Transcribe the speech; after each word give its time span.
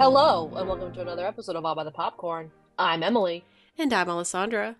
Hello, 0.00 0.50
and 0.56 0.66
welcome 0.66 0.94
to 0.94 1.02
another 1.02 1.26
episode 1.26 1.56
of 1.56 1.66
I'll 1.66 1.74
Buy 1.74 1.84
the 1.84 1.90
Popcorn. 1.90 2.52
I'm 2.78 3.02
Emily. 3.02 3.44
And 3.76 3.92
I'm 3.92 4.08
Alessandra. 4.08 4.76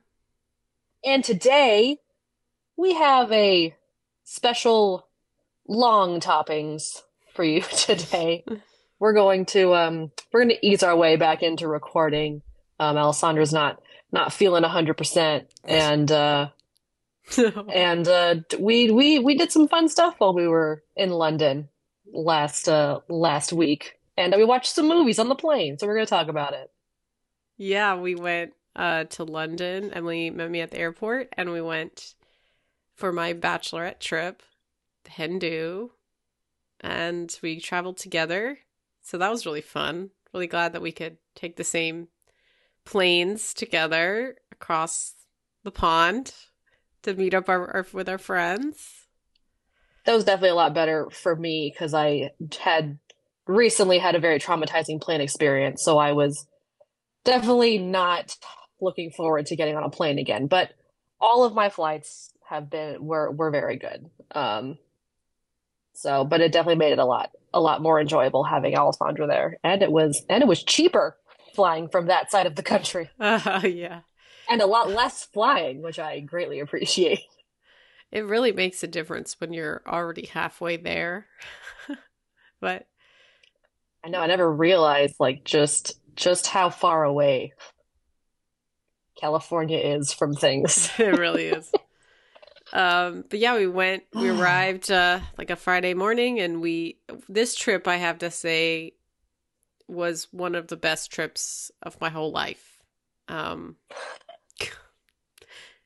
And 1.05 1.23
today, 1.23 1.99
we 2.75 2.95
have 2.95 3.31
a 3.31 3.75
special 4.25 5.07
long 5.69 6.21
toppings 6.21 7.03
for 7.35 7.45
you 7.45 7.61
today. 7.77 8.47
we're 8.99 9.13
going 9.13 9.45
to 9.45 9.75
um 9.75 10.11
we're 10.33 10.45
going 10.45 10.57
to 10.57 10.67
ease 10.67 10.83
our 10.83 10.97
way 10.97 11.17
back 11.17 11.43
into 11.43 11.69
recording. 11.69 12.41
Um 12.79 12.97
Alessandra's 12.97 13.53
not 13.53 13.79
not 14.11 14.33
feeling 14.33 14.63
100% 14.63 15.45
and 15.65 16.11
uh 16.11 16.49
and 17.75 18.09
uh 18.09 18.37
we 18.59 18.91
we 18.91 19.19
we 19.19 19.35
did 19.35 19.53
some 19.53 19.69
fun 19.69 19.91
stuff 19.91 20.15
while 20.17 20.33
we 20.33 20.49
were 20.49 20.83
in 20.97 21.11
London 21.11 21.69
last 22.11 22.71
uh 22.71 23.01
last 23.07 23.53
week. 23.53 24.00
And 24.21 24.35
we 24.37 24.45
watched 24.45 24.75
some 24.75 24.87
movies 24.87 25.19
on 25.19 25.31
the 25.31 25.35
plane, 25.35 25.79
so 25.79 25.87
we're 25.87 25.95
going 25.95 26.07
to 26.07 26.11
talk 26.11 26.29
about 26.29 26.53
it. 26.53 26.71
Yeah, 27.57 27.95
we 27.97 28.15
went 28.15 28.53
uh, 28.77 29.05
to 29.05 29.25
London. 29.25 29.91
Emily 29.95 30.29
met 30.29 30.51
me 30.51 30.61
at 30.61 30.71
the 30.71 30.79
airport, 30.79 31.31
and 31.39 31.51
we 31.51 31.63
went 31.63 32.15
for 32.95 33.13
my 33.13 33.33
bachelorette 33.33 33.99
trip, 33.99 34.43
hen 35.09 35.39
do, 35.39 35.93
and 36.81 37.35
we 37.43 37.61
traveled 37.61 37.97
together. 37.97 38.59
So 39.01 39.17
that 39.17 39.31
was 39.31 39.47
really 39.47 39.63
fun. 39.63 40.11
Really 40.35 40.47
glad 40.47 40.75
that 40.75 40.83
we 40.83 40.93
could 40.93 41.17
take 41.35 41.57
the 41.57 41.65
same 41.65 42.09
planes 42.85 43.55
together 43.55 44.37
across 44.53 45.15
the 45.65 45.71
pond 45.71 46.35
to 47.05 47.15
meet 47.15 47.33
up 47.33 47.49
our, 47.49 47.75
our, 47.75 47.87
with 47.95 48.09
our 48.09 48.19
friends. 48.19 49.07
That 50.05 50.15
was 50.15 50.25
definitely 50.25 50.51
a 50.51 50.57
lot 50.57 50.75
better 50.75 51.09
for 51.09 51.35
me 51.35 51.73
because 51.73 51.95
I 51.95 52.33
had 52.59 52.99
recently 53.47 53.99
had 53.99 54.15
a 54.15 54.21
very 54.21 54.39
traumatizing 54.39 55.01
plane 55.01 55.21
experience. 55.21 55.83
So 55.83 55.99
I 55.99 56.13
was 56.13 56.47
definitely 57.25 57.79
not 57.79 58.37
looking 58.81 59.11
forward 59.11 59.47
to 59.47 59.57
getting 59.57 59.77
on 59.77 59.85
a 59.85 59.91
plane 59.91 60.19
again. 60.19 60.47
But 60.47 60.73
all 61.21 61.45
of 61.45 61.55
my 61.55 61.69
flights 61.69 62.33
have 62.49 62.71
been 62.71 63.05
were 63.05 63.31
were 63.31 63.51
very 63.51 63.77
good. 63.77 64.11
Um, 64.33 64.79
so, 65.95 66.25
but 66.25 66.41
it 66.41 66.53
definitely 66.53 66.79
made 66.79 66.93
it 66.93 66.99
a 66.99 67.05
lot 67.05 67.31
a 67.53 67.61
lot 67.61 67.83
more 67.83 68.01
enjoyable 68.01 68.45
having 68.45 68.75
Alessandra 68.75 69.27
there, 69.27 69.59
and 69.63 69.83
it 69.83 69.93
was 69.93 70.25
and 70.29 70.43
it 70.43 70.47
was 70.47 70.63
cheaper 70.63 71.17
flying 71.55 71.89
from 71.89 72.07
that 72.07 72.31
side 72.31 72.47
of 72.47 72.57
the 72.57 72.63
country. 72.63 73.11
Uh, 73.19 73.61
yeah, 73.65 74.01
and 74.49 74.63
a 74.63 74.67
lot 74.67 74.91
less 74.91 75.25
flying, 75.25 75.83
which 75.83 75.99
I 75.99 76.21
greatly 76.21 76.61
appreciate. 76.61 77.21
It 78.11 78.27
really 78.27 78.51
makes 78.51 78.83
a 78.83 78.89
difference 78.89 79.37
when 79.39 79.53
you're 79.53 79.83
already 79.87 80.27
halfway 80.27 80.77
there. 80.77 81.27
but 82.61 82.87
I 84.05 84.09
know 84.09 84.21
I 84.21 84.27
never 84.27 84.51
realized 84.51 85.17
like 85.19 85.45
just 85.45 85.99
just 86.17 86.47
how 86.47 86.71
far 86.71 87.05
away 87.05 87.53
California 89.21 89.79
is 89.79 90.13
from 90.13 90.35
things. 90.35 90.91
it 90.99 91.19
really 91.19 91.47
is. 91.47 91.71
Um, 92.73 93.25
but 93.29 93.39
yeah, 93.39 93.57
we 93.57 93.67
went. 93.67 94.05
We 94.15 94.29
arrived 94.41 94.91
uh, 94.91 95.21
like 95.37 95.51
a 95.51 95.57
Friday 95.57 95.95
morning, 95.95 96.41
and 96.41 96.61
we 96.61 96.99
this 97.29 97.55
trip 97.55 97.87
I 97.87 97.97
have 97.97 98.19
to 98.19 98.31
say 98.31 98.95
was 99.89 100.29
one 100.31 100.55
of 100.55 100.69
the 100.69 100.77
best 100.77 101.11
trips 101.11 101.71
of 101.83 102.01
my 102.01 102.09
whole 102.09 102.31
life. 102.31 102.81
Um, 103.29 103.77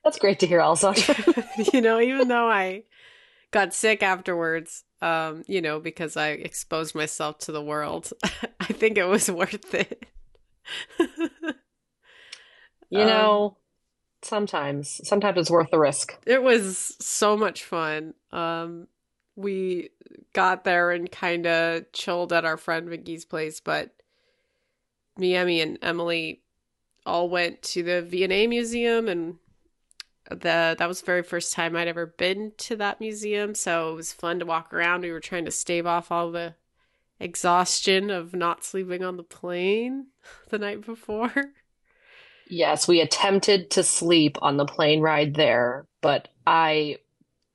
That's 0.04 0.18
great 0.18 0.38
to 0.40 0.46
hear, 0.46 0.60
also. 0.60 0.92
you 1.72 1.80
know, 1.80 1.98
even 1.98 2.28
though 2.28 2.48
I 2.48 2.84
got 3.50 3.72
sick 3.72 4.02
afterwards, 4.02 4.84
um, 5.04 5.44
you 5.46 5.60
know, 5.60 5.80
because 5.80 6.16
I 6.16 6.28
exposed 6.28 6.94
myself 6.94 7.38
to 7.40 7.52
the 7.52 7.62
world, 7.62 8.10
I 8.60 8.72
think 8.72 8.96
it 8.96 9.04
was 9.04 9.30
worth 9.30 9.74
it. 9.74 10.06
you 12.88 13.00
um, 13.00 13.06
know, 13.06 13.56
sometimes, 14.22 15.02
sometimes 15.06 15.38
it's 15.38 15.50
worth 15.50 15.70
the 15.70 15.78
risk. 15.78 16.16
It 16.26 16.42
was 16.42 16.96
so 17.00 17.36
much 17.36 17.64
fun. 17.64 18.14
Um, 18.32 18.88
we 19.36 19.90
got 20.32 20.64
there 20.64 20.90
and 20.90 21.12
kind 21.12 21.46
of 21.46 21.92
chilled 21.92 22.32
at 22.32 22.46
our 22.46 22.56
friend 22.56 22.88
Vicky's 22.88 23.26
place, 23.26 23.60
but 23.60 23.90
Miami 25.18 25.60
and 25.60 25.78
Emily 25.82 26.40
all 27.04 27.28
went 27.28 27.60
to 27.60 27.82
the 27.82 28.00
V&A 28.00 28.46
Museum 28.46 29.08
and 29.08 29.36
the 30.30 30.74
that 30.78 30.88
was 30.88 31.00
the 31.00 31.06
very 31.06 31.22
first 31.22 31.52
time 31.52 31.76
I'd 31.76 31.88
ever 31.88 32.06
been 32.06 32.52
to 32.58 32.76
that 32.76 33.00
museum, 33.00 33.54
so 33.54 33.92
it 33.92 33.96
was 33.96 34.12
fun 34.12 34.38
to 34.38 34.46
walk 34.46 34.72
around. 34.72 35.02
We 35.02 35.12
were 35.12 35.20
trying 35.20 35.44
to 35.44 35.50
stave 35.50 35.86
off 35.86 36.10
all 36.10 36.30
the 36.30 36.54
exhaustion 37.20 38.10
of 38.10 38.34
not 38.34 38.64
sleeping 38.64 39.02
on 39.04 39.16
the 39.16 39.22
plane 39.22 40.06
the 40.48 40.58
night 40.58 40.84
before. 40.84 41.32
Yes, 42.48 42.86
we 42.86 43.00
attempted 43.00 43.70
to 43.72 43.82
sleep 43.82 44.36
on 44.42 44.56
the 44.56 44.66
plane 44.66 45.00
ride 45.00 45.34
there, 45.34 45.86
but 46.00 46.28
I 46.46 46.98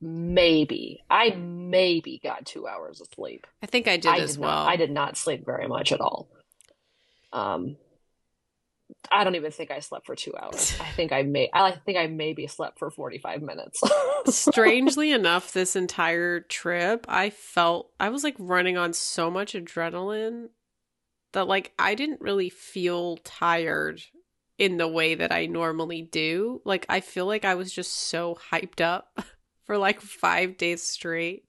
maybe 0.00 1.02
I 1.10 1.30
maybe 1.30 2.20
got 2.22 2.46
2 2.46 2.66
hours 2.66 3.00
of 3.00 3.08
sleep. 3.14 3.46
I 3.62 3.66
think 3.66 3.86
I 3.86 3.96
did 3.96 4.12
I 4.12 4.18
as 4.18 4.34
did 4.34 4.40
well. 4.40 4.64
Not, 4.64 4.68
I 4.68 4.76
did 4.76 4.90
not 4.90 5.16
sleep 5.16 5.44
very 5.44 5.68
much 5.68 5.92
at 5.92 6.00
all. 6.00 6.28
Um 7.32 7.76
I 9.10 9.24
don't 9.24 9.34
even 9.34 9.50
think 9.50 9.70
I 9.70 9.80
slept 9.80 10.06
for 10.06 10.14
two 10.14 10.32
hours. 10.36 10.76
I 10.80 10.84
think 10.96 11.12
I 11.12 11.22
may. 11.22 11.50
I 11.52 11.72
think 11.72 11.98
I 11.98 12.06
maybe 12.06 12.46
slept 12.46 12.78
for 12.78 12.90
forty 12.90 13.18
five 13.18 13.42
minutes. 13.42 13.80
Strangely 14.26 15.12
enough, 15.12 15.52
this 15.52 15.76
entire 15.76 16.40
trip, 16.40 17.06
I 17.08 17.30
felt 17.30 17.90
I 17.98 18.08
was 18.10 18.24
like 18.24 18.36
running 18.38 18.76
on 18.76 18.92
so 18.92 19.30
much 19.30 19.54
adrenaline 19.54 20.48
that 21.32 21.48
like 21.48 21.72
I 21.78 21.94
didn't 21.94 22.20
really 22.20 22.50
feel 22.50 23.18
tired 23.18 24.02
in 24.58 24.76
the 24.76 24.88
way 24.88 25.14
that 25.14 25.32
I 25.32 25.46
normally 25.46 26.02
do. 26.02 26.60
Like 26.64 26.86
I 26.88 27.00
feel 27.00 27.26
like 27.26 27.44
I 27.44 27.54
was 27.54 27.72
just 27.72 27.92
so 27.92 28.38
hyped 28.50 28.80
up 28.80 29.18
for 29.64 29.78
like 29.78 30.00
five 30.00 30.56
days 30.56 30.82
straight 30.82 31.44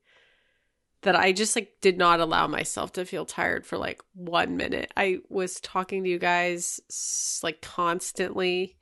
that 1.02 1.16
I 1.16 1.32
just 1.32 1.56
like 1.56 1.74
did 1.82 1.98
not 1.98 2.20
allow 2.20 2.48
myself 2.48 2.94
to 2.94 3.06
feel 3.06 3.26
tired 3.26 3.66
for 3.66 3.78
like 3.78 4.02
one 4.14 4.56
minute. 4.56 4.92
I 4.96 5.20
was 5.30 5.60
talking 5.60 6.04
to 6.04 6.10
you 6.10 6.20
guys 6.20 7.40
like 7.44 7.62
constantly, 7.62 8.78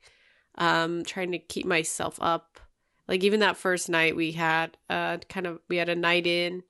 um, 0.56 1.04
trying 1.04 1.32
to 1.32 1.38
keep 1.38 1.66
myself 1.66 2.18
up. 2.20 2.60
Like 3.08 3.24
even 3.24 3.40
that 3.40 3.56
first 3.56 3.88
night 3.88 4.16
we 4.16 4.32
had 4.32 4.76
uh 4.88 5.18
kind 5.28 5.46
of 5.46 5.60
we 5.68 5.76
had 5.76 5.88
a 5.88 5.96
night 5.96 6.26
in 6.26 6.62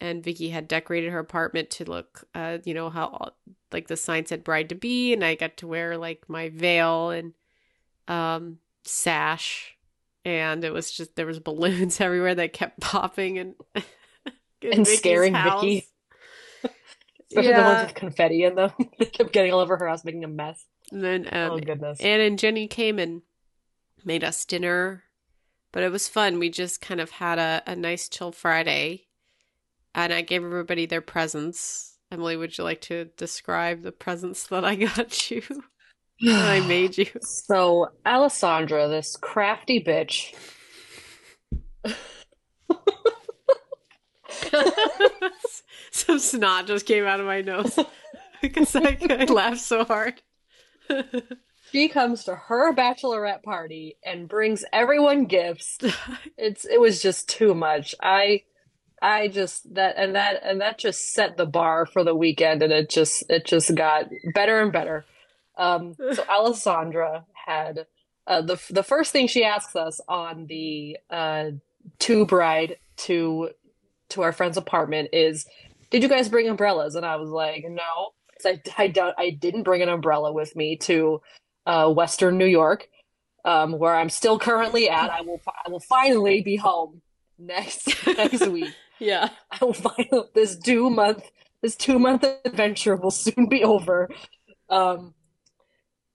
and 0.00 0.24
Vicky 0.24 0.48
had 0.50 0.68
decorated 0.68 1.10
her 1.10 1.18
apartment 1.18 1.70
to 1.70 1.84
look 1.84 2.24
uh, 2.34 2.58
you 2.64 2.74
know, 2.74 2.90
how 2.90 3.32
like 3.72 3.88
the 3.88 3.96
sign 3.96 4.26
said 4.26 4.44
bride 4.44 4.68
to 4.68 4.74
be 4.74 5.12
and 5.12 5.24
I 5.24 5.34
got 5.34 5.56
to 5.58 5.66
wear 5.66 5.96
like 5.96 6.28
my 6.28 6.50
veil 6.50 7.10
and 7.10 7.32
um 8.08 8.58
sash 8.84 9.76
and 10.24 10.64
it 10.64 10.72
was 10.72 10.90
just 10.90 11.16
there 11.16 11.26
was 11.26 11.38
balloons 11.38 12.00
everywhere 12.00 12.34
that 12.34 12.52
kept 12.52 12.80
popping 12.80 13.38
and 13.38 13.54
and 14.62 14.86
Vicky's 14.86 14.98
scaring 14.98 15.34
house. 15.34 15.62
Vicky. 15.62 15.86
Especially 17.30 17.50
yeah. 17.50 17.60
the 17.60 17.74
ones 17.74 17.86
with 17.86 17.94
confetti 17.94 18.44
in 18.44 18.54
them. 18.54 18.72
they 18.98 19.06
kept 19.06 19.32
getting 19.32 19.52
all 19.52 19.60
over 19.60 19.76
her 19.76 19.88
house, 19.88 20.04
making 20.04 20.24
a 20.24 20.28
mess. 20.28 20.64
And 20.90 21.02
then, 21.02 21.28
um, 21.32 21.52
oh 21.52 21.58
goodness! 21.58 22.00
Anne 22.00 22.20
and 22.20 22.38
Jenny 22.38 22.66
came 22.66 22.98
and 22.98 23.22
made 24.04 24.24
us 24.24 24.44
dinner, 24.44 25.04
but 25.72 25.82
it 25.82 25.92
was 25.92 26.08
fun. 26.08 26.38
We 26.38 26.50
just 26.50 26.80
kind 26.80 27.00
of 27.00 27.10
had 27.10 27.38
a, 27.38 27.62
a 27.66 27.76
nice 27.76 28.08
chill 28.08 28.32
Friday, 28.32 29.06
and 29.94 30.12
I 30.12 30.22
gave 30.22 30.44
everybody 30.44 30.86
their 30.86 31.00
presents. 31.00 31.98
Emily, 32.10 32.36
would 32.36 32.58
you 32.58 32.64
like 32.64 32.80
to 32.82 33.04
describe 33.16 33.82
the 33.82 33.92
presents 33.92 34.48
that 34.48 34.64
I 34.64 34.74
got 34.76 35.30
you? 35.30 35.42
that 36.22 36.48
I 36.48 36.60
made 36.66 36.98
you. 36.98 37.06
So, 37.22 37.90
Alessandra, 38.06 38.88
this 38.88 39.16
crafty 39.16 39.82
bitch. 39.82 40.34
Some 45.90 46.18
snot 46.18 46.66
just 46.66 46.86
came 46.86 47.04
out 47.04 47.20
of 47.20 47.26
my 47.26 47.40
nose 47.40 47.78
because 48.42 48.74
I, 48.76 48.96
I 49.08 49.24
laughed 49.24 49.60
so 49.60 49.84
hard. 49.84 50.20
She 51.72 51.88
comes 51.88 52.24
to 52.24 52.34
her 52.34 52.74
bachelorette 52.74 53.42
party 53.42 53.96
and 54.04 54.28
brings 54.28 54.64
everyone 54.72 55.26
gifts. 55.26 55.78
It's 56.36 56.64
it 56.64 56.80
was 56.80 57.00
just 57.00 57.28
too 57.28 57.54
much. 57.54 57.94
I 58.02 58.42
I 59.00 59.28
just 59.28 59.72
that 59.74 59.94
and 59.96 60.16
that 60.16 60.40
and 60.42 60.60
that 60.60 60.78
just 60.78 61.12
set 61.12 61.36
the 61.36 61.46
bar 61.46 61.86
for 61.86 62.02
the 62.02 62.14
weekend 62.14 62.62
and 62.62 62.72
it 62.72 62.90
just 62.90 63.22
it 63.30 63.44
just 63.46 63.74
got 63.74 64.06
better 64.34 64.60
and 64.60 64.72
better. 64.72 65.04
Um 65.56 65.94
so 65.94 66.24
Alessandra 66.28 67.24
had 67.46 67.86
uh, 68.26 68.42
the 68.42 68.60
the 68.70 68.82
first 68.82 69.12
thing 69.12 69.28
she 69.28 69.44
asks 69.44 69.76
us 69.76 70.00
on 70.08 70.46
the 70.46 70.96
uh 71.08 71.50
tube 71.98 72.32
ride 72.32 72.78
to 72.96 73.50
to 74.10 74.22
our 74.22 74.32
friend's 74.32 74.56
apartment 74.56 75.10
is 75.12 75.46
did 75.90 76.02
you 76.02 76.08
guys 76.08 76.28
bring 76.28 76.48
umbrellas 76.48 76.94
and 76.94 77.04
I 77.04 77.16
was 77.16 77.30
like 77.30 77.64
no 77.68 78.12
I, 78.44 78.60
I 78.78 78.88
don't 78.88 79.14
I 79.18 79.30
didn't 79.30 79.62
bring 79.62 79.82
an 79.82 79.88
umbrella 79.88 80.32
with 80.32 80.54
me 80.56 80.76
to 80.78 81.20
uh, 81.66 81.90
Western 81.90 82.38
New 82.38 82.46
York, 82.46 82.88
um, 83.44 83.78
where 83.78 83.94
I'm 83.94 84.10
still 84.10 84.38
currently 84.38 84.88
at. 84.88 85.10
I 85.10 85.22
will 85.22 85.40
I 85.46 85.70
will 85.70 85.80
finally 85.80 86.42
be 86.42 86.56
home 86.56 87.02
next 87.38 88.06
next 88.06 88.46
week. 88.48 88.74
Yeah, 88.98 89.30
I 89.50 89.64
will 89.64 89.74
finally 89.74 90.28
this 90.34 90.56
two 90.56 90.90
month 90.90 91.30
this 91.62 91.76
two 91.76 91.98
month 91.98 92.24
adventure 92.44 92.96
will 92.96 93.10
soon 93.10 93.48
be 93.48 93.64
over. 93.64 94.08
Um, 94.68 95.14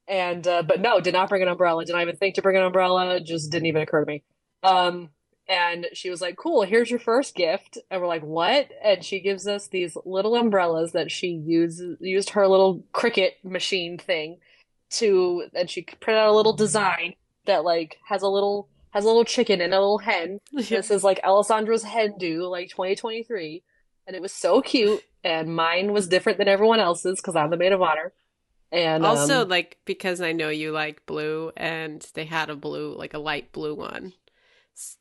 and 0.07 0.47
uh, 0.47 0.63
but 0.63 0.81
no, 0.81 0.99
did 0.99 1.13
not 1.13 1.29
bring 1.29 1.41
an 1.41 1.47
umbrella. 1.47 1.85
Did 1.85 1.93
not 1.93 2.01
even 2.01 2.15
think 2.15 2.35
to 2.35 2.41
bring 2.41 2.57
an 2.57 2.63
umbrella. 2.63 3.19
Just 3.19 3.51
didn't 3.51 3.67
even 3.67 3.81
occur 3.81 4.03
to 4.03 4.11
me. 4.11 4.23
Um, 4.63 5.09
and 5.47 5.87
she 5.93 6.09
was 6.09 6.21
like, 6.21 6.37
"Cool, 6.37 6.63
here's 6.63 6.89
your 6.89 6.99
first 6.99 7.35
gift." 7.35 7.77
And 7.89 8.01
we're 8.01 8.07
like, 8.07 8.23
"What?" 8.23 8.69
And 8.83 9.03
she 9.03 9.19
gives 9.19 9.47
us 9.47 9.67
these 9.67 9.97
little 10.05 10.35
umbrellas 10.35 10.91
that 10.93 11.11
she 11.11 11.27
used 11.27 11.81
used 11.99 12.31
her 12.31 12.47
little 12.47 12.83
Cricut 12.93 13.31
machine 13.43 13.97
thing 13.97 14.37
to, 14.91 15.45
and 15.53 15.69
she 15.69 15.83
printed 15.83 16.21
out 16.21 16.29
a 16.29 16.35
little 16.35 16.53
design 16.53 17.15
that 17.45 17.63
like 17.63 17.97
has 18.07 18.21
a 18.21 18.27
little 18.27 18.69
has 18.91 19.03
a 19.03 19.07
little 19.07 19.25
chicken 19.25 19.61
and 19.61 19.73
a 19.73 19.79
little 19.79 19.99
hen. 19.99 20.39
this 20.53 20.89
is 20.89 21.03
like 21.03 21.21
Alessandra's 21.23 21.83
hen 21.83 22.15
do, 22.17 22.43
like 22.47 22.69
2023, 22.69 23.63
and 24.07 24.15
it 24.15 24.21
was 24.21 24.31
so 24.31 24.61
cute. 24.61 25.03
And 25.23 25.55
mine 25.55 25.91
was 25.91 26.07
different 26.07 26.37
than 26.37 26.47
everyone 26.47 26.79
else's 26.79 27.19
because 27.19 27.35
I'm 27.35 27.49
the 27.49 27.57
maid 27.57 27.71
of 27.71 27.81
honor. 27.81 28.13
And 28.71 29.05
also, 29.05 29.41
um, 29.43 29.49
like 29.49 29.77
because 29.85 30.21
I 30.21 30.33
know 30.33 30.49
you 30.49 30.71
like 30.71 31.05
blue, 31.05 31.51
and 31.55 32.05
they 32.13 32.25
had 32.25 32.49
a 32.49 32.55
blue, 32.55 32.95
like 32.95 33.13
a 33.13 33.19
light 33.19 33.51
blue 33.51 33.75
one 33.75 34.13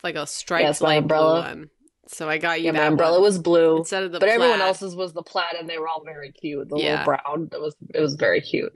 like 0.03 0.15
a 0.17 0.27
striped 0.27 0.63
Yes, 0.63 0.81
my 0.81 0.97
umbrella. 0.97 1.41
one. 1.41 1.71
So 2.07 2.29
I 2.29 2.39
got 2.39 2.61
you 2.61 2.67
yeah, 2.67 2.73
my 2.73 2.87
umbrella 2.87 3.15
one. 3.19 3.23
was 3.23 3.39
blue. 3.39 3.79
instead 3.79 4.03
of 4.05 4.13
the 4.13 4.21
but 4.21 4.29
everyone 4.29 4.61
else's 4.61 4.95
was 4.95 5.13
the 5.15 5.23
plaid 5.23 5.55
and 5.59 5.69
they 5.69 5.79
were 5.79 5.89
all 5.89 6.03
very 6.05 6.33
cute 6.33 6.69
the 6.69 6.77
Yeah. 6.77 6.91
little 6.91 7.05
brown 7.05 7.49
that 7.51 7.61
was 7.61 7.75
it 7.95 8.01
was 8.01 8.15
very 8.15 8.41
cute 8.43 8.75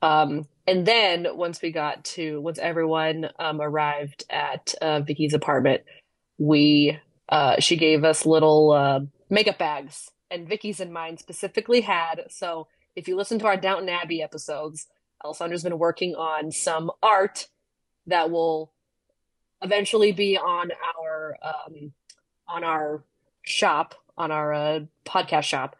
um 0.00 0.48
and 0.66 0.86
then 0.86 1.26
once 1.36 1.60
we 1.60 1.70
got 1.70 2.02
to 2.04 2.40
once 2.40 2.58
everyone 2.58 3.28
um 3.38 3.60
arrived 3.60 4.24
at 4.30 4.74
uh 4.80 5.00
Vicky's 5.00 5.34
apartment 5.34 5.82
we 6.38 6.98
uh 7.28 7.60
she 7.60 7.76
gave 7.76 8.04
us 8.04 8.24
little 8.24 8.72
uh 8.72 9.00
makeup 9.28 9.58
bags 9.58 10.10
and 10.30 10.48
Vicky's 10.48 10.80
and 10.80 10.92
mine 10.92 11.18
specifically 11.18 11.82
had 11.82 12.22
so 12.30 12.66
if 12.96 13.06
you 13.06 13.16
listen 13.16 13.38
to 13.40 13.46
our 13.46 13.56
Downton 13.58 13.90
Abbey 13.90 14.22
episodes 14.22 14.86
Alessandra's 15.22 15.62
been 15.62 15.78
working 15.78 16.14
on 16.14 16.50
some 16.50 16.90
art 17.02 17.48
that 18.06 18.30
will 18.30 18.71
eventually 19.62 20.12
be 20.12 20.36
on 20.36 20.70
our 20.98 21.36
um 21.42 21.92
on 22.48 22.64
our 22.64 23.02
shop 23.42 23.94
on 24.16 24.30
our 24.30 24.52
uh, 24.52 24.80
podcast 25.04 25.44
shop. 25.44 25.76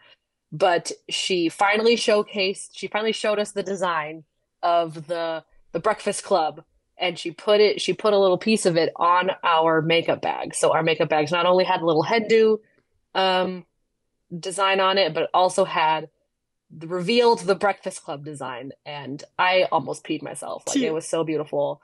But 0.50 0.92
she 1.08 1.48
finally 1.48 1.96
showcased 1.96 2.70
she 2.72 2.88
finally 2.88 3.12
showed 3.12 3.38
us 3.38 3.52
the 3.52 3.62
design 3.62 4.24
of 4.62 5.06
the 5.06 5.44
the 5.72 5.80
breakfast 5.80 6.24
club 6.24 6.62
and 6.98 7.18
she 7.18 7.30
put 7.30 7.60
it 7.60 7.80
she 7.80 7.92
put 7.94 8.12
a 8.12 8.18
little 8.18 8.38
piece 8.38 8.66
of 8.66 8.76
it 8.76 8.92
on 8.96 9.30
our 9.42 9.80
makeup 9.80 10.20
bag. 10.20 10.54
So 10.54 10.72
our 10.72 10.82
makeup 10.82 11.08
bags 11.08 11.32
not 11.32 11.46
only 11.46 11.64
had 11.64 11.80
a 11.80 11.86
little 11.86 12.02
hen 12.02 12.26
do 12.28 12.60
um 13.14 13.64
design 14.38 14.80
on 14.80 14.98
it 14.98 15.14
but 15.14 15.30
also 15.34 15.64
had 15.64 16.08
revealed 16.80 17.40
the 17.40 17.54
breakfast 17.54 18.04
club 18.04 18.24
design. 18.24 18.72
And 18.84 19.22
i 19.38 19.68
almost 19.72 20.04
peed 20.04 20.22
myself. 20.22 20.64
Like 20.66 20.78
it 20.78 20.92
was 20.92 21.08
so 21.08 21.24
beautiful. 21.24 21.80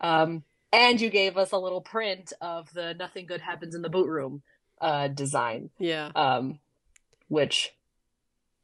Um 0.00 0.44
and 0.72 1.00
you 1.00 1.10
gave 1.10 1.36
us 1.36 1.52
a 1.52 1.58
little 1.58 1.80
print 1.80 2.32
of 2.40 2.72
the 2.72 2.94
nothing 2.94 3.26
good 3.26 3.40
happens 3.40 3.74
in 3.74 3.82
the 3.82 3.88
boot 3.88 4.08
room 4.08 4.42
uh 4.80 5.08
design 5.08 5.70
Yeah. 5.78 6.10
um 6.14 6.58
which 7.28 7.74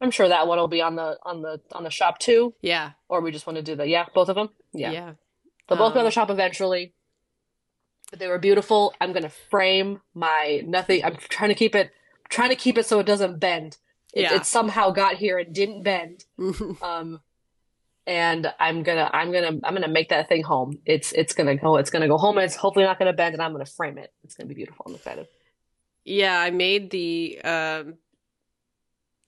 i'm 0.00 0.10
sure 0.10 0.28
that 0.28 0.46
one 0.46 0.58
will 0.58 0.68
be 0.68 0.82
on 0.82 0.96
the 0.96 1.18
on 1.22 1.42
the 1.42 1.60
on 1.72 1.84
the 1.84 1.90
shop 1.90 2.18
too 2.18 2.54
Yeah. 2.60 2.92
or 3.08 3.20
we 3.20 3.30
just 3.30 3.46
want 3.46 3.56
to 3.56 3.62
do 3.62 3.74
the 3.76 3.86
yeah 3.86 4.06
both 4.14 4.28
of 4.28 4.34
them 4.36 4.50
yeah, 4.72 4.90
Yeah. 4.92 5.12
they'll 5.68 5.78
both 5.78 5.92
be 5.94 5.98
on 6.00 6.04
Um, 6.04 6.06
the 6.06 6.10
shop 6.12 6.30
eventually 6.30 6.92
but 8.10 8.18
they 8.18 8.28
were 8.28 8.38
beautiful 8.38 8.94
i'm 9.00 9.12
gonna 9.12 9.28
frame 9.50 10.00
my 10.14 10.62
nothing 10.66 11.04
i'm 11.04 11.16
trying 11.16 11.50
to 11.50 11.54
keep 11.54 11.74
it 11.74 11.90
trying 12.28 12.50
to 12.50 12.56
keep 12.56 12.78
it 12.78 12.86
so 12.86 12.98
it 12.98 13.06
doesn't 13.06 13.38
bend 13.38 13.76
it, 14.14 14.22
Yeah. 14.22 14.34
it 14.36 14.46
somehow 14.46 14.90
got 14.90 15.16
here 15.16 15.38
and 15.38 15.54
didn't 15.54 15.82
bend 15.82 16.24
um 16.82 17.20
and 18.08 18.50
i'm 18.58 18.82
gonna 18.82 19.08
i'm 19.12 19.30
gonna 19.30 19.60
i'm 19.62 19.74
gonna 19.74 19.86
make 19.86 20.08
that 20.08 20.28
thing 20.28 20.42
home. 20.42 20.78
It's 20.86 21.12
it's 21.12 21.34
gonna 21.34 21.56
go 21.56 21.76
it's 21.76 21.90
gonna 21.90 22.08
go 22.08 22.16
home 22.16 22.38
it's 22.38 22.56
hopefully 22.56 22.86
not 22.86 22.98
gonna 22.98 23.12
bend 23.12 23.34
and 23.34 23.42
i'm 23.42 23.52
gonna 23.52 23.66
frame 23.66 23.98
it. 23.98 24.12
It's 24.24 24.34
gonna 24.34 24.48
be 24.48 24.54
beautiful. 24.54 24.86
I'm 24.88 24.94
excited. 24.94 25.28
Yeah, 26.04 26.40
I 26.40 26.50
made 26.50 26.90
the 26.90 27.38
um 27.44 27.94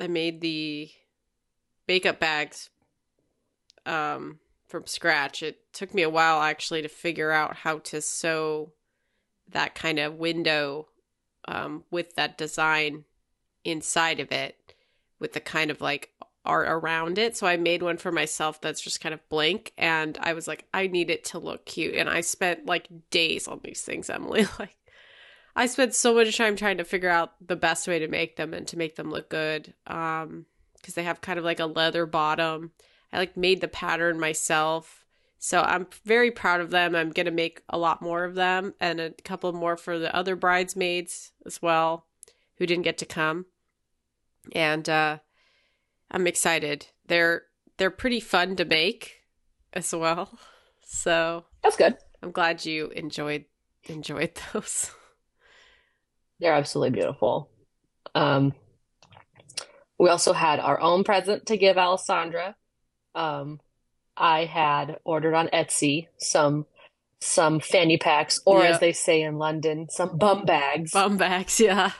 I 0.00 0.08
made 0.08 0.40
the 0.40 0.90
makeup 1.86 2.18
bags 2.18 2.70
um 3.84 4.40
from 4.66 4.86
scratch. 4.86 5.42
It 5.42 5.72
took 5.74 5.92
me 5.92 6.02
a 6.02 6.10
while 6.10 6.40
actually 6.40 6.80
to 6.80 6.88
figure 6.88 7.30
out 7.30 7.56
how 7.56 7.78
to 7.80 8.00
sew 8.00 8.72
that 9.50 9.74
kind 9.74 9.98
of 9.98 10.14
window 10.14 10.88
um 11.46 11.84
with 11.90 12.14
that 12.14 12.38
design 12.38 13.04
inside 13.62 14.20
of 14.20 14.32
it 14.32 14.74
with 15.18 15.34
the 15.34 15.40
kind 15.40 15.70
of 15.70 15.82
like 15.82 16.08
art 16.44 16.68
around 16.68 17.18
it. 17.18 17.36
So 17.36 17.46
I 17.46 17.56
made 17.56 17.82
one 17.82 17.98
for 17.98 18.10
myself 18.10 18.60
that's 18.60 18.80
just 18.80 19.00
kind 19.00 19.12
of 19.12 19.28
blank 19.28 19.72
and 19.76 20.16
I 20.20 20.32
was 20.32 20.48
like 20.48 20.66
I 20.72 20.86
need 20.86 21.10
it 21.10 21.24
to 21.26 21.38
look 21.38 21.66
cute 21.66 21.94
and 21.94 22.08
I 22.08 22.22
spent 22.22 22.66
like 22.66 22.88
days 23.10 23.46
on 23.46 23.60
these 23.62 23.82
things, 23.82 24.08
Emily. 24.10 24.46
Like 24.58 24.76
I 25.54 25.66
spent 25.66 25.94
so 25.94 26.14
much 26.14 26.36
time 26.36 26.56
trying 26.56 26.78
to 26.78 26.84
figure 26.84 27.10
out 27.10 27.34
the 27.46 27.56
best 27.56 27.86
way 27.88 27.98
to 27.98 28.08
make 28.08 28.36
them 28.36 28.54
and 28.54 28.66
to 28.68 28.78
make 28.78 28.96
them 28.96 29.10
look 29.10 29.28
good. 29.28 29.74
Um, 29.86 30.46
because 30.80 30.94
they 30.94 31.02
have 31.02 31.20
kind 31.20 31.38
of 31.38 31.44
like 31.44 31.60
a 31.60 31.66
leather 31.66 32.06
bottom. 32.06 32.72
I 33.12 33.18
like 33.18 33.36
made 33.36 33.60
the 33.60 33.68
pattern 33.68 34.18
myself. 34.18 35.04
So 35.38 35.62
I'm 35.62 35.86
very 36.04 36.30
proud 36.30 36.60
of 36.60 36.70
them. 36.70 36.94
I'm 36.94 37.10
gonna 37.10 37.30
make 37.30 37.62
a 37.68 37.78
lot 37.78 38.02
more 38.02 38.24
of 38.24 38.34
them 38.34 38.74
and 38.80 39.00
a 39.00 39.10
couple 39.10 39.52
more 39.52 39.76
for 39.76 39.98
the 39.98 40.14
other 40.14 40.36
bridesmaids 40.36 41.32
as 41.44 41.60
well, 41.60 42.06
who 42.56 42.66
didn't 42.66 42.84
get 42.84 42.98
to 42.98 43.06
come. 43.06 43.46
And 44.52 44.88
uh 44.88 45.18
I'm 46.10 46.26
excited. 46.26 46.86
They're 47.06 47.42
they're 47.78 47.90
pretty 47.90 48.20
fun 48.20 48.56
to 48.56 48.64
make 48.64 49.22
as 49.72 49.94
well. 49.94 50.38
So 50.84 51.44
that's 51.62 51.76
good 51.76 51.96
I'm 52.22 52.32
glad 52.32 52.64
you 52.66 52.88
enjoyed 52.88 53.44
enjoyed 53.84 54.38
those. 54.52 54.90
They're 56.40 56.54
absolutely 56.54 56.98
beautiful. 56.98 57.50
Um, 58.14 58.54
we 59.98 60.08
also 60.08 60.32
had 60.32 60.58
our 60.58 60.80
own 60.80 61.04
present 61.04 61.46
to 61.46 61.56
give 61.56 61.76
Alessandra. 61.76 62.56
Um, 63.14 63.60
I 64.16 64.46
had 64.46 64.98
ordered 65.04 65.34
on 65.34 65.48
Etsy 65.48 66.08
some 66.18 66.66
some 67.20 67.60
fanny 67.60 67.98
packs, 67.98 68.40
or 68.46 68.62
Yeah. 68.64 68.70
as 68.70 68.80
they 68.80 68.92
say 68.92 69.20
in 69.22 69.36
London, 69.36 69.88
some 69.90 70.16
bum 70.16 70.46
bags, 70.46 70.92
Bum 70.92 71.18
bags, 71.18 71.60
yeah. 71.60 71.92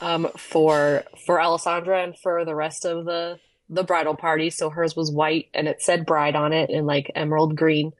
Um, 0.00 0.28
for 0.36 1.04
for 1.26 1.40
Alessandra 1.40 2.02
and 2.02 2.18
for 2.18 2.44
the 2.44 2.54
rest 2.54 2.84
of 2.84 3.04
the 3.04 3.38
the 3.68 3.84
bridal 3.84 4.14
party. 4.14 4.50
So 4.50 4.70
hers 4.70 4.94
was 4.94 5.10
white 5.12 5.48
and 5.54 5.66
it 5.68 5.80
said 5.82 6.04
bride 6.06 6.36
on 6.36 6.52
it 6.52 6.70
in 6.70 6.84
like 6.86 7.10
emerald 7.14 7.56
green, 7.56 7.92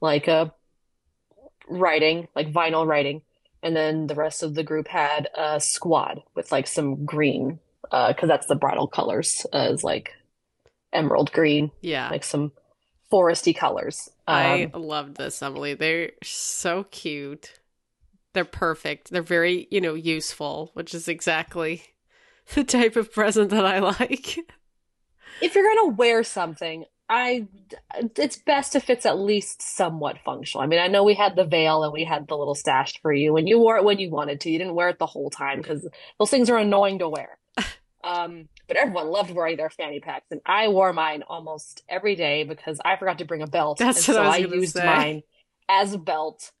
like 0.00 0.26
a 0.28 0.52
writing, 1.68 2.28
like 2.34 2.52
vinyl 2.52 2.86
writing. 2.86 3.22
And 3.62 3.74
then 3.74 4.06
the 4.06 4.14
rest 4.14 4.42
of 4.42 4.54
the 4.54 4.62
group 4.62 4.88
had 4.88 5.28
a 5.36 5.60
squad 5.60 6.22
with 6.34 6.52
like 6.52 6.66
some 6.66 7.04
green, 7.04 7.58
uh, 7.90 8.08
because 8.12 8.28
that's 8.28 8.46
the 8.46 8.54
bridal 8.54 8.86
colors, 8.86 9.44
uh, 9.52 9.68
is 9.72 9.82
like 9.82 10.12
emerald 10.92 11.32
green, 11.32 11.70
Yeah. 11.80 12.08
like 12.08 12.22
some 12.24 12.52
foresty 13.12 13.56
colors. 13.56 14.08
I 14.26 14.70
Um, 14.72 14.82
loved 14.82 15.16
this, 15.16 15.42
Emily. 15.42 15.74
They're 15.74 16.12
so 16.22 16.84
cute. 16.84 17.57
They're 18.38 18.44
perfect. 18.44 19.10
They're 19.10 19.20
very, 19.20 19.66
you 19.68 19.80
know, 19.80 19.94
useful, 19.94 20.70
which 20.74 20.94
is 20.94 21.08
exactly 21.08 21.82
the 22.54 22.62
type 22.62 22.94
of 22.94 23.12
present 23.12 23.50
that 23.50 23.66
I 23.66 23.80
like. 23.80 24.38
if 25.42 25.56
you're 25.56 25.68
gonna 25.74 25.88
wear 25.96 26.22
something, 26.22 26.84
I 27.08 27.48
it's 28.14 28.36
best 28.36 28.76
if 28.76 28.90
it's 28.90 29.04
at 29.06 29.18
least 29.18 29.60
somewhat 29.60 30.18
functional. 30.24 30.62
I 30.62 30.68
mean, 30.68 30.78
I 30.78 30.86
know 30.86 31.02
we 31.02 31.14
had 31.14 31.34
the 31.34 31.44
veil 31.44 31.82
and 31.82 31.92
we 31.92 32.04
had 32.04 32.28
the 32.28 32.36
little 32.36 32.54
stash 32.54 33.02
for 33.02 33.12
you, 33.12 33.36
and 33.36 33.48
you 33.48 33.58
wore 33.58 33.76
it 33.76 33.82
when 33.82 33.98
you 33.98 34.08
wanted 34.08 34.40
to. 34.42 34.50
You 34.52 34.58
didn't 34.58 34.76
wear 34.76 34.90
it 34.90 35.00
the 35.00 35.06
whole 35.06 35.30
time 35.30 35.60
because 35.60 35.84
those 36.20 36.30
things 36.30 36.48
are 36.48 36.58
annoying 36.58 37.00
to 37.00 37.08
wear. 37.08 37.38
Um, 38.04 38.48
but 38.68 38.76
everyone 38.76 39.08
loved 39.08 39.32
wearing 39.32 39.56
their 39.56 39.68
fanny 39.70 39.98
packs, 39.98 40.28
and 40.30 40.40
I 40.46 40.68
wore 40.68 40.92
mine 40.92 41.24
almost 41.26 41.82
every 41.88 42.14
day 42.14 42.44
because 42.44 42.80
I 42.84 42.94
forgot 42.94 43.18
to 43.18 43.24
bring 43.24 43.42
a 43.42 43.48
belt, 43.48 43.78
That's 43.78 44.08
and 44.08 44.16
what 44.16 44.22
so 44.24 44.30
I 44.30 44.36
I, 44.36 44.38
was 44.38 44.46
gonna 44.46 44.60
used 44.60 44.72
say. 44.74 44.86
mine 44.86 45.22
as 45.68 45.92
a 45.92 45.98
belt 45.98 46.52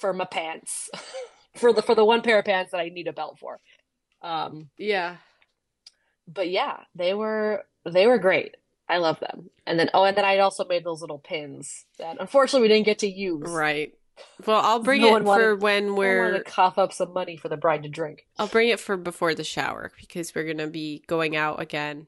for 0.00 0.12
my 0.12 0.24
pants, 0.24 0.90
for 1.56 1.72
the 1.72 1.82
for 1.82 1.94
the 1.94 2.04
one 2.04 2.22
pair 2.22 2.38
of 2.38 2.44
pants 2.44 2.72
that 2.72 2.80
I 2.80 2.88
need 2.88 3.08
a 3.08 3.12
belt 3.12 3.38
for. 3.38 3.58
Um, 4.22 4.70
Yeah. 4.78 5.16
but 6.28 6.48
yeah, 6.48 6.78
they 6.94 7.14
were 7.14 7.64
they 7.84 8.06
were 8.06 8.18
great. 8.18 8.56
I 8.88 8.98
love 8.98 9.18
them. 9.20 9.50
And 9.66 9.78
then 9.78 9.90
oh, 9.94 10.04
and 10.04 10.16
then 10.16 10.24
I 10.24 10.38
also 10.38 10.64
made 10.64 10.84
those 10.84 11.00
little 11.00 11.18
pins 11.18 11.86
that 11.98 12.16
unfortunately 12.20 12.68
we 12.68 12.74
didn't 12.74 12.86
get 12.86 13.00
to 13.00 13.08
use. 13.10 13.48
Right. 13.50 13.92
Well, 14.46 14.60
I'll 14.64 14.78
bring 14.82 15.02
No 15.02 15.16
it 15.16 15.24
wanted- 15.24 15.42
for 15.42 15.56
when 15.56 15.94
we're 15.94 16.22
wanted 16.22 16.38
to 16.38 16.44
cough 16.44 16.78
up 16.78 16.92
some 16.92 17.12
money 17.12 17.36
for 17.36 17.48
the 17.48 17.56
bride 17.56 17.82
to 17.82 17.88
drink. 17.88 18.26
I'll 18.38 18.46
bring 18.46 18.68
it 18.70 18.80
for 18.80 18.96
before 18.96 19.34
the 19.34 19.44
shower 19.44 19.92
because 20.00 20.34
we're 20.34 20.44
going 20.44 20.56
to 20.58 20.68
be 20.68 21.02
going 21.06 21.36
out 21.36 21.60
again 21.60 22.06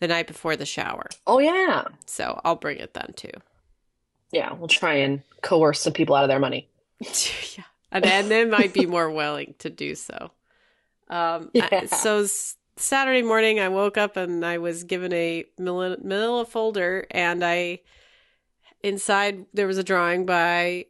the 0.00 0.08
night 0.08 0.26
before 0.26 0.56
the 0.56 0.64
shower. 0.64 1.08
Oh 1.26 1.38
yeah, 1.38 1.84
So, 2.06 2.40
I'll 2.44 2.56
bring 2.56 2.78
it 2.78 2.94
then 2.94 3.12
too. 3.14 3.32
yeah. 4.32 4.52
We'll 4.54 4.68
try 4.68 4.94
and 4.94 5.22
coerce 5.42 5.80
some 5.82 5.92
people 5.92 6.14
out 6.14 6.24
of 6.24 6.28
their 6.28 6.38
money. 6.38 6.68
yeah. 7.56 7.64
And, 7.90 8.04
and 8.04 8.30
they 8.30 8.44
might 8.44 8.72
be 8.74 8.86
more 8.86 9.10
willing 9.10 9.54
to 9.60 9.70
do 9.70 9.94
so. 9.94 10.30
Um, 11.08 11.50
I- 11.58 11.86
so 11.86 12.26
Saturday 12.76 13.22
morning, 13.22 13.60
I 13.60 13.68
woke 13.68 13.96
up 13.98 14.16
and 14.16 14.44
I 14.44 14.58
was 14.58 14.84
given 14.84 15.12
a 15.12 15.44
manila, 15.58 15.96
manila 16.02 16.44
folder, 16.44 17.06
and 17.10 17.44
I 17.44 17.80
inside 18.82 19.46
there 19.52 19.66
was 19.66 19.78
a 19.78 19.84
drawing 19.84 20.26
by 20.26 20.86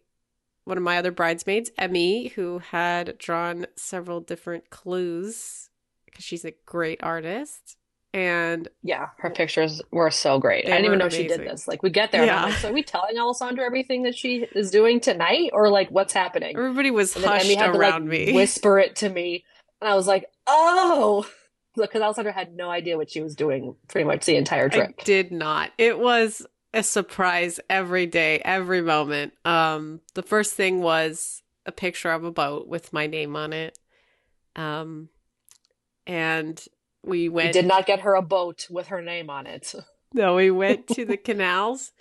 one 0.64 0.76
of 0.76 0.82
my 0.82 0.98
other 0.98 1.10
bridesmaids, 1.12 1.70
Emmy, 1.78 2.28
who 2.28 2.58
had 2.58 3.16
drawn 3.16 3.66
several 3.76 4.20
different 4.20 4.68
clues 4.68 5.70
because 6.04 6.24
she's 6.24 6.44
a 6.44 6.52
great 6.66 7.02
artist. 7.02 7.77
And 8.18 8.68
Yeah, 8.82 9.10
her 9.18 9.30
pictures 9.30 9.80
were 9.92 10.10
so 10.10 10.40
great. 10.40 10.66
I 10.66 10.70
didn't 10.70 10.86
even 10.86 10.98
know 10.98 11.08
she 11.08 11.28
did 11.28 11.40
this. 11.40 11.68
Like 11.68 11.84
we 11.84 11.90
get 11.90 12.10
there, 12.10 12.22
and 12.22 12.30
I'm 12.32 12.36
Yeah. 12.38 12.44
like, 12.46 12.54
so 12.54 12.70
are 12.70 12.72
we 12.72 12.82
telling 12.82 13.16
Alessandra 13.16 13.64
everything 13.64 14.02
that 14.02 14.16
she 14.18 14.38
is 14.56 14.72
doing 14.72 14.98
tonight, 14.98 15.50
or 15.52 15.70
like 15.70 15.88
what's 15.90 16.12
happening? 16.12 16.56
everybody 16.56 16.90
was 16.90 17.14
And 17.14 17.24
hushed 17.24 17.48
had 17.54 17.66
to 17.72 17.78
like 17.78 17.94
around 17.94 18.08
me. 18.08 18.32
whisper 18.34 18.80
it 18.80 18.96
to 18.96 19.08
me, 19.08 19.44
and 19.80 19.88
I 19.88 19.94
was 19.94 20.08
like, 20.08 20.26
oh, 20.48 21.30
because 21.76 22.02
Alessandra 22.02 22.32
had 22.32 22.56
no 22.56 22.70
idea 22.70 22.96
what 22.96 23.08
she 23.08 23.20
was 23.22 23.36
doing 23.36 23.76
pretty 23.86 24.04
much 24.04 24.26
the 24.26 24.34
entire 24.34 24.66
I 24.66 24.74
trip. 24.74 24.96
did 25.04 25.30
not. 25.30 25.70
It 25.78 25.96
was 25.96 26.44
a 26.74 26.82
surprise 26.82 27.60
every 27.70 28.06
day, 28.06 28.40
every 28.44 28.82
moment. 28.82 29.32
Um, 29.44 30.00
the 30.14 30.24
first 30.24 30.54
thing 30.54 30.80
was 30.80 31.40
a 31.66 31.70
picture 31.72 32.10
of 32.10 32.24
a 32.24 32.32
boat 32.32 32.66
with 32.66 32.92
my 32.92 33.06
name 33.06 33.36
on 33.36 33.52
it. 33.52 33.78
Um, 34.56 35.08
and 36.04 36.60
we 37.04 37.28
went. 37.28 37.48
We 37.48 37.52
did 37.52 37.66
not 37.66 37.86
get 37.86 38.00
her 38.00 38.14
a 38.14 38.22
boat 38.22 38.66
with 38.70 38.88
her 38.88 39.02
name 39.02 39.30
on 39.30 39.46
it. 39.46 39.74
No, 40.14 40.36
we 40.36 40.50
went 40.50 40.86
to 40.86 41.04
the 41.04 41.18
canals, 41.18 41.92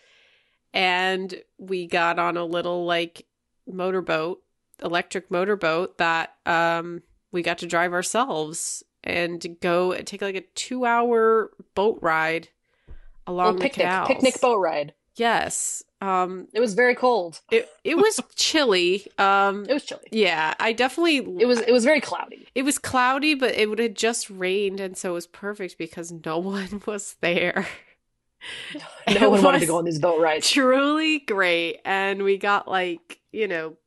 and 0.73 1.35
we 1.57 1.87
got 1.87 2.17
on 2.19 2.37
a 2.37 2.45
little 2.45 2.85
like 2.85 3.25
motorboat, 3.67 4.41
electric 4.81 5.29
motorboat 5.29 5.97
that 5.97 6.33
um 6.45 7.03
we 7.33 7.41
got 7.41 7.57
to 7.57 7.67
drive 7.67 7.91
ourselves 7.91 8.81
and 9.03 9.57
go 9.61 9.91
and 9.91 10.07
take 10.07 10.21
like 10.21 10.35
a 10.35 10.41
two-hour 10.55 11.51
boat 11.75 11.99
ride 12.01 12.47
along 13.27 13.57
the 13.57 13.63
picnic, 13.63 13.85
canals. 13.85 14.07
picnic 14.07 14.39
boat 14.39 14.59
ride. 14.59 14.93
Yes. 15.17 15.83
Um 16.01 16.47
It 16.53 16.59
was 16.59 16.73
very 16.75 16.93
cold. 16.95 17.41
it 17.51 17.69
it 17.83 17.95
was 17.97 18.19
chilly. 18.35 19.07
Um 19.17 19.65
It 19.67 19.73
was 19.73 19.83
chilly. 19.85 20.07
yeah, 20.11 20.53
I 20.59 20.73
definitely 20.73 21.17
It 21.41 21.45
was 21.47 21.59
it 21.59 21.71
was 21.71 21.83
very 21.85 22.01
cloudy. 22.01 22.47
it 22.55 22.63
was 22.63 22.77
cloudy, 22.77 23.33
but 23.33 23.55
it 23.55 23.69
would 23.69 23.79
have 23.79 23.93
just 23.95 24.29
rained 24.29 24.79
and 24.79 24.95
so 24.97 25.11
it 25.11 25.13
was 25.13 25.27
perfect 25.27 25.77
because 25.77 26.11
no 26.11 26.37
one 26.53 26.81
was 26.85 27.15
there. 27.21 27.67
No 29.09 29.15
It 29.15 29.31
one 29.31 29.41
wanted 29.43 29.59
to 29.61 29.65
go 29.65 29.77
on 29.79 29.85
these 29.85 29.99
boat 29.99 30.21
rides. 30.21 30.49
Truly 30.49 31.19
great. 31.19 31.79
And 31.83 32.21
we 32.23 32.37
got 32.37 32.67
like, 32.67 33.19
you 33.31 33.47
know, 33.47 33.77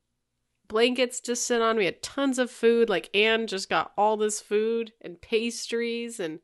blankets 0.68 1.20
to 1.20 1.36
sit 1.36 1.62
on. 1.62 1.76
We 1.76 1.84
had 1.84 2.02
tons 2.02 2.38
of 2.38 2.50
food. 2.50 2.88
Like 2.88 3.08
Anne 3.14 3.46
just 3.46 3.70
got 3.70 3.92
all 3.96 4.16
this 4.16 4.40
food 4.40 4.92
and 5.00 5.20
pastries 5.20 6.18
and 6.18 6.40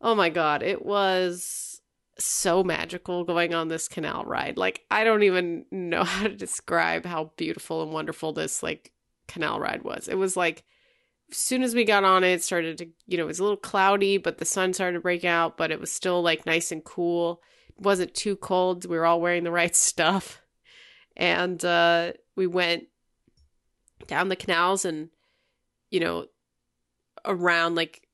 oh 0.00 0.14
my 0.14 0.30
god, 0.30 0.62
it 0.62 0.84
was 0.84 1.71
so 2.18 2.62
magical 2.62 3.24
going 3.24 3.54
on 3.54 3.68
this 3.68 3.88
canal 3.88 4.24
ride. 4.24 4.56
Like 4.56 4.84
I 4.90 5.04
don't 5.04 5.22
even 5.22 5.64
know 5.70 6.04
how 6.04 6.24
to 6.24 6.34
describe 6.34 7.04
how 7.04 7.32
beautiful 7.36 7.82
and 7.82 7.92
wonderful 7.92 8.32
this 8.32 8.62
like 8.62 8.92
canal 9.28 9.60
ride 9.60 9.82
was. 9.82 10.08
It 10.08 10.16
was 10.16 10.36
like 10.36 10.64
as 11.30 11.38
soon 11.38 11.62
as 11.62 11.74
we 11.74 11.84
got 11.84 12.04
on 12.04 12.24
it, 12.24 12.32
it 12.32 12.42
started 12.42 12.78
to, 12.78 12.88
you 13.06 13.16
know, 13.16 13.24
it 13.24 13.28
was 13.28 13.38
a 13.38 13.42
little 13.42 13.56
cloudy, 13.56 14.18
but 14.18 14.36
the 14.36 14.44
sun 14.44 14.74
started 14.74 14.94
to 14.94 15.00
break 15.00 15.24
out, 15.24 15.56
but 15.56 15.70
it 15.70 15.80
was 15.80 15.90
still 15.90 16.20
like 16.22 16.44
nice 16.44 16.70
and 16.70 16.84
cool. 16.84 17.40
It 17.70 17.82
wasn't 17.82 18.14
too 18.14 18.36
cold. 18.36 18.84
We 18.84 18.98
were 18.98 19.06
all 19.06 19.20
wearing 19.20 19.44
the 19.44 19.50
right 19.50 19.74
stuff. 19.76 20.42
And 21.16 21.62
uh, 21.64 22.12
we 22.36 22.46
went 22.46 22.84
down 24.06 24.28
the 24.28 24.36
canals 24.36 24.84
and, 24.84 25.08
you 25.90 26.00
know, 26.00 26.26
around 27.24 27.76
like 27.76 28.06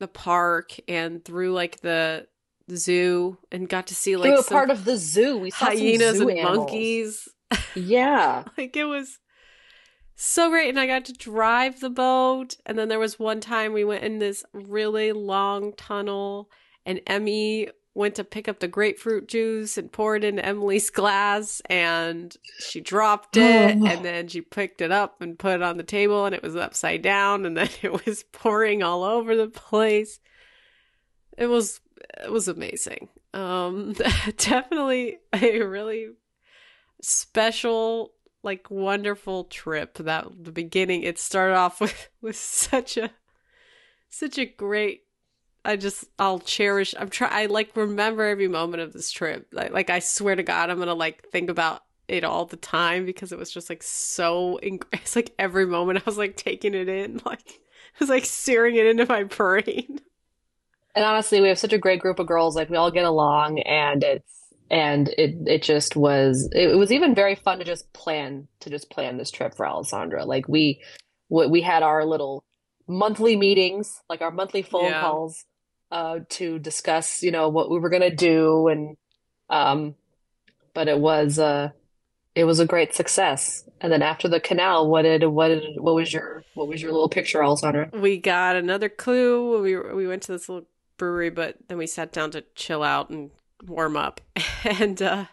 the 0.00 0.08
park 0.08 0.74
and 0.88 1.24
through 1.24 1.52
like 1.52 1.80
the 1.80 2.26
zoo 2.74 3.38
and 3.50 3.68
got 3.68 3.86
to 3.88 3.94
see 3.94 4.16
like 4.16 4.46
part 4.46 4.70
of 4.70 4.84
the 4.84 4.96
zoo. 4.96 5.38
We 5.38 5.50
saw 5.50 5.66
hyenas 5.66 6.20
and 6.20 6.30
animals. 6.30 6.56
monkeys. 6.56 7.28
Yeah. 7.74 8.44
Like 8.56 8.76
it 8.76 8.84
was 8.84 9.18
so 10.14 10.50
great. 10.50 10.68
And 10.68 10.78
I 10.78 10.86
got 10.86 11.04
to 11.06 11.12
drive 11.12 11.80
the 11.80 11.90
boat. 11.90 12.56
And 12.64 12.78
then 12.78 12.88
there 12.88 12.98
was 12.98 13.18
one 13.18 13.40
time 13.40 13.72
we 13.72 13.84
went 13.84 14.04
in 14.04 14.18
this 14.18 14.44
really 14.52 15.12
long 15.12 15.72
tunnel, 15.74 16.48
and 16.86 17.00
Emmy 17.06 17.68
went 17.94 18.14
to 18.14 18.24
pick 18.24 18.48
up 18.48 18.58
the 18.58 18.68
grapefruit 18.68 19.28
juice 19.28 19.76
and 19.76 19.92
pour 19.92 20.16
it 20.16 20.24
into 20.24 20.44
Emily's 20.44 20.88
glass. 20.88 21.60
And 21.66 22.34
she 22.58 22.80
dropped 22.80 23.36
it. 23.36 23.76
Oh. 23.80 23.86
And 23.86 24.04
then 24.04 24.28
she 24.28 24.40
picked 24.40 24.80
it 24.80 24.90
up 24.90 25.20
and 25.20 25.38
put 25.38 25.54
it 25.54 25.62
on 25.62 25.76
the 25.76 25.82
table, 25.82 26.24
and 26.24 26.34
it 26.34 26.42
was 26.42 26.56
upside 26.56 27.02
down. 27.02 27.44
And 27.44 27.56
then 27.56 27.68
it 27.82 28.06
was 28.06 28.24
pouring 28.32 28.82
all 28.82 29.02
over 29.04 29.36
the 29.36 29.48
place. 29.48 30.20
It 31.36 31.46
was 31.46 31.80
was 32.30 32.48
amazing. 32.48 33.08
Um, 33.34 33.92
definitely 34.36 35.18
a 35.32 35.62
really 35.62 36.10
special, 37.00 38.12
like 38.42 38.70
wonderful 38.70 39.44
trip. 39.44 39.98
That 39.98 40.26
the 40.44 40.52
beginning, 40.52 41.02
it 41.02 41.18
started 41.18 41.54
off 41.54 41.80
with 41.80 42.08
with 42.20 42.36
such 42.36 42.96
a 42.96 43.10
such 44.08 44.38
a 44.38 44.46
great. 44.46 45.02
I 45.64 45.76
just 45.76 46.04
I'll 46.18 46.40
cherish. 46.40 46.94
I'm 46.98 47.08
try. 47.08 47.28
I 47.28 47.46
like 47.46 47.76
remember 47.76 48.24
every 48.24 48.48
moment 48.48 48.82
of 48.82 48.92
this 48.92 49.10
trip. 49.10 49.46
Like 49.52 49.72
like 49.72 49.90
I 49.90 50.00
swear 50.00 50.34
to 50.34 50.42
God, 50.42 50.70
I'm 50.70 50.78
gonna 50.78 50.94
like 50.94 51.28
think 51.28 51.50
about 51.50 51.82
it 52.08 52.24
all 52.24 52.44
the 52.46 52.56
time 52.56 53.06
because 53.06 53.32
it 53.32 53.38
was 53.38 53.50
just 53.50 53.70
like 53.70 53.82
so. 53.82 54.58
Ing- 54.60 54.82
it's 54.92 55.16
like 55.16 55.34
every 55.38 55.66
moment 55.66 56.00
I 56.00 56.02
was 56.04 56.18
like 56.18 56.36
taking 56.36 56.74
it 56.74 56.88
in, 56.88 57.20
like 57.24 57.48
I 57.48 57.96
was 58.00 58.08
like 58.08 58.24
searing 58.24 58.76
it 58.76 58.86
into 58.86 59.06
my 59.06 59.24
brain. 59.24 60.00
And 60.94 61.04
honestly, 61.04 61.40
we 61.40 61.48
have 61.48 61.58
such 61.58 61.72
a 61.72 61.78
great 61.78 62.00
group 62.00 62.18
of 62.18 62.26
girls. 62.26 62.54
Like 62.54 62.68
we 62.70 62.76
all 62.76 62.90
get 62.90 63.04
along, 63.04 63.60
and 63.60 64.02
it's 64.04 64.30
and 64.70 65.08
it 65.16 65.36
it 65.46 65.62
just 65.62 65.96
was. 65.96 66.48
It 66.52 66.76
was 66.76 66.92
even 66.92 67.14
very 67.14 67.34
fun 67.34 67.58
to 67.58 67.64
just 67.64 67.92
plan 67.92 68.48
to 68.60 68.70
just 68.70 68.90
plan 68.90 69.16
this 69.16 69.30
trip 69.30 69.54
for 69.56 69.66
Alessandra. 69.66 70.24
Like 70.24 70.48
we 70.48 70.82
we 71.28 71.46
we 71.46 71.62
had 71.62 71.82
our 71.82 72.04
little 72.04 72.44
monthly 72.86 73.36
meetings, 73.36 74.02
like 74.10 74.20
our 74.20 74.30
monthly 74.30 74.62
phone 74.62 74.90
Yeah. 74.90 75.00
calls, 75.00 75.44
uh, 75.90 76.20
to 76.30 76.58
discuss, 76.58 77.22
you 77.22 77.30
know, 77.30 77.48
what 77.48 77.70
we 77.70 77.78
were 77.78 77.90
gonna 77.90 78.14
do, 78.14 78.68
and 78.68 78.96
um, 79.48 79.94
but 80.74 80.88
it 80.88 80.98
was 80.98 81.38
uh, 81.38 81.70
it 82.34 82.44
was 82.44 82.60
a 82.60 82.66
great 82.66 82.94
success. 82.94 83.64
And 83.80 83.92
then 83.92 84.02
after 84.02 84.28
the 84.28 84.40
canal, 84.40 84.88
what 84.90 85.02
did 85.02 85.24
what 85.24 85.48
did 85.48 85.62
what 85.78 85.94
was 85.94 86.12
your 86.12 86.44
what 86.54 86.68
was 86.68 86.82
your 86.82 86.92
little 86.92 87.08
picture, 87.08 87.42
Alessandra? 87.42 87.88
we 87.94 88.18
got 88.18 88.56
another 88.56 88.88
clue. 88.90 89.62
We 89.62 89.76
we 89.94 90.06
went 90.06 90.22
to 90.24 90.32
this 90.32 90.48
little 90.48 90.66
brewery, 91.02 91.30
but 91.30 91.56
then 91.66 91.78
we 91.78 91.86
sat 91.88 92.12
down 92.12 92.30
to 92.30 92.44
chill 92.54 92.84
out 92.84 93.10
and 93.10 93.32
warm 93.66 93.96
up. 93.96 94.20
And 94.64 95.02
uh, 95.02 95.24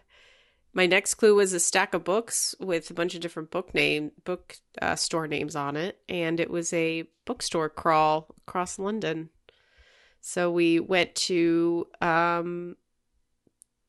my 0.74 0.88
next 0.88 1.14
clue 1.14 1.36
was 1.36 1.54
a 1.54 1.60
stack 1.60 1.94
of 1.94 2.04
books 2.04 2.56
with 2.60 2.90
a 2.90 2.96
bunch 2.96 3.14
of 3.14 3.22
different 3.22 3.52
book 3.52 3.76
name 3.76 4.12
book 4.24 4.58
uh, 4.82 4.96
store 4.96 5.28
names 5.28 5.56
on 5.56 5.76
it, 5.76 6.00
and 6.10 6.40
it 6.40 6.50
was 6.50 6.74
a 6.74 7.04
bookstore 7.26 7.70
crawl 7.70 8.34
across 8.48 8.80
London. 8.80 9.30
So 10.20 10.50
we 10.50 10.80
went 10.80 11.14
to 11.30 11.88
um, 12.02 12.76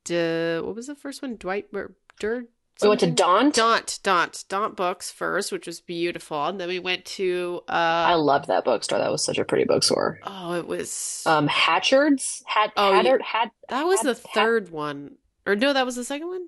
the 0.05 0.61
what 0.63 0.77
was 0.77 0.89
the 0.89 0.95
first 0.95 1.23
one? 1.23 1.37
Dwight 1.37 1.69
or 1.73 1.95
Dur. 2.19 2.45
We 2.83 2.89
went 2.89 3.01
to? 3.01 3.11
Daunt. 3.11 3.55
Daunt, 3.55 3.99
Daunt, 4.03 4.45
Daunt 4.49 4.77
Books 4.77 5.11
first, 5.11 5.53
which 5.53 5.67
was 5.67 5.81
beautiful, 5.81 6.47
and 6.47 6.61
then 6.61 6.69
we 6.69 6.79
went 6.79 7.05
to 7.07 7.61
uh, 7.69 7.73
I 7.73 8.15
loved 8.15 8.49
that 8.49 8.65
bookstore. 8.65 8.99
That 8.99 9.11
was 9.11 9.25
such 9.25 9.39
a 9.39 9.45
pretty 9.45 9.65
bookstore. 9.65 10.19
Oh, 10.25 10.55
it 10.55 10.67
was. 10.67 11.23
Um, 11.27 11.47
Hatchards 11.47 12.43
had 12.47 12.73
Oh, 12.77 12.93
Hatter 12.93 13.21
had 13.23 13.51
that 13.69 13.85
was 13.85 14.01
the 14.01 14.09
had- 14.15 14.19
third 14.35 14.71
one, 14.71 15.17
or 15.47 15.57
no, 15.57 15.73
that 15.73 15.85
was 15.87 15.97
the 15.97 16.05
second 16.05 16.29
one. 16.29 16.47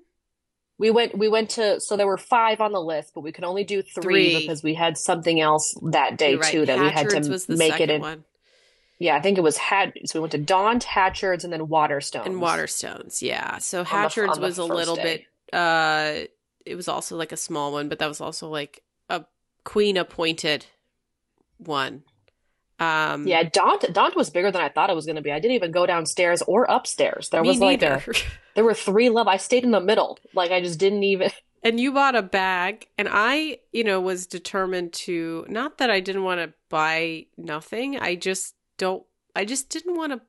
we 0.79 0.89
went 0.91 1.17
we 1.17 1.27
went 1.27 1.49
to 1.51 1.79
so 1.79 1.95
there 1.95 2.07
were 2.07 2.17
five 2.17 2.59
on 2.61 2.71
the 2.71 2.81
list, 2.81 3.11
but 3.13 3.21
we 3.21 3.31
could 3.31 3.43
only 3.43 3.63
do 3.63 3.81
three, 3.81 4.01
Three. 4.33 4.39
because 4.41 4.63
we 4.63 4.73
had 4.73 4.97
something 4.97 5.39
else 5.39 5.77
that 5.91 6.17
day 6.17 6.35
right. 6.35 6.51
too 6.51 6.65
that 6.65 6.79
we 6.79 6.89
had 6.89 7.09
to 7.09 7.45
make 7.55 7.79
it 7.79 7.89
in. 7.89 8.01
one. 8.01 8.23
Yeah, 8.99 9.17
I 9.17 9.21
think 9.21 9.37
it 9.37 9.41
was 9.41 9.57
had. 9.57 9.91
So 10.05 10.19
we 10.19 10.21
went 10.21 10.31
to 10.31 10.37
Daunt, 10.37 10.83
Hatchards, 10.83 11.43
and 11.43 11.51
then 11.51 11.67
Waterstones. 11.67 12.25
And 12.25 12.35
Waterstones, 12.35 13.21
yeah. 13.21 13.57
So 13.57 13.83
Hatchards 13.83 14.35
the 14.35 14.41
was 14.41 14.57
a 14.57 14.63
little 14.63 14.95
day. 14.95 15.03
bit. 15.03 15.23
Uh 15.53 16.25
It 16.65 16.75
was 16.75 16.87
also 16.87 17.15
like 17.17 17.31
a 17.31 17.37
small 17.37 17.71
one, 17.71 17.89
but 17.89 17.99
that 17.99 18.07
was 18.07 18.21
also 18.21 18.49
like 18.49 18.81
a 19.09 19.25
queen 19.63 19.97
appointed 19.97 20.65
one. 21.57 22.03
Um, 22.79 23.27
Yeah, 23.27 23.43
Daunt. 23.43 23.93
Daunt 23.93 24.15
was 24.15 24.29
bigger 24.29 24.51
than 24.51 24.61
I 24.61 24.69
thought 24.69 24.89
it 24.89 24.95
was 24.95 25.05
going 25.05 25.15
to 25.15 25.21
be. 25.21 25.31
I 25.31 25.39
didn't 25.39 25.55
even 25.55 25.71
go 25.71 25.85
downstairs 25.85 26.41
or 26.41 26.65
upstairs. 26.65 27.29
There 27.29 27.43
was 27.43 27.59
like 27.59 27.83
a. 27.83 28.01
There 28.55 28.63
were 28.63 28.75
three 28.75 29.09
level. 29.09 29.31
I 29.31 29.37
stayed 29.37 29.63
in 29.63 29.71
the 29.71 29.81
middle. 29.81 30.19
Like 30.33 30.51
I 30.51 30.61
just 30.61 30.79
didn't 30.79 31.03
even. 31.03 31.31
and 31.63 31.79
you 31.79 31.91
bought 31.91 32.15
a 32.15 32.21
bag, 32.21 32.87
and 32.99 33.07
I, 33.11 33.57
you 33.71 33.83
know, 33.83 33.99
was 33.99 34.27
determined 34.27 34.93
to. 34.93 35.45
Not 35.49 35.79
that 35.79 35.89
I 35.89 35.99
didn't 35.99 36.23
want 36.23 36.39
to 36.41 36.53
buy 36.69 37.25
nothing. 37.37 37.97
I 37.97 38.15
just 38.15 38.53
don't. 38.77 39.03
I 39.35 39.45
just 39.45 39.69
didn't 39.69 39.95
want 39.95 40.13
to. 40.13 40.21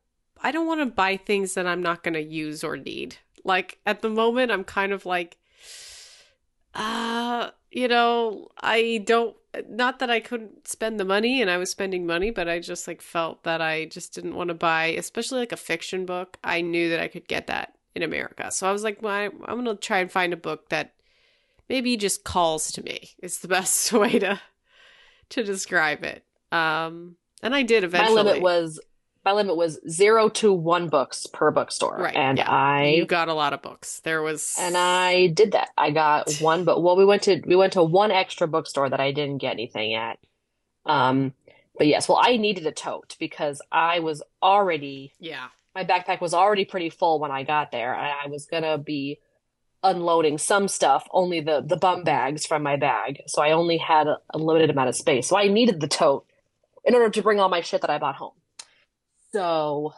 I 0.43 0.53
don't 0.53 0.67
want 0.67 0.81
to 0.81 0.87
buy 0.87 1.17
things 1.17 1.55
that 1.55 1.67
I'm 1.67 1.83
not 1.83 2.03
going 2.03 2.15
to 2.15 2.23
use 2.23 2.65
or 2.65 2.77
need. 2.77 3.17
Like 3.45 3.79
at 3.87 4.01
the 4.01 4.11
moment, 4.11 4.51
I'm 4.51 4.65
kind 4.65 4.93
of 4.93 5.07
like, 5.07 5.37
uh, 6.75 7.51
you 7.71 7.89
know, 7.89 8.49
I 8.61 9.03
don't. 9.05 9.37
Not 9.69 10.01
that 10.01 10.11
I 10.11 10.19
couldn't 10.19 10.67
spend 10.67 10.99
the 10.99 11.05
money, 11.05 11.41
and 11.41 11.49
I 11.49 11.59
was 11.59 11.71
spending 11.71 12.07
money, 12.07 12.33
but 12.33 12.49
I 12.49 12.59
just 12.59 12.89
like 12.89 13.01
felt 13.01 13.45
that 13.45 13.61
I 13.61 13.85
just 13.85 14.13
didn't 14.13 14.35
want 14.35 14.49
to 14.49 14.55
buy, 14.55 14.87
especially 14.87 15.39
like 15.39 15.53
a 15.53 15.57
fiction 15.57 16.07
book. 16.07 16.39
I 16.43 16.61
knew 16.61 16.89
that 16.91 17.01
I 17.01 17.07
could 17.07 17.29
get 17.29 17.47
that 17.47 17.75
in 17.95 18.03
America, 18.03 18.51
so 18.51 18.69
I 18.69 18.73
was 18.73 18.83
like, 18.83 19.01
well, 19.01 19.13
I, 19.15 19.25
I'm 19.45 19.65
gonna 19.65 19.77
try 19.77 19.99
and 19.99 20.11
find 20.11 20.33
a 20.33 20.37
book 20.37 20.71
that 20.71 20.95
maybe 21.69 21.97
just 21.97 22.25
calls 22.25 22.73
to 22.73 22.83
me. 22.83 23.11
It's 23.19 23.39
the 23.39 23.49
best 23.59 23.93
way 23.93 24.19
to 24.19 24.41
to 25.31 25.45
describe 25.45 26.03
it. 26.03 26.25
Um, 26.51 27.17
and 27.43 27.55
I 27.55 27.63
did 27.63 27.85
eventually. 27.85 28.17
My 28.17 28.23
limit 28.23 28.43
was. 28.43 28.81
My 29.25 29.33
limit 29.33 29.57
was 29.57 29.81
zero 29.89 30.29
to 30.31 30.53
one 30.53 30.89
books 30.89 31.27
per 31.27 31.51
bookstore, 31.51 31.97
Right, 31.99 32.15
and 32.15 32.39
yeah. 32.39 32.51
I 32.51 32.85
you 32.89 33.07
got 33.07 33.29
a 33.29 33.35
lot 33.35 33.55
of 33.55 33.63
books. 33.63 34.01
There 34.01 34.23
was 34.23 34.55
and 34.59 34.77
I 34.77 35.29
did 35.29 35.53
that. 35.53 35.71
I 35.79 35.91
got 35.91 36.31
one, 36.41 36.65
but 36.65 36.83
well, 36.83 36.97
we 36.97 37.05
went 37.05 37.23
to 37.23 37.41
we 37.47 37.57
went 37.57 37.73
to 37.75 37.83
one 37.83 38.11
extra 38.11 38.47
bookstore 38.47 38.91
that 38.91 39.01
I 39.01 39.13
didn't 39.13 39.39
get 39.39 39.53
anything 39.53 39.95
at. 39.95 40.19
Um, 40.85 41.33
but 41.77 41.87
yes, 41.87 42.09
well, 42.09 42.21
I 42.23 42.37
needed 42.37 42.67
a 42.67 42.73
tote 42.73 43.17
because 43.19 43.63
I 43.73 44.01
was 44.01 44.23
already 44.43 45.15
yeah. 45.19 45.47
my 45.75 45.85
backpack 45.85 46.21
was 46.21 46.35
already 46.35 46.67
pretty 46.67 46.91
full 46.91 47.19
when 47.19 47.31
I 47.31 47.45
got 47.45 47.73
there, 47.73 47.95
and 47.95 48.13
I 48.25 48.29
was 48.29 48.45
gonna 48.45 48.77
be 48.77 49.21
unloading 49.83 50.39
some 50.39 50.69
stuff, 50.69 51.07
only 51.13 51.41
the 51.41 51.63
the 51.67 51.77
bum 51.77 52.05
bags 52.05 52.45
from 52.45 52.63
my 52.63 52.77
bag. 52.77 53.23
So 53.27 53.43
I 53.43 53.53
only 53.53 53.79
had 53.79 54.07
a, 54.07 54.19
a 54.31 54.39
limited 54.39 54.71
amount 54.71 54.91
of 54.91 54.97
space. 54.97 55.27
So 55.27 55.39
I 55.39 55.49
needed 55.49 55.81
the 55.81 55.89
tote 55.89 56.27
in 56.85 56.95
order 56.95 57.09
to 57.09 57.23
bring 57.23 57.41
all 57.41 57.49
my 57.49 57.63
shit 57.63 57.81
that 57.81 57.91
I 57.91 57.99
bought 57.99 58.17
home. 58.17 58.33
So, 59.35 59.93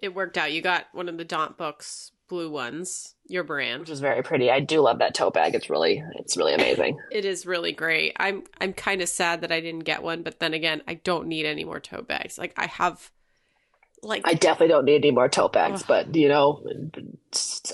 It 0.00 0.14
worked 0.14 0.36
out. 0.36 0.52
You 0.52 0.60
got 0.60 0.84
one 0.92 1.08
of 1.08 1.16
the 1.16 1.24
Daunt 1.24 1.56
books, 1.56 2.12
blue 2.28 2.50
ones, 2.50 3.14
your 3.26 3.42
brand. 3.42 3.80
which 3.80 3.88
is 3.90 4.00
very 4.00 4.22
pretty. 4.22 4.50
I 4.50 4.60
do 4.60 4.80
love 4.82 4.98
that 4.98 5.14
tote 5.14 5.32
bag. 5.32 5.54
It's 5.54 5.70
really 5.70 6.02
it's 6.16 6.36
really 6.36 6.52
amazing. 6.52 6.98
It 7.10 7.24
is 7.24 7.46
really 7.46 7.72
great. 7.72 8.12
I'm 8.18 8.44
I'm 8.60 8.74
kind 8.74 9.00
of 9.00 9.08
sad 9.08 9.40
that 9.40 9.50
I 9.50 9.60
didn't 9.60 9.84
get 9.84 10.02
one, 10.02 10.22
but 10.22 10.40
then 10.40 10.52
again, 10.52 10.82
I 10.86 10.94
don't 10.94 11.26
need 11.26 11.46
any 11.46 11.64
more 11.64 11.80
tote 11.80 12.06
bags. 12.06 12.36
Like 12.36 12.52
I 12.58 12.66
have 12.66 13.10
like 14.02 14.28
I 14.28 14.34
definitely 14.34 14.68
don't 14.68 14.84
need 14.84 14.96
any 15.06 15.10
more 15.10 15.30
tote 15.30 15.54
bags, 15.54 15.80
Ugh. 15.80 15.88
but 15.88 16.14
you 16.14 16.28
know, 16.28 16.62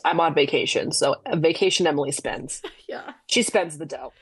I'm 0.04 0.20
on 0.20 0.34
vacation, 0.34 0.92
so 0.92 1.16
vacation 1.34 1.88
Emily 1.88 2.12
spends. 2.12 2.62
yeah. 2.88 3.14
She 3.26 3.42
spends 3.42 3.76
the 3.78 3.86
dough. 3.86 4.12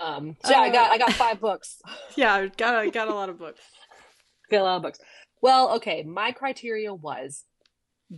Um, 0.00 0.36
so 0.44 0.50
yeah, 0.50 0.60
I 0.62 0.68
Uh. 0.70 0.72
got 0.72 0.90
I 0.90 0.98
got 0.98 1.12
five 1.12 1.40
books. 1.40 1.80
Yeah, 2.16 2.34
I 2.34 2.46
got 2.48 2.74
I 2.74 2.88
got 2.90 3.06
a 3.06 3.14
lot 3.14 3.28
of 3.28 3.38
books. 3.38 3.60
Got 4.50 4.62
a 4.62 4.64
lot 4.64 4.76
of 4.78 4.82
books. 4.82 4.98
Well, 5.42 5.76
okay, 5.76 6.02
my 6.02 6.32
criteria 6.32 6.92
was 6.92 7.44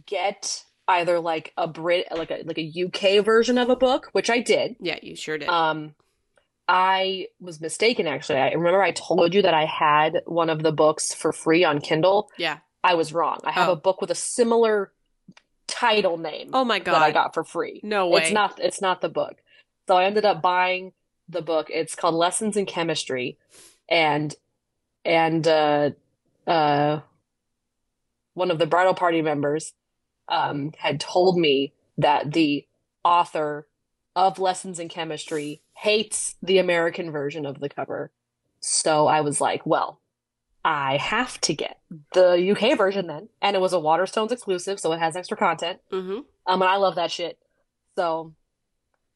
get 0.07 0.65
either 0.89 1.21
like 1.21 1.53
a 1.57 1.67
Brit 1.69 2.09
like 2.11 2.31
a 2.31 2.43
like 2.45 2.59
a 2.59 2.85
UK 2.87 3.25
version 3.25 3.59
of 3.59 3.69
a 3.71 3.77
book, 3.77 4.09
which 4.13 4.31
I 4.31 4.41
did. 4.41 4.77
Yeah, 4.81 4.99
you 5.03 5.15
sure 5.17 5.39
did. 5.39 5.49
Um, 5.49 5.95
I 6.69 7.29
was 7.41 7.61
mistaken 7.61 8.07
actually. 8.07 8.39
I 8.39 8.53
remember 8.53 8.83
I 8.83 8.93
told 8.93 9.35
you 9.35 9.43
that 9.43 9.55
I 9.55 9.65
had 9.67 10.23
one 10.27 10.49
of 10.51 10.63
the 10.63 10.73
books 10.73 11.13
for 11.13 11.33
free 11.33 11.65
on 11.65 11.81
Kindle. 11.81 12.31
yeah. 12.39 12.59
I 12.85 12.95
was 12.95 13.13
wrong. 13.13 13.39
I 13.45 13.53
have 13.53 13.69
Oh. 13.69 13.73
a 13.73 13.77
book 13.77 14.01
with 14.01 14.11
a 14.11 14.15
similar 14.17 14.91
title 15.69 16.19
name 16.19 16.51
Oh 16.53 16.65
my 16.65 16.81
that 16.81 16.95
I 16.95 17.13
got 17.13 17.33
for 17.33 17.45
free. 17.45 17.81
No 17.85 18.09
way. 18.09 18.23
It's 18.23 18.33
not 18.33 18.59
it's 18.61 18.81
not 18.81 19.01
the 19.01 19.09
book. 19.09 19.37
So 19.87 19.97
I 19.97 20.05
ended 20.05 20.25
up 20.25 20.43
buying 20.43 20.93
the 21.29 21.43
book. 21.43 21.69
It's 21.71 21.95
called 21.95 22.17
Lessons 22.17 22.57
in 22.57 22.67
Chemistry 22.67 23.39
and 23.89 24.35
and 25.05 25.47
uh 25.47 25.91
uh 26.47 27.01
one 28.35 28.51
of 28.51 28.59
the 28.59 28.67
bridal 28.67 28.95
party 28.95 29.23
members 29.23 29.73
um 30.29 30.73
had 30.79 31.01
told 31.01 31.39
me 31.39 31.73
that 31.99 32.33
the 32.33 32.67
author 33.05 33.67
of 34.15 34.39
Lessons 34.39 34.79
in 34.79 34.89
Chemistry 34.89 35.63
hates 35.75 36.37
the 36.43 36.59
American 36.59 37.11
version 37.11 37.47
of 37.47 37.61
the 37.61 37.69
cover. 37.69 38.11
So 38.61 39.07
I 39.07 39.23
was 39.23 39.41
like, 39.41 39.67
well, 39.67 40.01
I 40.65 40.97
have 40.99 41.41
to 41.43 41.55
get 41.55 41.81
the 42.13 42.53
UK 42.53 42.79
version 42.79 43.07
then. 43.07 43.29
And 43.41 43.57
it 43.57 43.61
was 43.61 43.73
a 43.73 43.79
Waterstones 43.79 44.31
exclusive, 44.31 44.79
so 44.79 44.93
it 44.93 45.01
has 45.01 45.17
extra 45.17 45.37
content. 45.37 45.81
mm-hmm. 45.91 46.21
Um, 46.47 46.63
and 46.63 46.65
I 46.65 46.77
love 46.77 46.97
that 46.97 47.11
shit. 47.11 47.39
So 47.97 48.35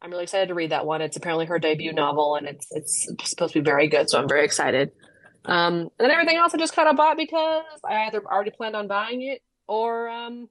I'm 0.02 0.10
really 0.10 0.24
excited 0.24 0.48
to 0.48 0.54
read 0.54 0.70
that 0.70 0.86
one. 0.86 1.02
It's 1.02 1.16
apparently 1.16 1.46
her 1.46 1.58
debut 1.58 1.92
novel, 1.92 2.36
and 2.36 2.46
it's 2.46 2.66
it's 2.70 3.08
supposed 3.24 3.52
to 3.54 3.60
be 3.60 3.64
very 3.64 3.88
good. 3.88 4.10
So 4.10 4.18
I'm 4.18 4.28
very 4.28 4.44
excited. 4.44 4.90
Um, 5.46 5.74
and 5.74 5.90
then 5.98 6.10
everything 6.10 6.36
else 6.36 6.54
I 6.54 6.58
just 6.58 6.74
kind 6.74 6.88
of 6.88 6.96
bought 6.96 7.16
because 7.16 7.64
I 7.88 8.06
either 8.06 8.22
already 8.24 8.50
planned 8.50 8.76
on 8.76 8.88
buying 8.88 9.22
it 9.22 9.42
or 9.68 10.08
um, 10.08 10.48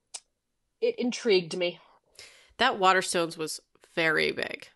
it 0.82 0.96
intrigued 0.98 1.58
me. 1.58 1.80
That 2.58 2.80
Waterstones 2.80 3.38
was 3.38 3.60
very 3.96 4.32
big. 4.32 4.70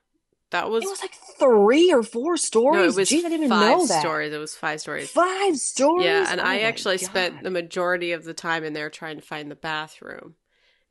That 0.51 0.69
was, 0.69 0.83
It 0.83 0.89
was 0.89 1.01
like 1.01 1.13
three 1.37 1.93
or 1.93 2.01
four 2.03 2.35
stories. 2.35 2.77
no, 2.79 2.83
it 2.89 2.95
was 2.95 3.09
Gee, 3.09 3.19
I 3.19 3.29
didn't 3.29 3.45
even 3.45 3.49
five 3.49 3.77
know 3.77 3.85
that. 3.85 4.01
stories. 4.01 4.33
It 4.33 4.39
was 4.39 4.55
five 4.55 4.81
stories. 4.81 5.09
Five 5.11 5.57
stories. 5.57 6.05
Yeah, 6.05 6.27
and 6.31 6.41
Oh 6.41 6.43
I 6.43 6.61
actually 6.61 6.97
God. 6.97 7.05
spent 7.05 7.43
the 7.43 7.51
majority 7.51 8.11
of 8.13 8.23
the 8.23 8.33
time 8.33 8.63
in 8.63 8.73
there 8.73 8.89
trying 8.89 9.17
to 9.17 9.21
find 9.21 9.49
the 9.51 9.55
bathroom. 9.55 10.35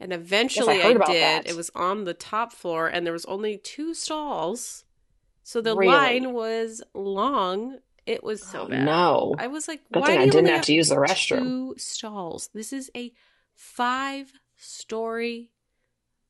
And 0.00 0.12
eventually 0.12 0.76
heard 0.80 0.92
I, 0.92 0.96
about 0.96 1.08
did. 1.08 1.22
that. 1.22 1.48
It 1.50 1.56
was 1.56 1.70
on 1.74 2.04
the 2.04 2.14
top 2.14 2.52
floor 2.52 2.86
and 2.86 3.04
there 3.04 3.12
was 3.12 3.24
only 3.24 3.58
two 3.58 3.94
stalls. 3.94 4.84
So 5.42 5.60
the 5.60 5.74
Really? 5.74 5.92
line 5.92 6.32
was 6.32 6.82
long. 6.94 7.78
It 8.08 8.24
was 8.24 8.42
so 8.42 8.62
Oh, 8.62 8.68
bad. 8.68 8.84
no. 8.86 9.34
I 9.38 9.48
was 9.48 9.68
like, 9.68 9.82
Good 9.92 10.00
why 10.00 10.06
thing 10.08 10.16
do 10.16 10.22
I 10.22 10.28
didn't 10.30 10.48
have 10.48 10.64
to 10.64 10.72
use 10.72 10.88
the 10.88 10.96
restroom. 10.96 11.38
two 11.40 11.74
stalls? 11.76 12.48
This 12.54 12.72
is 12.72 12.90
a 12.96 13.12
five 13.54 14.32
story 14.56 15.50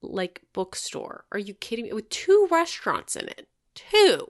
like 0.02 0.42
bookstore. 0.52 1.24
Are 1.30 1.38
you 1.38 1.54
kidding 1.54 1.84
me? 1.84 1.92
With 1.92 2.08
two 2.08 2.48
restaurants 2.50 3.14
in 3.14 3.28
it. 3.28 3.46
Two. 3.76 4.26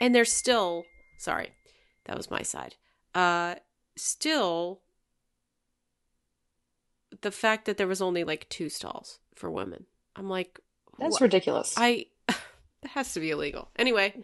And 0.00 0.12
they're 0.14 0.24
still 0.24 0.84
sorry. 1.16 1.50
That 2.06 2.16
was 2.16 2.28
my 2.30 2.42
side. 2.42 2.74
Uh 3.14 3.54
still 3.96 4.80
the 7.22 7.30
fact 7.30 7.66
that 7.66 7.76
there 7.76 7.86
was 7.86 8.02
only 8.02 8.24
like 8.24 8.48
two 8.48 8.68
stalls 8.68 9.20
for 9.36 9.48
women. 9.48 9.86
I'm 10.16 10.28
like 10.28 10.58
That's 10.98 11.12
what? 11.12 11.20
ridiculous. 11.22 11.74
I 11.76 12.06
that 12.26 12.38
has 12.90 13.14
to 13.14 13.20
be 13.20 13.30
illegal. 13.30 13.68
Anyway, 13.76 14.14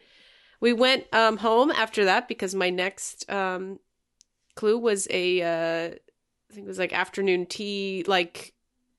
we 0.60 0.72
went 0.72 1.04
um 1.12 1.38
home 1.38 1.70
after 1.70 2.04
that 2.04 2.28
because 2.28 2.54
my 2.54 2.70
next 2.70 3.28
um 3.30 3.78
clue 4.54 4.78
was 4.78 5.08
a 5.10 5.42
uh 5.42 5.94
I 5.94 6.52
think 6.54 6.64
it 6.64 6.68
was 6.68 6.78
like 6.78 6.92
afternoon 6.92 7.46
tea 7.46 8.04
like 8.06 8.52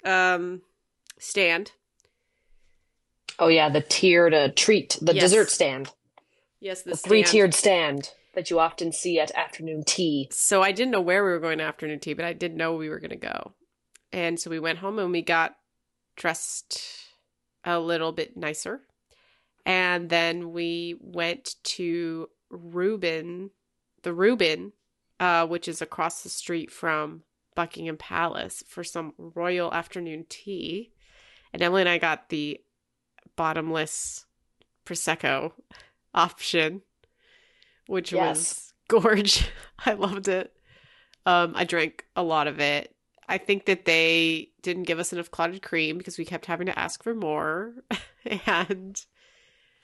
um 0.06 0.62
stand. 1.20 1.72
oh 3.40 3.48
yeah, 3.48 3.70
the 3.70 3.82
tiered 3.82 4.34
uh, 4.34 4.50
treat, 4.56 4.98
the 5.02 5.14
Yes. 5.14 5.24
dessert 5.24 5.50
stand, 5.50 5.92
Yes, 6.60 6.82
the 6.84 6.92
the 6.92 6.98
three-tiered 6.98 7.54
stand 7.54 8.12
that 8.34 8.50
you 8.50 8.60
often 8.60 8.92
see 8.92 9.20
at 9.20 9.32
afternoon 9.36 9.84
tea. 9.86 10.28
So 10.32 10.62
I 10.62 10.72
didn't 10.72 10.92
know 10.92 11.02
where 11.02 11.24
we 11.24 11.32
were 11.32 11.40
going 11.40 11.58
to 11.58 11.64
afternoon 11.64 12.00
tea, 12.00 12.14
but 12.14 12.24
I 12.26 12.34
did 12.34 12.56
know 12.56 12.76
we 12.76 12.88
were 12.90 13.00
going 13.00 13.10
to 13.10 13.16
go. 13.18 13.54
And 14.14 14.40
so 14.40 14.50
we 14.50 14.60
went 14.60 14.80
home 14.80 15.00
and 15.00 15.12
we 15.12 15.22
got 15.22 15.56
dressed 16.16 16.82
a 17.66 17.80
little 17.80 18.12
bit 18.12 18.38
nicer. 18.38 18.82
And 19.66 20.10
then 20.10 20.52
we 20.52 20.96
went 21.00 21.56
to 21.64 22.30
Reuben, 22.50 23.52
the 24.04 24.14
Reuben, 24.14 24.74
uh, 25.20 25.46
which 25.48 25.68
is 25.68 25.82
across 25.82 26.24
the 26.24 26.30
street 26.30 26.72
from 26.72 27.24
Buckingham 27.56 27.98
Palace 27.98 28.64
for 28.68 28.84
some 28.84 29.14
royal 29.18 29.74
afternoon 29.74 30.26
tea. 30.30 30.92
And 31.54 31.62
Emily 31.62 31.82
and 31.82 31.90
I 31.90 31.98
got 31.98 32.30
the 32.30 32.60
bottomless 33.36 34.26
Prosecco 34.86 35.52
option, 36.14 36.82
which 37.88 38.12
Yes. 38.12 38.38
was 38.38 38.74
gorge. 38.88 39.50
I 39.86 39.94
loved 39.94 40.28
it. 40.28 40.54
Um, 41.26 41.54
I 41.56 41.66
drank 41.66 42.06
a 42.16 42.24
lot 42.24 42.48
of 42.48 42.60
it. 42.60 42.96
I 43.30 43.38
think 43.38 43.66
that 43.66 43.86
they 43.86 44.50
didn't 44.62 44.84
give 44.84 45.00
us 45.00 45.14
enough 45.14 45.32
clotted 45.32 45.62
cream 45.62 45.98
because 45.98 46.18
we 46.18 46.26
kept 46.26 46.48
having 46.48 46.66
to 46.66 46.78
ask 46.78 47.04
for 47.04 47.14
more. 47.14 47.74
and 48.46 49.02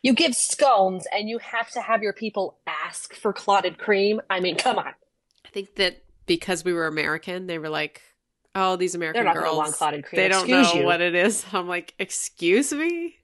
You 0.07 0.13
give 0.13 0.35
scones 0.35 1.05
and 1.13 1.27
you 1.27 1.37
have 1.39 1.69
to 1.71 1.81
have 1.81 2.01
your 2.01 2.13
people 2.13 2.57
ask 2.65 3.13
for 3.13 3.33
clotted 3.33 3.77
cream. 3.77 4.21
I 4.29 4.39
mean, 4.39 4.55
come 4.55 4.77
on. 4.79 4.93
I 5.45 5.49
think 5.49 5.75
that 5.75 6.01
because 6.25 6.63
we 6.63 6.71
were 6.71 6.87
American, 6.87 7.45
they 7.47 7.59
were 7.59 7.67
like, 7.67 8.01
"Oh, 8.55 8.77
these 8.77 8.95
American 8.95 9.25
They're 9.25 9.25
not 9.25 9.33
going 9.33 9.43
girls, 9.43 9.55
to 9.55 9.57
want 9.57 9.73
clotted 9.75 10.05
cream. 10.05 10.21
they 10.21 10.29
don't 10.29 10.43
Excuse 10.49 10.73
know 10.73 10.79
you. 10.79 10.85
what 10.85 11.01
it 11.01 11.13
is." 11.13 11.45
I'm 11.51 11.67
like, 11.67 11.93
"Excuse 11.99 12.71
me." 12.71 13.17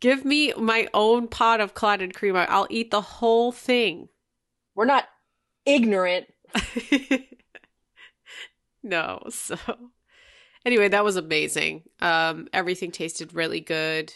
Give 0.00 0.24
me 0.24 0.52
my 0.54 0.88
own 0.92 1.28
pot 1.28 1.60
of 1.60 1.72
clotted 1.72 2.16
cream. 2.16 2.34
I'll 2.34 2.66
eat 2.68 2.90
the 2.90 3.00
whole 3.00 3.52
thing. 3.52 4.08
We're 4.74 4.86
not 4.86 5.04
ignorant. 5.64 6.26
no, 8.82 9.22
so 9.30 9.56
anyway, 10.66 10.88
that 10.88 11.04
was 11.04 11.14
amazing. 11.14 11.84
Um, 12.00 12.48
everything 12.52 12.90
tasted 12.90 13.34
really 13.34 13.60
good. 13.60 14.12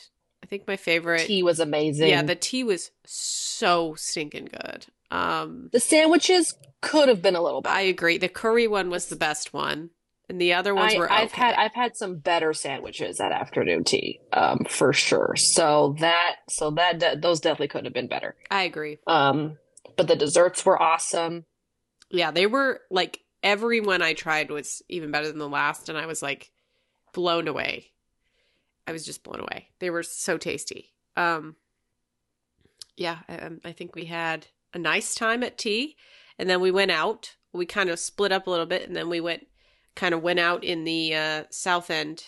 I 0.52 0.54
think 0.54 0.68
my 0.68 0.76
favorite, 0.76 1.26
Tea 1.26 1.42
was 1.42 1.60
amazing. 1.60 2.10
yeah, 2.10 2.20
the 2.20 2.34
tea 2.34 2.62
was 2.62 2.90
so 3.06 3.94
stinking 3.94 4.50
good. 4.52 4.84
Um, 5.10 5.70
the 5.72 5.80
sandwiches 5.80 6.54
could 6.82 7.08
have 7.08 7.22
been 7.22 7.36
a 7.36 7.40
little 7.40 7.62
better. 7.62 7.74
I 7.74 7.80
agree. 7.80 8.18
The 8.18 8.28
curry 8.28 8.68
one 8.68 8.90
was 8.90 9.06
the 9.06 9.16
best 9.16 9.54
one, 9.54 9.88
and 10.28 10.38
the 10.38 10.52
other 10.52 10.74
ones 10.74 10.92
I, 10.94 10.98
were. 10.98 11.10
I've 11.10 11.32
okay. 11.32 11.40
had 11.40 11.54
I've 11.54 11.72
had 11.72 11.96
some 11.96 12.16
better 12.16 12.52
sandwiches 12.52 13.18
at 13.18 13.32
afternoon 13.32 13.84
tea, 13.84 14.20
um, 14.34 14.66
for 14.68 14.92
sure. 14.92 15.36
So 15.36 15.96
that 16.00 16.36
so 16.50 16.70
that 16.72 16.98
de- 16.98 17.16
those 17.16 17.40
definitely 17.40 17.68
could 17.68 17.86
have 17.86 17.94
been 17.94 18.08
better. 18.08 18.36
I 18.50 18.64
agree. 18.64 18.98
Um, 19.06 19.56
but 19.96 20.06
the 20.06 20.16
desserts 20.16 20.66
were 20.66 20.80
awesome. 20.80 21.46
Yeah, 22.10 22.30
they 22.30 22.46
were 22.46 22.80
like 22.90 23.20
everyone 23.42 24.02
I 24.02 24.12
tried 24.12 24.50
was 24.50 24.82
even 24.90 25.12
better 25.12 25.28
than 25.28 25.38
the 25.38 25.48
last, 25.48 25.88
and 25.88 25.96
I 25.96 26.04
was 26.04 26.20
like 26.20 26.50
blown 27.14 27.48
away. 27.48 27.92
I 28.86 28.92
was 28.92 29.04
just 29.04 29.22
blown 29.22 29.40
away. 29.40 29.68
They 29.78 29.90
were 29.90 30.02
so 30.02 30.38
tasty. 30.38 30.92
Um, 31.16 31.56
yeah, 32.96 33.18
um, 33.28 33.60
I 33.64 33.72
think 33.72 33.94
we 33.94 34.06
had 34.06 34.46
a 34.74 34.78
nice 34.78 35.14
time 35.14 35.42
at 35.42 35.58
tea, 35.58 35.96
and 36.38 36.48
then 36.48 36.60
we 36.60 36.70
went 36.70 36.90
out. 36.90 37.36
We 37.52 37.66
kind 37.66 37.90
of 37.90 37.98
split 37.98 38.32
up 38.32 38.46
a 38.46 38.50
little 38.50 38.66
bit, 38.66 38.86
and 38.86 38.96
then 38.96 39.08
we 39.08 39.20
went 39.20 39.46
kind 39.94 40.14
of 40.14 40.22
went 40.22 40.40
out 40.40 40.64
in 40.64 40.84
the 40.84 41.14
uh, 41.14 41.44
south 41.50 41.90
end 41.90 42.24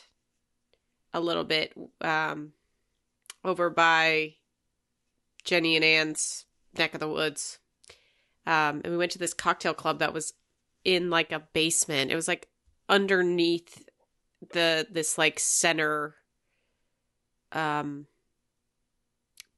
a 1.14 1.20
little 1.20 1.44
bit, 1.44 1.72
um, 2.00 2.52
over 3.44 3.70
by 3.70 4.34
Jenny 5.44 5.76
and 5.76 5.84
Ann's 5.84 6.44
neck 6.76 6.94
of 6.94 7.00
the 7.00 7.08
woods. 7.08 7.58
Um, 8.46 8.82
and 8.84 8.90
we 8.90 8.96
went 8.96 9.12
to 9.12 9.18
this 9.18 9.32
cocktail 9.32 9.74
club 9.74 10.00
that 10.00 10.12
was 10.12 10.34
in 10.84 11.10
like 11.10 11.32
a 11.32 11.46
basement. 11.52 12.10
It 12.10 12.16
was 12.16 12.28
like 12.28 12.48
underneath 12.88 13.88
the 14.52 14.86
this 14.90 15.16
like 15.16 15.38
center 15.38 16.16
um 17.54 18.06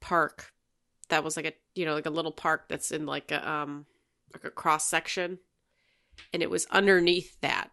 park 0.00 0.52
that 1.09 1.24
was 1.24 1.37
like 1.37 1.46
a 1.46 1.52
you 1.74 1.85
know 1.85 1.94
like 1.94 2.06
a 2.06 2.11
little 2.11 2.32
park 2.32 2.68
that's 2.68 2.90
in 2.90 3.06
like 3.06 3.30
a 3.30 3.48
um 3.48 3.87
like 4.35 4.44
a 4.44 4.50
cross 4.50 4.87
section. 4.87 5.38
And 6.32 6.42
it 6.42 6.50
was 6.50 6.66
underneath 6.70 7.38
that. 7.40 7.70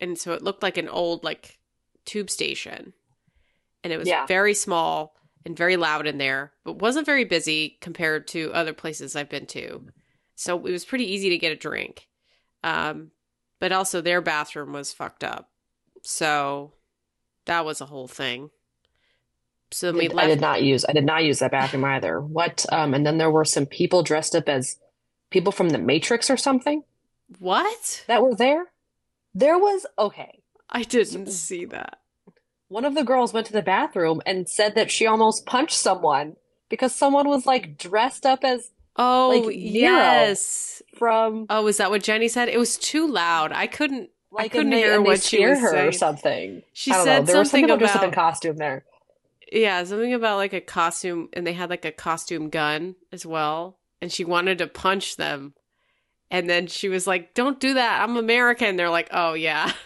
And 0.00 0.18
so 0.18 0.32
it 0.32 0.42
looked 0.42 0.62
like 0.62 0.76
an 0.76 0.88
old 0.88 1.24
like 1.24 1.58
tube 2.04 2.30
station. 2.30 2.92
And 3.84 3.92
it 3.92 3.98
was 3.98 4.08
Yeah. 4.08 4.26
very 4.26 4.54
small 4.54 5.14
and 5.44 5.56
very 5.56 5.76
loud 5.76 6.06
in 6.06 6.18
there 6.18 6.52
but 6.64 6.80
wasn't 6.80 7.06
very 7.06 7.24
busy 7.24 7.78
compared 7.80 8.26
to 8.28 8.52
other 8.52 8.72
places 8.72 9.14
i've 9.14 9.28
been 9.28 9.46
to. 9.46 9.86
So 10.34 10.56
it 10.56 10.72
was 10.72 10.84
pretty 10.84 11.10
easy 11.12 11.30
to 11.30 11.38
get 11.38 11.52
a 11.52 11.56
drink. 11.56 12.08
Um 12.62 13.12
but 13.60 13.72
also 13.72 14.00
their 14.00 14.20
bathroom 14.20 14.72
was 14.72 14.92
fucked 14.92 15.24
up. 15.24 15.50
So 16.02 16.74
that 17.46 17.64
was 17.64 17.80
a 17.80 17.86
whole 17.86 18.08
thing 18.08 18.50
so 19.70 19.92
we 19.92 20.08
I 20.10 20.26
did 20.26 20.40
not 20.40 20.62
use 20.62 20.84
I 20.88 20.92
did 20.92 21.04
not 21.04 21.24
use 21.24 21.40
that 21.40 21.50
bathroom 21.50 21.84
either. 21.84 22.20
What? 22.20 22.64
Um, 22.70 22.94
and 22.94 23.04
then 23.06 23.18
there 23.18 23.30
were 23.30 23.44
some 23.44 23.66
people 23.66 24.02
dressed 24.02 24.34
up 24.34 24.48
as 24.48 24.76
people 25.30 25.52
from 25.52 25.70
the 25.70 25.78
Matrix 25.78 26.30
or 26.30 26.36
something 26.36 26.82
what 27.38 28.04
that 28.06 28.22
were 28.22 28.34
there. 28.34 28.66
There 29.34 29.58
was 29.58 29.84
okay. 29.98 30.40
i 30.70 30.82
didn't 30.82 31.28
see 31.30 31.64
that 31.66 31.98
One 32.68 32.84
of 32.84 32.94
the 32.94 33.04
girls 33.04 33.32
went 33.32 33.46
to 33.48 33.52
the 33.52 33.62
bathroom 33.62 34.20
and 34.26 34.48
said 34.48 34.74
that 34.76 34.90
she 34.90 35.06
almost 35.06 35.46
punched 35.46 35.76
someone 35.76 36.36
because 36.68 36.94
someone 36.94 37.28
was 37.28 37.46
like 37.46 37.76
dressed 37.78 38.24
up 38.26 38.44
as 38.44 38.70
Oh, 38.98 39.42
Like, 39.46 39.56
yes. 39.58 40.80
from 40.96 41.46
Oh, 41.50 41.66
is 41.66 41.76
that 41.78 41.90
what 41.90 42.02
Jenny 42.02 42.28
said? 42.28 42.48
It 42.48 42.58
was 42.58 42.78
too 42.78 43.06
loud. 43.06 43.52
I 43.52 43.66
couldn't. 43.66 44.10
like 44.30 44.52
couldn't 44.52 44.70
they, 44.70 44.78
hear 44.78 45.00
what 45.02 45.22
she 45.22 45.46
was 45.46 45.60
her 45.60 45.68
or 45.68 45.70
saying. 45.70 45.92
something. 45.92 46.62
She 46.72 46.92
I 46.92 47.04
said 47.04 47.18
know. 47.20 47.24
There 47.26 47.36
were 47.38 47.44
some 47.44 47.50
something 47.50 47.64
people 47.64 47.76
dressed 47.76 47.96
up 47.96 48.02
in 48.04 48.10
costume 48.12 48.56
there. 48.56 48.84
Yeah, 49.52 49.82
something 49.84 50.12
about 50.14 50.36
like 50.36 50.52
a 50.52 50.60
costume, 50.60 51.28
and 51.32 51.46
they 51.46 51.52
had 51.52 51.70
like 51.70 51.84
a 51.84 51.92
costume 51.92 52.48
gun 52.50 52.96
as 53.12 53.24
well, 53.24 53.78
and 54.00 54.10
she 54.12 54.24
wanted 54.24 54.58
to 54.58 54.66
punch 54.66 55.16
them, 55.16 55.54
and 56.30 56.48
then 56.50 56.66
she 56.66 56.88
was 56.88 57.06
like, 57.06 57.34
"Don't 57.34 57.60
do 57.60 57.74
that. 57.74 58.02
I'm 58.02 58.16
American." 58.16 58.76
They're 58.76 58.90
like, 58.90 59.08
"Oh 59.12 59.34
yeah." 59.34 59.72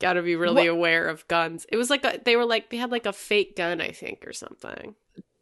Got 0.00 0.12
to 0.12 0.22
be 0.22 0.36
really 0.36 0.68
What- 0.68 0.76
aware 0.76 1.08
of 1.08 1.26
guns. 1.26 1.66
It 1.72 1.76
was 1.76 1.90
like 1.90 2.04
a, 2.04 2.20
they 2.24 2.36
were 2.36 2.44
like 2.46 2.70
they 2.70 2.76
had 2.76 2.90
like 2.92 3.06
a 3.06 3.12
fake 3.12 3.56
gun, 3.56 3.80
I 3.80 3.90
think, 3.90 4.24
or 4.26 4.32
something. 4.32 4.94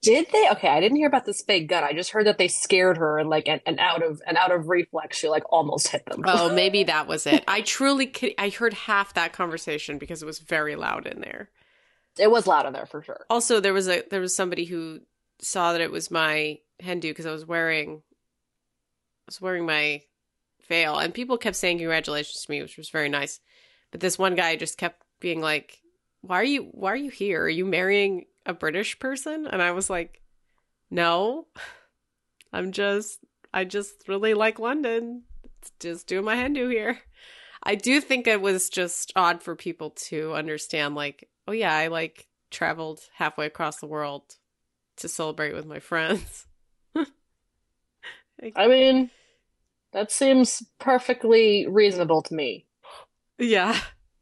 Did 0.02 0.28
they? 0.32 0.48
Okay, 0.52 0.68
I 0.68 0.80
didn't 0.80 0.96
hear 0.96 1.08
about 1.08 1.24
this 1.26 1.42
fake 1.42 1.68
gun. 1.68 1.82
I 1.84 1.92
just 1.92 2.10
heard 2.12 2.26
that 2.26 2.38
they 2.38 2.48
scared 2.48 2.96
her 2.96 3.18
and 3.18 3.28
like 3.28 3.48
and, 3.48 3.60
and 3.66 3.78
out 3.80 4.02
of 4.02 4.22
and 4.26 4.36
out 4.38 4.52
of 4.52 4.68
reflex, 4.68 5.18
she 5.18 5.28
like 5.28 5.42
almost 5.52 5.88
hit 5.88 6.06
them. 6.06 6.22
Oh, 6.24 6.54
maybe 6.54 6.84
that 6.84 7.06
was 7.06 7.26
it. 7.26 7.44
I 7.48 7.60
truly, 7.60 8.06
could, 8.06 8.32
I 8.38 8.48
heard 8.50 8.72
half 8.72 9.12
that 9.14 9.32
conversation 9.32 9.98
because 9.98 10.22
it 10.22 10.26
was 10.26 10.38
very 10.38 10.76
loud 10.76 11.06
in 11.06 11.20
there. 11.20 11.50
It 12.18 12.30
was 12.30 12.46
loud 12.46 12.66
in 12.66 12.72
there 12.72 12.86
for 12.86 13.02
sure. 13.02 13.26
Also, 13.28 13.60
there 13.60 13.74
was 13.74 13.88
a 13.88 14.02
there 14.10 14.20
was 14.20 14.34
somebody 14.34 14.64
who 14.64 15.00
saw 15.38 15.72
that 15.72 15.80
it 15.80 15.90
was 15.90 16.10
my 16.10 16.58
hen 16.80 17.00
do 17.00 17.10
because 17.10 17.26
I 17.26 17.32
was 17.32 17.46
wearing, 17.46 18.02
I 18.02 19.26
was 19.26 19.40
wearing 19.40 19.66
my 19.66 20.02
veil, 20.68 20.98
and 20.98 21.12
people 21.12 21.38
kept 21.38 21.56
saying 21.56 21.78
congratulations 21.78 22.44
to 22.44 22.50
me, 22.50 22.62
which 22.62 22.76
was 22.76 22.90
very 22.90 23.08
nice. 23.08 23.40
But 23.90 24.00
this 24.00 24.18
one 24.18 24.34
guy 24.34 24.56
just 24.56 24.78
kept 24.78 25.02
being 25.20 25.40
like, 25.40 25.80
"Why 26.22 26.36
are 26.40 26.44
you 26.44 26.68
Why 26.72 26.92
are 26.92 26.96
you 26.96 27.10
here? 27.10 27.44
Are 27.44 27.48
you 27.48 27.64
marrying 27.66 28.26
a 28.44 28.54
British 28.54 28.98
person?" 28.98 29.46
And 29.46 29.62
I 29.62 29.72
was 29.72 29.90
like, 29.90 30.22
"No, 30.90 31.46
I'm 32.52 32.72
just 32.72 33.20
I 33.52 33.64
just 33.64 34.08
really 34.08 34.34
like 34.34 34.58
London. 34.58 35.24
Just 35.80 36.06
doing 36.06 36.24
my 36.24 36.36
hen 36.36 36.54
do 36.54 36.68
here." 36.68 37.00
I 37.62 37.74
do 37.74 38.00
think 38.00 38.28
it 38.28 38.40
was 38.40 38.70
just 38.70 39.12
odd 39.16 39.42
for 39.42 39.56
people 39.56 39.90
to 39.90 40.34
understand, 40.34 40.94
like, 40.94 41.28
oh 41.46 41.52
yeah, 41.52 41.74
I 41.74 41.88
like 41.88 42.26
traveled 42.50 43.00
halfway 43.14 43.46
across 43.46 43.78
the 43.78 43.86
world 43.86 44.36
to 44.96 45.08
celebrate 45.08 45.54
with 45.54 45.66
my 45.66 45.80
friends. 45.80 46.46
I 48.56 48.68
mean, 48.68 49.10
that 49.92 50.12
seems 50.12 50.62
perfectly 50.78 51.66
reasonable 51.66 52.22
to 52.22 52.34
me. 52.34 52.66
yeah, 53.38 53.78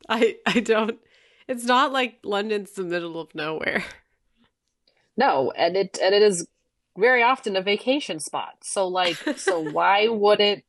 I 0.08 0.36
I 0.46 0.60
don't. 0.60 0.98
It's 1.48 1.64
not 1.64 1.92
like 1.92 2.20
London's 2.24 2.72
the 2.72 2.84
middle 2.84 3.20
of 3.20 3.34
nowhere. 3.34 3.84
No, 5.16 5.52
and 5.52 5.76
it 5.76 5.98
and 6.02 6.14
it 6.14 6.22
is 6.22 6.46
very 6.98 7.22
often 7.22 7.56
a 7.56 7.62
vacation 7.62 8.20
spot. 8.20 8.54
So 8.62 8.88
like, 8.88 9.16
so 9.36 9.60
why 9.72 10.08
wouldn't 10.08 10.64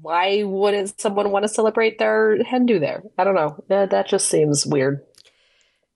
why 0.00 0.42
wouldn't 0.44 1.00
someone 1.00 1.30
want 1.30 1.44
to 1.44 1.48
celebrate 1.48 1.98
their 1.98 2.42
hen 2.44 2.66
do 2.66 2.78
there? 2.78 3.02
I 3.18 3.24
don't 3.24 3.34
know. 3.34 3.62
That 3.68 3.90
that 3.90 4.08
just 4.08 4.28
seems 4.28 4.64
weird. 4.66 5.04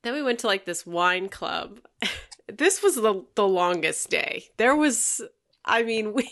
Then 0.04 0.14
we 0.14 0.22
went 0.22 0.38
to 0.40 0.46
like 0.46 0.66
this 0.66 0.86
wine 0.86 1.28
club. 1.28 1.80
this 2.48 2.82
was 2.82 2.94
the 2.94 3.24
the 3.34 3.48
longest 3.48 4.10
day. 4.10 4.44
There 4.58 4.76
was, 4.76 5.20
I 5.64 5.82
mean, 5.82 6.12
we 6.12 6.30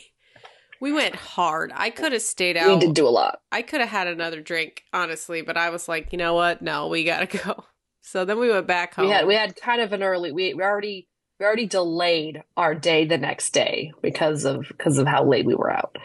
we 0.80 0.92
went 0.92 1.14
hard. 1.16 1.72
I 1.74 1.90
could 1.90 2.12
have 2.12 2.22
stayed 2.22 2.56
out. 2.56 2.78
We 2.78 2.86
did 2.86 2.94
do 2.94 3.08
a 3.08 3.10
lot. 3.10 3.40
I 3.50 3.62
could 3.62 3.80
have 3.80 3.88
had 3.88 4.08
another 4.08 4.40
drink, 4.40 4.84
honestly, 4.92 5.40
but 5.40 5.56
I 5.56 5.70
was 5.70 5.88
like, 5.88 6.12
you 6.12 6.18
know 6.18 6.34
what? 6.34 6.60
No, 6.60 6.88
we 6.88 7.04
gotta 7.04 7.26
go. 7.26 7.64
So 8.04 8.24
then 8.24 8.40
we 8.40 8.50
went 8.50 8.66
back 8.66 8.94
home. 8.94 9.06
We 9.06 9.12
had 9.12 9.26
we 9.28 9.36
had 9.36 9.54
kind 9.54 9.80
of 9.80 9.92
an 9.92 10.02
early 10.02 10.32
we 10.32 10.54
we 10.54 10.62
already 10.64 11.08
we 11.38 11.46
already 11.46 11.66
delayed 11.66 12.42
our 12.56 12.74
day 12.74 13.04
the 13.04 13.16
next 13.16 13.50
day 13.50 13.92
because 14.02 14.44
of 14.44 14.66
because 14.66 14.98
of 14.98 15.06
how 15.06 15.24
late 15.24 15.46
we 15.46 15.54
were 15.54 15.70
out. 15.70 15.96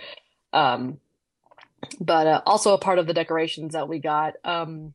Um, 0.54 1.00
but 2.00 2.28
uh, 2.28 2.42
also 2.46 2.76
a 2.76 2.78
part 2.78 3.00
of 3.00 3.08
the 3.08 3.16
decorations 3.16 3.74
that 3.74 3.90
we 3.90 3.98
got. 3.98 4.36
Um, 4.44 4.94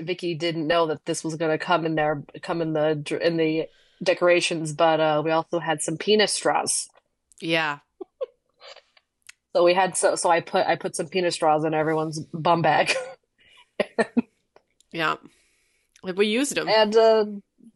Vicky 0.00 0.34
didn't 0.34 0.66
know 0.66 0.86
that 0.86 1.04
this 1.06 1.22
was 1.24 1.36
going 1.36 1.50
to 1.50 1.64
come 1.64 1.84
in 1.86 1.94
there, 1.94 2.22
come 2.42 2.60
in 2.62 2.72
the 2.72 3.18
in 3.20 3.36
the 3.36 3.66
decorations, 4.02 4.72
but 4.72 5.00
uh, 5.00 5.22
we 5.24 5.30
also 5.30 5.58
had 5.58 5.82
some 5.82 5.96
penis 5.96 6.32
straws. 6.32 6.88
yeah, 7.40 7.78
So 9.54 9.64
we 9.64 9.74
had 9.74 9.96
so 9.96 10.16
so 10.16 10.30
I 10.30 10.40
put 10.40 10.66
I 10.66 10.76
put 10.76 10.96
some 10.96 11.08
penis 11.08 11.34
straws 11.34 11.64
in 11.64 11.74
everyone's 11.74 12.20
bum 12.32 12.62
bag, 12.62 12.94
yeah. 14.92 15.16
We 16.02 16.26
used 16.26 16.56
them. 16.56 16.68
and 16.68 16.96
uh, 16.96 17.24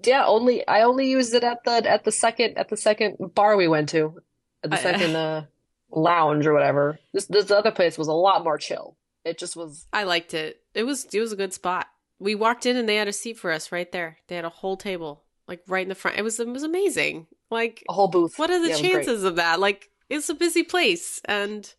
yeah, 0.04 0.24
only 0.26 0.66
I 0.66 0.82
only 0.82 1.08
used 1.08 1.34
it 1.34 1.44
at 1.44 1.62
the 1.64 1.88
at 1.88 2.04
the 2.04 2.12
second 2.12 2.58
at 2.58 2.68
the 2.68 2.76
second 2.76 3.16
bar 3.34 3.56
we 3.56 3.68
went 3.68 3.88
to, 3.90 4.20
at 4.64 4.70
the 4.70 4.76
I- 4.76 4.82
second 4.82 5.14
uh, 5.16 5.44
lounge 5.90 6.46
or 6.46 6.52
whatever. 6.52 6.98
This 7.12 7.26
this 7.26 7.50
other 7.50 7.70
place 7.70 7.96
was 7.98 8.08
a 8.08 8.12
lot 8.12 8.42
more 8.42 8.58
chill. 8.58 8.96
It 9.24 9.38
just 9.38 9.56
was 9.56 9.86
I 9.92 10.04
liked 10.04 10.34
it. 10.34 10.60
It 10.74 10.82
was 10.84 11.04
it 11.12 11.20
was 11.20 11.32
a 11.32 11.36
good 11.36 11.52
spot. 11.52 11.86
We 12.18 12.34
walked 12.34 12.66
in 12.66 12.76
and 12.76 12.88
they 12.88 12.96
had 12.96 13.08
a 13.08 13.12
seat 13.12 13.38
for 13.38 13.50
us 13.52 13.70
right 13.72 13.90
there. 13.92 14.18
They 14.28 14.36
had 14.36 14.44
a 14.44 14.48
whole 14.50 14.76
table 14.76 15.22
like 15.48 15.60
right 15.68 15.82
in 15.82 15.88
the 15.88 15.94
front. 15.94 16.18
It 16.18 16.22
was 16.22 16.40
it 16.40 16.48
was 16.48 16.62
amazing. 16.62 17.26
Like 17.50 17.84
a 17.88 17.92
whole 17.92 18.08
booth. 18.08 18.38
what 18.38 18.50
are 18.50 18.60
the 18.60 18.68
Yeah, 18.70 18.76
it 18.76 18.82
chances 18.82 19.22
of 19.24 19.36
that? 19.36 19.60
Like 19.60 19.90
It's 20.08 20.28
a 20.28 20.34
busy 20.34 20.62
place, 20.62 21.20
and 21.24 21.72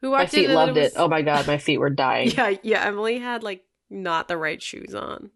we 0.00 0.08
My 0.08 0.18
walked 0.20 0.34
in 0.34 0.40
feet 0.40 0.44
and 0.46 0.54
loved 0.54 0.76
it. 0.76 0.82
was- 0.82 0.96
Oh 0.96 1.08
my 1.08 1.22
god, 1.22 1.46
my 1.46 1.58
feet 1.58 1.78
were 1.78 1.90
dying. 1.90 2.30
Yeah, 2.36 2.54
yeah. 2.62 2.84
Emily 2.84 3.18
had 3.18 3.42
like 3.42 3.64
not 3.90 4.28
the 4.28 4.36
right 4.36 4.60
shoes 4.62 4.94
on. 4.94 5.30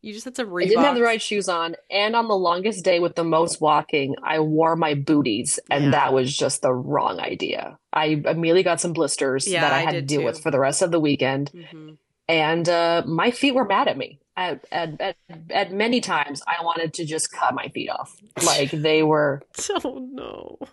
You 0.00 0.12
just 0.12 0.24
had 0.24 0.34
to 0.36 0.44
Reebok. 0.44 0.64
I 0.64 0.68
didn't 0.68 0.84
have 0.84 0.94
the 0.96 1.02
right 1.02 1.22
shoes 1.22 1.48
on, 1.48 1.76
and 1.90 2.16
on 2.16 2.26
the 2.26 2.34
longest 2.36 2.84
day 2.84 2.98
with 2.98 3.14
the 3.14 3.22
most 3.24 3.60
walking, 3.60 4.16
I 4.22 4.40
wore 4.40 4.74
my 4.74 4.94
booties, 4.94 5.60
and 5.70 5.84
Yeah. 5.84 5.90
that 5.92 6.12
was 6.12 6.36
just 6.36 6.60
the 6.62 6.72
wrong 6.72 7.20
idea. 7.20 7.78
I 7.92 8.06
immediately 8.26 8.64
got 8.64 8.80
some 8.80 8.92
blisters 8.94 9.46
Yeah, 9.46 9.60
that 9.60 9.72
I 9.72 9.78
I 9.78 9.80
had 9.82 9.92
to 9.92 10.02
deal 10.02 10.20
too. 10.22 10.26
with 10.26 10.42
for 10.42 10.50
the 10.50 10.58
rest 10.58 10.82
of 10.82 10.90
the 10.90 10.98
weekend, 10.98 11.52
Mhm. 11.54 11.98
And 12.28 12.68
uh, 12.68 13.02
my 13.06 13.30
feet 13.30 13.54
were 13.54 13.64
mad 13.64 13.88
at 13.88 13.96
me. 13.96 14.18
At, 14.36 14.64
at, 14.72 14.98
at, 15.00 15.16
at 15.50 15.72
many 15.72 16.00
times, 16.00 16.42
I 16.46 16.64
wanted 16.64 16.94
to 16.94 17.04
just 17.04 17.30
cut 17.32 17.54
my 17.54 17.68
feet 17.68 17.90
off. 17.90 18.16
Like 18.44 18.70
they 18.70 19.02
were 19.02 19.42
Oh 19.84 20.08
no. 20.10 20.56
I 20.62 20.66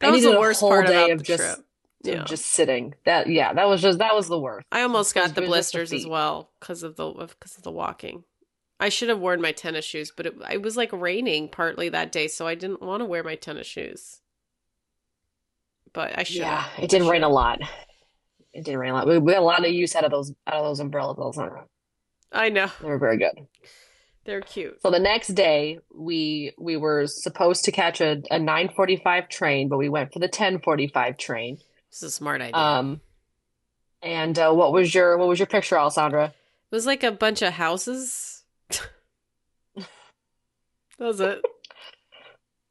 That 0.00 0.10
was 0.12 0.22
needed 0.22 0.32
the 0.32 0.38
a 0.38 0.40
worst 0.40 0.60
whole 0.60 0.70
part 0.70 0.86
day 0.86 1.10
of 1.10 1.18
the 1.18 1.24
just- 1.24 1.42
trip. 1.42 1.66
Yeah. 2.04 2.24
just 2.24 2.46
sitting. 2.46 2.94
That 3.04 3.28
yeah, 3.28 3.52
that 3.52 3.68
was 3.68 3.80
just 3.80 3.98
that 3.98 4.12
was 4.16 4.26
the 4.26 4.38
worst. 4.40 4.66
I 4.72 4.80
almost 4.82 5.14
got 5.14 5.36
the 5.36 5.42
blisters 5.42 5.92
as 5.92 6.04
well 6.04 6.50
because 6.58 6.82
of 6.82 6.96
the 6.96 7.08
because 7.12 7.56
of 7.56 7.62
the 7.62 7.70
walking. 7.70 8.24
I 8.80 8.88
should 8.88 9.08
have 9.08 9.20
worn 9.20 9.40
my 9.40 9.52
tennis 9.52 9.84
shoes, 9.84 10.10
but 10.10 10.26
it, 10.26 10.34
it 10.50 10.62
was 10.62 10.76
like 10.76 10.90
raining 10.92 11.48
partly 11.48 11.88
that 11.90 12.10
day, 12.10 12.26
so 12.26 12.44
I 12.48 12.56
didn't 12.56 12.82
want 12.82 13.02
to 13.02 13.04
wear 13.04 13.22
my 13.22 13.36
tennis 13.36 13.68
shoes. 13.68 14.20
But 15.92 16.18
I 16.18 16.24
should. 16.24 16.38
Yeah, 16.38 16.64
it 16.76 16.90
did 16.90 17.02
rain 17.02 17.22
a 17.22 17.28
lot. 17.28 17.60
It 18.52 18.64
didn't 18.64 18.80
rain 18.80 18.90
a 18.90 18.94
lot. 18.94 19.06
We, 19.06 19.18
we 19.18 19.32
got 19.32 19.40
a 19.40 19.44
lot 19.44 19.64
of 19.64 19.72
use 19.72 19.94
out 19.96 20.04
of 20.04 20.10
those 20.10 20.32
out 20.46 20.54
of 20.54 20.64
those 20.64 20.80
umbrellas 20.80 21.18
all 21.18 21.32
the 21.32 21.40
time. 21.40 21.64
I 22.30 22.48
know 22.48 22.70
They 22.80 22.88
were 22.88 22.98
very 22.98 23.16
good. 23.18 23.46
they're 24.24 24.40
cute. 24.40 24.80
So 24.82 24.90
the 24.90 24.98
next 24.98 25.28
day, 25.28 25.78
we 25.94 26.52
we 26.58 26.76
were 26.76 27.06
supposed 27.06 27.64
to 27.64 27.72
catch 27.72 28.00
a, 28.00 28.22
a 28.30 28.38
9:45 28.38 29.28
train, 29.28 29.68
but 29.68 29.78
we 29.78 29.88
went 29.88 30.12
for 30.12 30.18
the 30.18 30.28
10:45 30.28 31.18
train. 31.18 31.58
It's 31.88 32.02
a 32.02 32.10
smart 32.10 32.40
idea. 32.40 32.56
Um, 32.56 33.00
and 34.02 34.38
uh, 34.38 34.52
what 34.52 34.72
was 34.72 34.94
your 34.94 35.16
what 35.18 35.28
was 35.28 35.38
your 35.38 35.46
picture, 35.46 35.78
Alessandra? 35.78 36.26
it 36.70 36.74
was 36.74 36.86
like 36.86 37.02
a 37.02 37.12
bunch 37.12 37.42
of 37.42 37.52
houses. 37.52 38.44
that 38.68 39.86
was 40.98 41.20
it. 41.20 41.40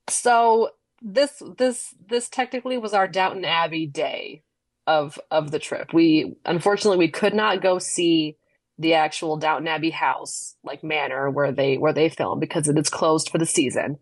So 0.10 0.72
this 1.02 1.42
this 1.58 1.96
this 2.10 2.28
technically 2.28 2.78
was 2.78 2.94
our 2.94 3.08
Downton 3.08 3.46
Abbey 3.46 3.88
day 3.88 4.44
of 4.88 5.20
of 5.30 5.52
the 5.52 5.60
trip. 5.60 5.94
We 5.94 6.36
unfortunately 6.46 6.98
we 6.98 7.10
could 7.12 7.34
not 7.34 7.62
go 7.62 7.80
see 7.80 8.38
the 8.78 8.94
actual 8.96 9.38
Downton 9.38 9.68
Abbey 9.68 9.92
house, 9.92 10.56
like 10.64 10.84
manor 10.84 11.30
where 11.30 11.52
they 11.52 11.78
where 11.78 11.94
they 11.94 12.10
film 12.10 12.40
because 12.40 12.68
it 12.68 12.78
is 12.78 12.90
closed 12.90 13.30
for 13.30 13.38
the 13.38 13.46
season. 13.46 14.00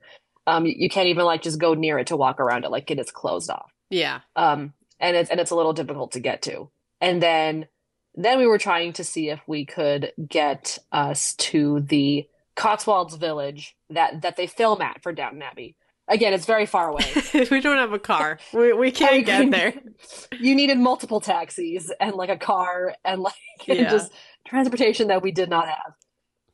Um, 0.48 0.66
you, 0.66 0.74
you 0.76 0.90
can't 0.90 1.08
even 1.08 1.26
like 1.26 1.42
just 1.42 1.60
go 1.60 1.74
near 1.74 2.00
it 2.00 2.08
to 2.08 2.18
walk 2.18 2.40
around 2.40 2.64
it, 2.64 2.72
like 2.72 2.90
it 2.90 3.00
is 3.00 3.12
closed 3.12 3.50
off. 3.50 3.72
Yeah. 3.90 4.22
Um, 4.36 4.74
and 5.00 5.16
it's 5.16 5.30
and 5.30 5.40
it's 5.40 5.52
a 5.52 5.56
little 5.56 5.74
difficult 5.74 6.14
to 6.14 6.20
get 6.20 6.42
to. 6.44 6.70
And 7.02 7.22
then 7.22 7.68
then 8.16 8.38
we 8.38 8.48
were 8.48 8.58
trying 8.58 8.94
to 8.94 9.04
see 9.04 9.30
if 9.30 9.40
we 9.48 9.66
could 9.66 10.14
get 10.28 10.78
us 10.92 11.36
to 11.36 11.82
the 11.82 12.28
Cotswolds 12.56 13.16
village 13.16 13.76
that 13.90 14.22
that 14.22 14.38
they 14.38 14.48
film 14.48 14.82
at 14.82 15.02
for 15.04 15.14
Downton 15.14 15.42
Abbey. 15.42 15.76
Again, 16.10 16.34
it's 16.34 16.46
very 16.46 16.66
far 16.66 16.90
away. 16.90 17.06
we 17.52 17.62
don't 17.62 17.78
have 17.78 17.94
a 17.94 18.00
car. 18.00 18.40
We 18.54 18.74
we 18.74 18.92
can't 18.92 19.26
get 19.26 19.52
there. 19.52 19.74
You 20.40 20.56
needed 20.56 20.78
multiple 20.80 21.22
taxis 21.22 21.92
and 22.00 22.16
like 22.16 22.30
a 22.30 22.38
car 22.38 22.96
and 23.06 23.22
like 23.22 23.34
Yeah. 23.68 23.90
just 23.90 24.12
transportation 24.46 25.08
that 25.10 25.22
we 25.22 25.32
did 25.32 25.50
not 25.50 25.68
have. 25.68 25.94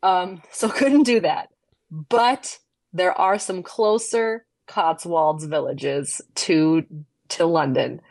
Um, 0.03 0.41
so 0.51 0.69
couldn't 0.69 1.03
do 1.03 1.19
that. 1.21 1.49
But 1.89 2.59
there 2.93 3.13
are 3.13 3.39
some 3.39 3.63
closer 3.63 4.45
Cotswolds 4.67 5.45
villages 5.45 6.21
to 6.35 6.83
to 7.29 7.45
London, 7.45 8.01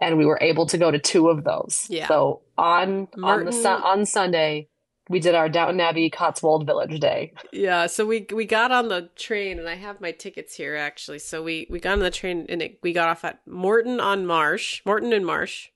and 0.00 0.16
we 0.16 0.24
were 0.26 0.38
able 0.40 0.66
to 0.66 0.78
go 0.78 0.90
to 0.90 0.98
two 0.98 1.28
of 1.28 1.44
those. 1.44 1.86
Yeah. 1.90 2.08
So 2.08 2.40
on 2.56 3.08
on 3.22 3.44
the 3.44 3.80
on 3.84 4.06
Sunday, 4.06 4.68
we 5.08 5.20
did 5.20 5.34
our 5.34 5.48
Downton 5.48 5.80
Abbey 5.80 6.08
Cotswold 6.08 6.66
Village 6.66 6.98
Day. 6.98 7.32
Yeah, 7.52 7.86
so 7.86 8.06
we 8.06 8.26
we 8.32 8.46
got 8.46 8.72
on 8.72 8.88
the 8.88 9.10
train, 9.16 9.58
and 9.58 9.68
I 9.68 9.74
have 9.74 10.00
my 10.00 10.12
tickets 10.12 10.54
here 10.54 10.76
actually. 10.76 11.18
So 11.18 11.42
we 11.42 11.66
we 11.68 11.78
got 11.80 11.94
on 11.94 11.98
the 12.00 12.10
train, 12.10 12.46
and 12.48 12.62
it, 12.62 12.78
we 12.82 12.92
got 12.92 13.08
off 13.08 13.24
at 13.24 13.40
Moreton 13.46 14.00
on 14.00 14.26
Marsh, 14.26 14.82
Moreton 14.86 15.12
and 15.12 15.26
Marsh, 15.26 15.68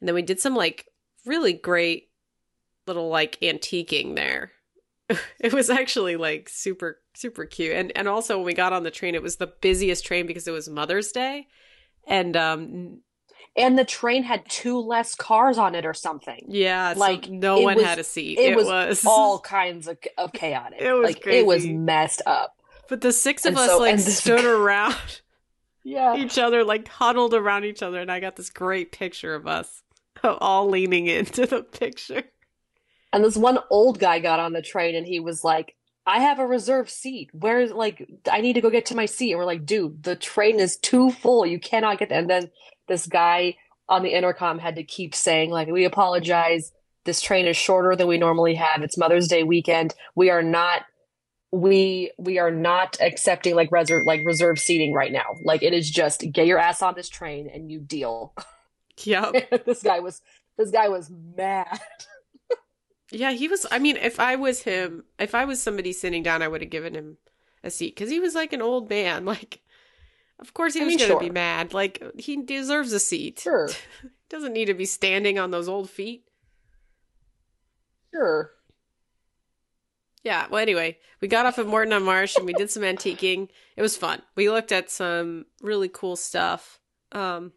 and 0.00 0.08
then 0.08 0.14
we 0.14 0.22
did 0.22 0.40
some 0.40 0.56
like 0.56 0.86
really 1.26 1.52
great 1.52 2.08
little 2.86 3.08
like 3.08 3.38
antiquing 3.40 4.16
there. 4.16 4.52
it 5.40 5.52
was 5.52 5.68
actually 5.68 6.16
like 6.16 6.48
super 6.48 7.00
super 7.14 7.44
cute, 7.44 7.76
and 7.76 7.92
and 7.94 8.08
also 8.08 8.36
when 8.38 8.46
we 8.46 8.54
got 8.54 8.72
on 8.72 8.82
the 8.82 8.90
train, 8.90 9.14
it 9.14 9.22
was 9.22 9.36
the 9.36 9.52
busiest 9.60 10.06
train 10.06 10.26
because 10.26 10.48
it 10.48 10.52
was 10.52 10.70
Mother's 10.70 11.12
Day, 11.12 11.48
and 12.06 12.34
um 12.34 13.00
And 13.56 13.78
the 13.78 13.84
train 13.84 14.22
had 14.22 14.48
two 14.48 14.78
less 14.78 15.14
cars 15.14 15.58
on 15.58 15.74
it 15.74 15.84
or 15.84 15.92
something. 15.92 16.44
yeah, 16.48 16.94
so 16.94 17.00
Like, 17.00 17.28
no 17.28 17.60
one 17.60 17.76
was- 17.76 17.84
had 17.84 17.98
a 17.98 18.04
seat. 18.04 18.38
It, 18.38 18.52
It, 18.52 18.56
was, 18.56 18.66
was 18.66 19.04
all 19.06 19.38
kinds 19.40 19.88
of, 19.88 19.98
of 20.16 20.32
chaotic. 20.32 20.80
It 20.80 20.92
was 20.92 21.04
like 21.06 21.26
it 21.26 21.44
was 21.44 21.66
messed 21.66 22.22
up. 22.24 22.56
but 22.88 23.02
the 23.02 23.12
six 23.12 23.44
of 23.44 23.50
and 23.50 23.58
us 23.58 23.68
so- 23.68 23.78
like 23.78 23.98
stood 23.98 24.44
around. 24.44 24.96
Yeah. 25.84 26.14
each 26.14 26.38
other, 26.38 26.62
like 26.62 26.86
huddled 26.86 27.34
around 27.34 27.64
each 27.64 27.82
other, 27.82 27.98
and 28.00 28.08
I 28.10 28.20
got 28.20 28.36
this 28.36 28.50
great 28.50 28.92
picture 28.92 29.34
of 29.34 29.48
us 29.48 29.82
all 30.22 30.68
leaning 30.68 31.08
into 31.08 31.44
the 31.44 31.64
picture. 31.64 32.22
And 33.12 33.24
this 33.24 33.36
one 33.36 33.58
old 33.68 33.98
guy 33.98 34.20
got 34.20 34.38
on 34.38 34.52
the 34.52 34.62
train 34.62 34.94
and 34.94 35.04
he 35.04 35.18
was 35.18 35.42
like, 35.42 35.74
I 36.06 36.20
have 36.20 36.38
a 36.38 36.46
reserved 36.46 36.90
seat. 36.90 37.30
Where's 37.32 37.70
like 37.70 38.08
I 38.30 38.40
need 38.40 38.54
to 38.54 38.60
go 38.60 38.70
get 38.70 38.86
to 38.86 38.96
my 38.96 39.06
seat. 39.06 39.32
And 39.32 39.38
we're 39.38 39.44
like, 39.44 39.64
dude, 39.64 40.02
the 40.02 40.16
train 40.16 40.58
is 40.58 40.76
too 40.76 41.10
full. 41.10 41.46
You 41.46 41.60
cannot 41.60 41.98
get 41.98 42.08
there. 42.08 42.18
And 42.18 42.30
then 42.30 42.50
this 42.88 43.06
guy 43.06 43.56
on 43.88 44.02
the 44.02 44.14
intercom 44.14 44.58
had 44.58 44.76
to 44.76 44.84
keep 44.84 45.14
saying, 45.14 45.50
like, 45.50 45.68
we 45.68 45.84
apologize. 45.84 46.72
This 47.04 47.20
train 47.20 47.46
is 47.46 47.56
shorter 47.56 47.96
than 47.96 48.06
we 48.06 48.18
normally 48.18 48.54
have. 48.54 48.82
It's 48.82 48.96
Mother's 48.96 49.28
Day 49.28 49.42
weekend. 49.42 49.94
We 50.14 50.30
are 50.30 50.42
not 50.42 50.82
we 51.52 52.10
we 52.16 52.38
are 52.38 52.50
not 52.50 52.96
accepting 53.00 53.54
like 53.54 53.70
reserve 53.70 54.06
like 54.06 54.22
reserved 54.24 54.58
seating 54.58 54.92
right 54.92 55.12
now. 55.12 55.36
Like 55.44 55.62
it 55.62 55.72
is 55.72 55.90
just 55.90 56.24
get 56.32 56.46
your 56.46 56.58
ass 56.58 56.82
on 56.82 56.94
this 56.94 57.08
train 57.08 57.48
and 57.52 57.70
you 57.70 57.78
deal. 57.80 58.34
Yep. 59.04 59.64
this 59.64 59.82
guy 59.82 60.00
was 60.00 60.20
this 60.58 60.70
guy 60.70 60.88
was 60.88 61.10
mad. 61.10 61.80
Yeah, 63.12 63.32
he 63.32 63.48
was. 63.48 63.66
I 63.70 63.78
mean, 63.78 63.96
if 63.96 64.18
I 64.18 64.36
was 64.36 64.62
him, 64.62 65.04
if 65.18 65.34
I 65.34 65.44
was 65.44 65.62
somebody 65.62 65.92
sitting 65.92 66.22
down, 66.22 66.42
I 66.42 66.48
would 66.48 66.62
have 66.62 66.70
given 66.70 66.94
him 66.94 67.18
a 67.62 67.70
seat 67.70 67.94
because 67.94 68.10
he 68.10 68.20
was 68.20 68.34
like 68.34 68.52
an 68.52 68.62
old 68.62 68.88
man. 68.88 69.24
Like, 69.32 69.60
of 70.38 70.54
course 70.54 70.74
he 70.74 70.80
I 70.80 70.84
was 70.84 70.90
mean, 70.90 70.98
going 70.98 71.10
to 71.10 71.14
sure. 71.14 71.20
be 71.20 71.30
mad. 71.30 71.72
Like, 71.72 72.02
he 72.18 72.42
deserves 72.42 72.92
a 72.92 72.98
seat. 72.98 73.40
Sure. 73.40 73.68
Doesn't 74.28 74.52
need 74.52 74.64
to 74.64 74.74
be 74.74 74.86
standing 74.86 75.38
on 75.38 75.52
those 75.52 75.68
old 75.68 75.88
feet. 75.88 76.24
Sure. 78.12 78.50
Yeah. 80.24 80.46
Well, 80.50 80.60
anyway, 80.60 80.98
we 81.20 81.28
got 81.28 81.46
off 81.46 81.58
at 81.58 81.66
Moreton 81.66 81.92
on 81.92 82.02
Marsh 82.02 82.36
and 82.36 82.46
we 82.46 82.54
did 82.54 82.70
some 82.70 82.82
antiquing. 82.82 83.48
It 83.76 83.82
was 83.82 83.96
fun. 83.96 84.22
We 84.34 84.50
looked 84.50 84.72
at 84.72 84.90
some 84.90 85.46
really 85.60 85.88
cool 85.88 86.16
stuff. 86.16 86.80
Um, 87.12 87.52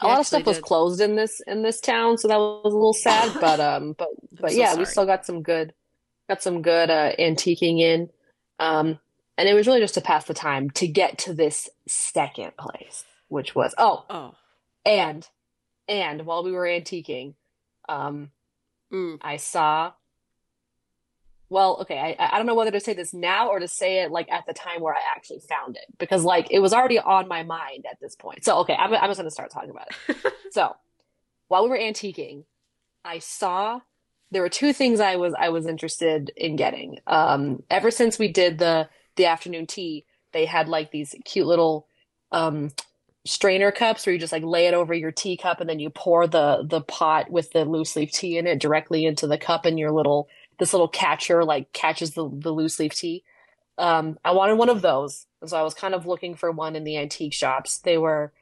a 0.00 0.06
lot 0.06 0.20
of 0.20 0.26
stuff 0.26 0.46
was 0.46 0.58
closed 0.58 1.00
in 1.00 1.16
this 1.16 1.40
in 1.46 1.62
this 1.62 1.80
town, 1.80 2.18
so 2.18 2.28
that 2.28 2.38
was 2.38 2.72
a 2.72 2.76
little 2.76 2.92
sad. 2.92 3.32
But 3.40 3.60
um, 3.60 3.94
but 3.96 4.08
but 4.40 4.50
so 4.52 4.56
yeah, 4.56 4.74
we 4.76 4.84
still 4.84 5.06
got 5.06 5.26
some 5.26 5.42
good 5.42 5.72
got 6.28 6.42
some 6.42 6.62
good 6.62 6.90
uh, 6.90 7.12
antiquing 7.18 7.80
in. 7.80 8.10
Um, 8.58 8.98
and 9.38 9.48
it 9.48 9.54
was 9.54 9.66
really 9.66 9.80
just 9.80 9.94
to 9.94 10.00
pass 10.00 10.24
the 10.24 10.34
time 10.34 10.70
to 10.70 10.86
get 10.88 11.18
to 11.18 11.34
this 11.34 11.68
second 11.86 12.56
place, 12.56 13.04
which 13.28 13.54
was 13.54 13.74
oh, 13.78 14.04
Oh. 14.08 14.34
and 14.84 15.26
and 15.88 16.24
while 16.24 16.42
we 16.42 16.52
were 16.52 16.64
antiquing, 16.64 17.34
um, 17.88 18.30
Mm. 18.92 19.18
I 19.20 19.36
saw. 19.36 19.92
Well, 21.48 21.78
okay, 21.82 22.16
I 22.18 22.34
I 22.34 22.36
don't 22.38 22.46
know 22.46 22.54
whether 22.54 22.72
to 22.72 22.80
say 22.80 22.94
this 22.94 23.14
now 23.14 23.48
or 23.48 23.60
to 23.60 23.68
say 23.68 24.02
it 24.02 24.10
like 24.10 24.30
at 24.30 24.46
the 24.46 24.52
time 24.52 24.80
where 24.80 24.94
I 24.94 24.98
actually 25.14 25.40
found 25.40 25.76
it 25.76 25.84
because 25.98 26.24
like 26.24 26.48
it 26.50 26.58
was 26.58 26.72
already 26.72 26.98
on 26.98 27.28
my 27.28 27.42
mind 27.44 27.86
at 27.90 28.00
this 28.00 28.16
point. 28.16 28.44
So 28.44 28.58
okay, 28.60 28.74
I'm 28.74 28.92
I'm 28.94 29.08
just 29.08 29.18
gonna 29.18 29.30
start 29.30 29.50
talking 29.50 29.70
about 29.70 29.88
it. 30.08 30.32
So, 30.52 30.74
while 31.48 31.64
we 31.64 31.68
were 31.68 31.76
antiquing, 31.76 32.44
I 33.04 33.18
saw 33.18 33.80
there 34.30 34.42
were 34.42 34.48
two 34.48 34.72
things 34.72 35.00
I 35.00 35.16
was 35.16 35.34
I 35.38 35.50
was 35.50 35.66
interested 35.66 36.30
in 36.36 36.56
getting. 36.56 36.98
Um, 37.06 37.62
ever 37.70 37.90
since 37.90 38.18
we 38.18 38.28
did 38.32 38.58
the 38.58 38.88
the 39.16 39.26
afternoon 39.26 39.66
tea, 39.66 40.04
they 40.32 40.46
had 40.46 40.68
like 40.68 40.90
these 40.90 41.14
cute 41.24 41.46
little 41.46 41.86
um 42.32 42.70
strainer 43.24 43.72
cups 43.72 44.06
where 44.06 44.12
you 44.12 44.18
just 44.20 44.32
like 44.32 44.44
lay 44.44 44.66
it 44.66 44.74
over 44.74 44.94
your 44.94 45.10
teacup 45.10 45.60
and 45.60 45.68
then 45.68 45.80
you 45.80 45.90
pour 45.90 46.26
the 46.26 46.64
the 46.68 46.80
pot 46.80 47.30
with 47.30 47.50
the 47.52 47.64
loose 47.64 47.96
leaf 47.96 48.12
tea 48.12 48.38
in 48.38 48.46
it 48.46 48.60
directly 48.60 49.04
into 49.04 49.26
the 49.26 49.38
cup 49.38 49.66
in 49.66 49.76
your 49.76 49.90
little 49.90 50.28
this 50.58 50.72
little 50.72 50.88
catcher 50.88 51.44
like 51.44 51.72
catches 51.72 52.12
the 52.12 52.28
the 52.32 52.52
loose 52.52 52.78
leaf 52.78 52.94
tea. 52.94 53.24
Um, 53.78 54.18
I 54.24 54.32
wanted 54.32 54.56
one 54.56 54.70
of 54.70 54.82
those, 54.82 55.26
and 55.40 55.50
so 55.50 55.58
I 55.58 55.62
was 55.62 55.74
kind 55.74 55.94
of 55.94 56.06
looking 56.06 56.34
for 56.34 56.50
one 56.50 56.76
in 56.76 56.84
the 56.84 56.96
antique 56.96 57.34
shops. 57.34 57.78
They 57.78 57.98
were 57.98 58.32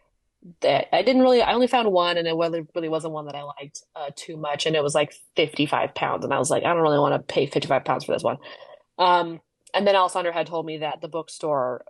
that 0.61 0.95
I 0.95 1.03
didn't 1.03 1.23
really. 1.23 1.43
I 1.43 1.53
only 1.55 1.67
found 1.67 1.91
one, 1.91 2.17
and 2.17 2.29
it 2.29 2.35
really 2.35 2.89
wasn't 2.89 3.15
one 3.15 3.27
that 3.27 3.35
I 3.35 3.43
liked 3.43 3.83
uh, 3.97 4.11
too 4.15 4.37
much, 4.37 4.67
and 4.67 4.77
it 4.77 4.83
was 4.83 4.95
like 4.95 5.15
fifty 5.35 5.67
five 5.67 5.95
pounds, 5.95 6.25
and 6.25 6.33
I 6.33 6.39
was 6.39 6.51
like, 6.51 6.65
I 6.65 6.73
don't 6.73 6.83
really 6.83 6.99
want 6.99 7.15
to 7.15 7.35
pay 7.35 7.47
fifty 7.47 7.69
five 7.69 7.85
pounds 7.85 8.05
for 8.05 8.13
this 8.13 8.23
one. 8.23 8.39
Um, 8.99 9.41
and 9.73 9.87
then 9.87 9.97
Alessandra 9.97 10.33
had 10.33 10.47
told 10.47 10.67
me 10.67 10.79
that 10.79 11.01
the 11.01 11.09
bookstore 11.09 11.85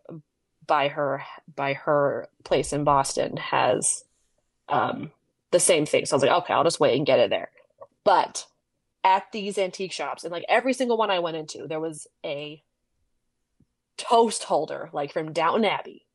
by 0.67 0.89
her 0.89 1.23
by 1.55 1.75
her 1.75 2.29
place 2.45 2.73
in 2.73 2.85
Boston 2.85 3.37
has 3.37 4.05
um 4.69 5.11
the 5.51 5.61
same 5.61 5.85
thing. 5.85 6.07
So 6.07 6.15
I 6.15 6.17
was 6.17 6.23
like, 6.23 6.43
okay, 6.43 6.55
I'll 6.55 6.65
just 6.65 6.81
wait 6.81 6.97
and 6.97 7.07
get 7.07 7.19
it 7.19 7.31
there. 7.31 7.51
But 8.05 8.47
at 9.05 9.31
these 9.33 9.59
antique 9.59 9.93
shops, 9.93 10.25
and 10.25 10.33
like 10.33 10.45
every 10.49 10.73
single 10.73 10.97
one 10.97 11.11
I 11.11 11.21
went 11.21 11.37
into, 11.37 11.69
there 11.69 11.81
was 11.81 12.07
a 12.25 12.63
toast 13.97 14.45
holder, 14.45 14.91
like 14.93 15.13
from 15.13 15.33
Downton 15.33 15.67
Abbey. 15.67 16.07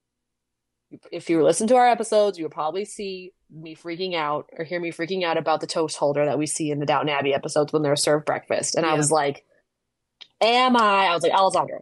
If 1.11 1.29
you 1.29 1.43
listen 1.43 1.67
to 1.67 1.75
our 1.75 1.87
episodes, 1.87 2.39
you'll 2.39 2.49
probably 2.49 2.83
see 2.83 3.31
me 3.51 3.75
freaking 3.75 4.15
out 4.15 4.49
or 4.57 4.65
hear 4.65 4.79
me 4.79 4.91
freaking 4.91 5.23
out 5.23 5.37
about 5.37 5.61
the 5.61 5.67
toast 5.67 5.97
holder 5.97 6.25
that 6.25 6.39
we 6.39 6.47
see 6.47 6.71
in 6.71 6.79
the 6.79 6.85
Downton 6.85 7.09
Abbey 7.09 7.33
episodes 7.33 7.71
when 7.71 7.83
they're 7.83 7.95
served 7.95 8.25
breakfast. 8.25 8.75
And 8.75 8.85
I 8.85 8.95
was 8.95 9.11
like, 9.11 9.45
Am 10.41 10.77
I? 10.77 11.07
I 11.07 11.13
was 11.13 11.23
like, 11.23 11.33
Alessandra, 11.33 11.79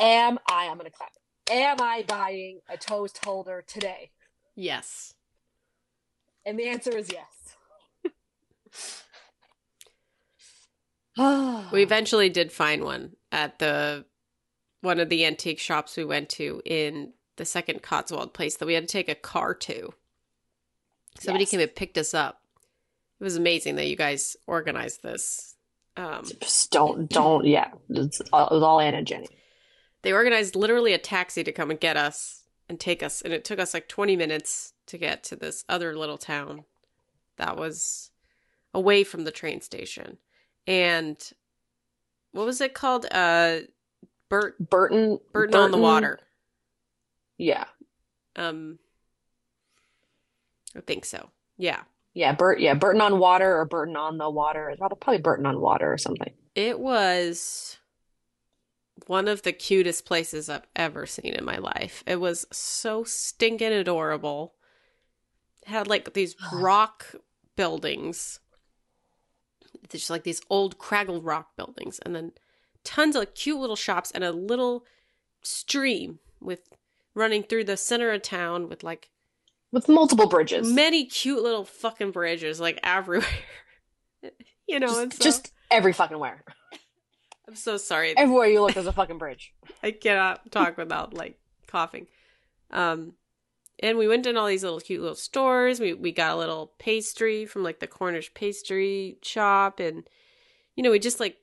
am 0.00 0.38
I? 0.48 0.68
I'm 0.68 0.78
going 0.78 0.90
to 0.90 0.96
clap. 0.96 1.10
Am 1.50 1.80
I 1.80 2.04
buying 2.06 2.60
a 2.68 2.76
toast 2.76 3.22
holder 3.24 3.64
today? 3.66 4.10
Yes. 4.56 5.14
And 6.46 6.58
the 6.58 6.68
answer 6.68 6.96
is 6.96 7.10
yes. 7.12 8.12
We 11.72 11.82
eventually 11.82 12.28
did 12.28 12.50
find 12.52 12.82
one 12.82 13.12
at 13.30 13.58
the 13.58 14.04
one 14.80 14.98
of 14.98 15.08
the 15.08 15.24
antique 15.24 15.58
shops 15.60 15.96
we 15.96 16.04
went 16.04 16.28
to 16.30 16.62
in 16.64 17.12
the 17.36 17.44
second 17.44 17.82
Cotswold 17.82 18.32
place 18.34 18.56
that 18.56 18.66
we 18.66 18.74
had 18.74 18.88
to 18.88 18.92
take 18.92 19.08
a 19.08 19.14
car 19.14 19.54
to. 19.54 19.92
Somebody 21.18 21.42
Yes. 21.44 21.50
came 21.50 21.60
and 21.60 21.74
picked 21.74 21.98
us 21.98 22.14
up. 22.14 22.42
It 23.20 23.24
was 23.24 23.36
amazing 23.36 23.76
that 23.76 23.86
you 23.86 23.96
guys 23.96 24.36
organized 24.46 25.02
this. 25.02 25.54
Um, 25.96 26.24
Just 26.40 26.70
don't, 26.70 27.08
don't, 27.10 27.44
yeah. 27.44 27.70
It's, 27.90 28.20
all- 28.32 28.48
it 28.48 28.54
was 28.54 28.62
all 28.62 28.80
Anna 28.80 28.98
and 28.98 29.06
Jenny. 29.06 29.28
they 30.02 30.12
organized 30.12 30.56
literally 30.56 30.92
a 30.94 30.98
taxi 30.98 31.44
to 31.44 31.52
come 31.52 31.70
and 31.70 31.78
get 31.78 31.96
us 31.96 32.44
and 32.68 32.80
take 32.80 33.02
us, 33.02 33.20
and 33.20 33.34
it 33.34 33.44
took 33.44 33.58
us 33.58 33.74
like 33.74 33.88
20 33.88 34.16
minutes 34.16 34.72
to 34.86 34.96
get 34.96 35.22
to 35.24 35.36
this 35.36 35.64
other 35.68 35.94
little 35.96 36.16
town 36.18 36.64
that 37.36 37.56
was 37.56 38.10
away 38.72 39.04
from 39.04 39.24
the 39.24 39.32
train 39.32 39.60
station. 39.60 40.16
And 40.70 41.18
what 42.30 42.46
was 42.46 42.60
it 42.60 42.74
called? 42.74 43.06
Uh, 43.10 43.60
Burt 44.28 44.56
Bourton, 44.60 45.18
Bourton 45.32 45.56
on 45.56 45.72
the 45.72 45.78
water. 45.78 46.20
Yeah. 47.36 47.64
Um, 48.36 48.78
I 50.76 50.80
think 50.80 51.04
so. 51.04 51.30
Yeah, 51.58 51.80
Yeah, 52.14 52.32
Burt. 52.32 52.60
Yeah, 52.60 52.74
Bourton 52.74 53.00
on 53.00 53.18
Water 53.18 53.58
or 53.58 53.64
Bourton 53.64 53.96
on 53.96 54.18
the 54.18 54.30
Water. 54.30 54.70
It's 54.70 54.78
probably 54.78 54.98
probably 54.98 55.22
Bourton 55.22 55.46
on 55.46 55.60
Water 55.60 55.92
or 55.92 55.98
something. 55.98 56.32
it 56.54 56.78
was 56.78 57.78
one 59.06 59.26
of 59.26 59.42
the 59.42 59.52
cutest 59.52 60.04
places 60.04 60.48
I've 60.48 60.66
ever 60.76 61.06
seen 61.06 61.34
in 61.34 61.44
my 61.44 61.56
life. 61.58 62.04
It 62.06 62.20
was 62.20 62.46
so 62.52 63.02
stinking 63.02 63.72
adorable. 63.72 64.54
It 65.62 65.68
had 65.70 65.88
like 65.88 66.12
these 66.12 66.36
rock 66.52 67.06
buildings, 67.56 68.38
It's 69.82 69.92
just 69.94 70.10
like 70.10 70.24
these 70.24 70.42
old 70.50 70.78
craggle 70.78 71.20
rock 71.22 71.56
buildings, 71.56 71.98
and 72.00 72.14
then 72.14 72.32
tons 72.84 73.16
of 73.16 73.34
cute 73.34 73.58
little 73.58 73.76
shops 73.76 74.10
and 74.10 74.22
a 74.24 74.32
little 74.32 74.84
stream 75.42 76.18
with 76.40 76.60
running 77.14 77.42
through 77.42 77.64
the 77.64 77.76
center 77.76 78.10
of 78.12 78.22
town 78.22 78.68
with 78.68 78.82
like 78.82 79.10
With 79.72 79.88
multiple 79.88 80.28
bridges. 80.28 80.70
many 80.72 81.04
cute 81.06 81.42
little 81.42 81.64
fucking 81.64 82.10
bridges 82.12 82.60
like 82.60 82.78
everywhere. 82.84 83.26
you 84.66 84.78
know, 84.80 84.86
just, 84.86 85.00
and 85.00 85.12
so, 85.14 85.24
just 85.24 85.52
every 85.70 85.92
fucking 85.92 86.18
where. 86.18 86.44
I'm 87.48 87.56
so 87.56 87.76
sorry. 87.78 88.16
Everywhere 88.16 88.46
you 88.46 88.60
look, 88.60 88.74
there's 88.74 88.86
a 88.86 88.92
fucking 88.92 89.18
bridge. 89.18 89.52
I 89.82 89.90
cannot 89.90 90.52
talk 90.52 90.76
without 90.76 91.14
like 91.14 91.38
coughing. 91.66 92.06
Um, 92.70 93.14
and 93.80 93.98
we 93.98 94.06
went 94.06 94.26
in 94.26 94.36
all 94.36 94.46
these 94.46 94.62
little 94.62 94.80
cute 94.80 95.00
little 95.00 95.16
stores. 95.16 95.80
We 95.80 95.94
we 95.94 96.12
got 96.12 96.34
a 96.34 96.38
little 96.38 96.72
pastry 96.78 97.46
from 97.46 97.62
like 97.62 97.80
the 97.80 97.86
Cornish 97.86 98.32
pastry 98.34 99.16
shop, 99.22 99.80
and 99.80 100.08
you 100.76 100.82
know 100.82 100.90
we 100.90 100.98
just 100.98 101.20
like 101.20 101.36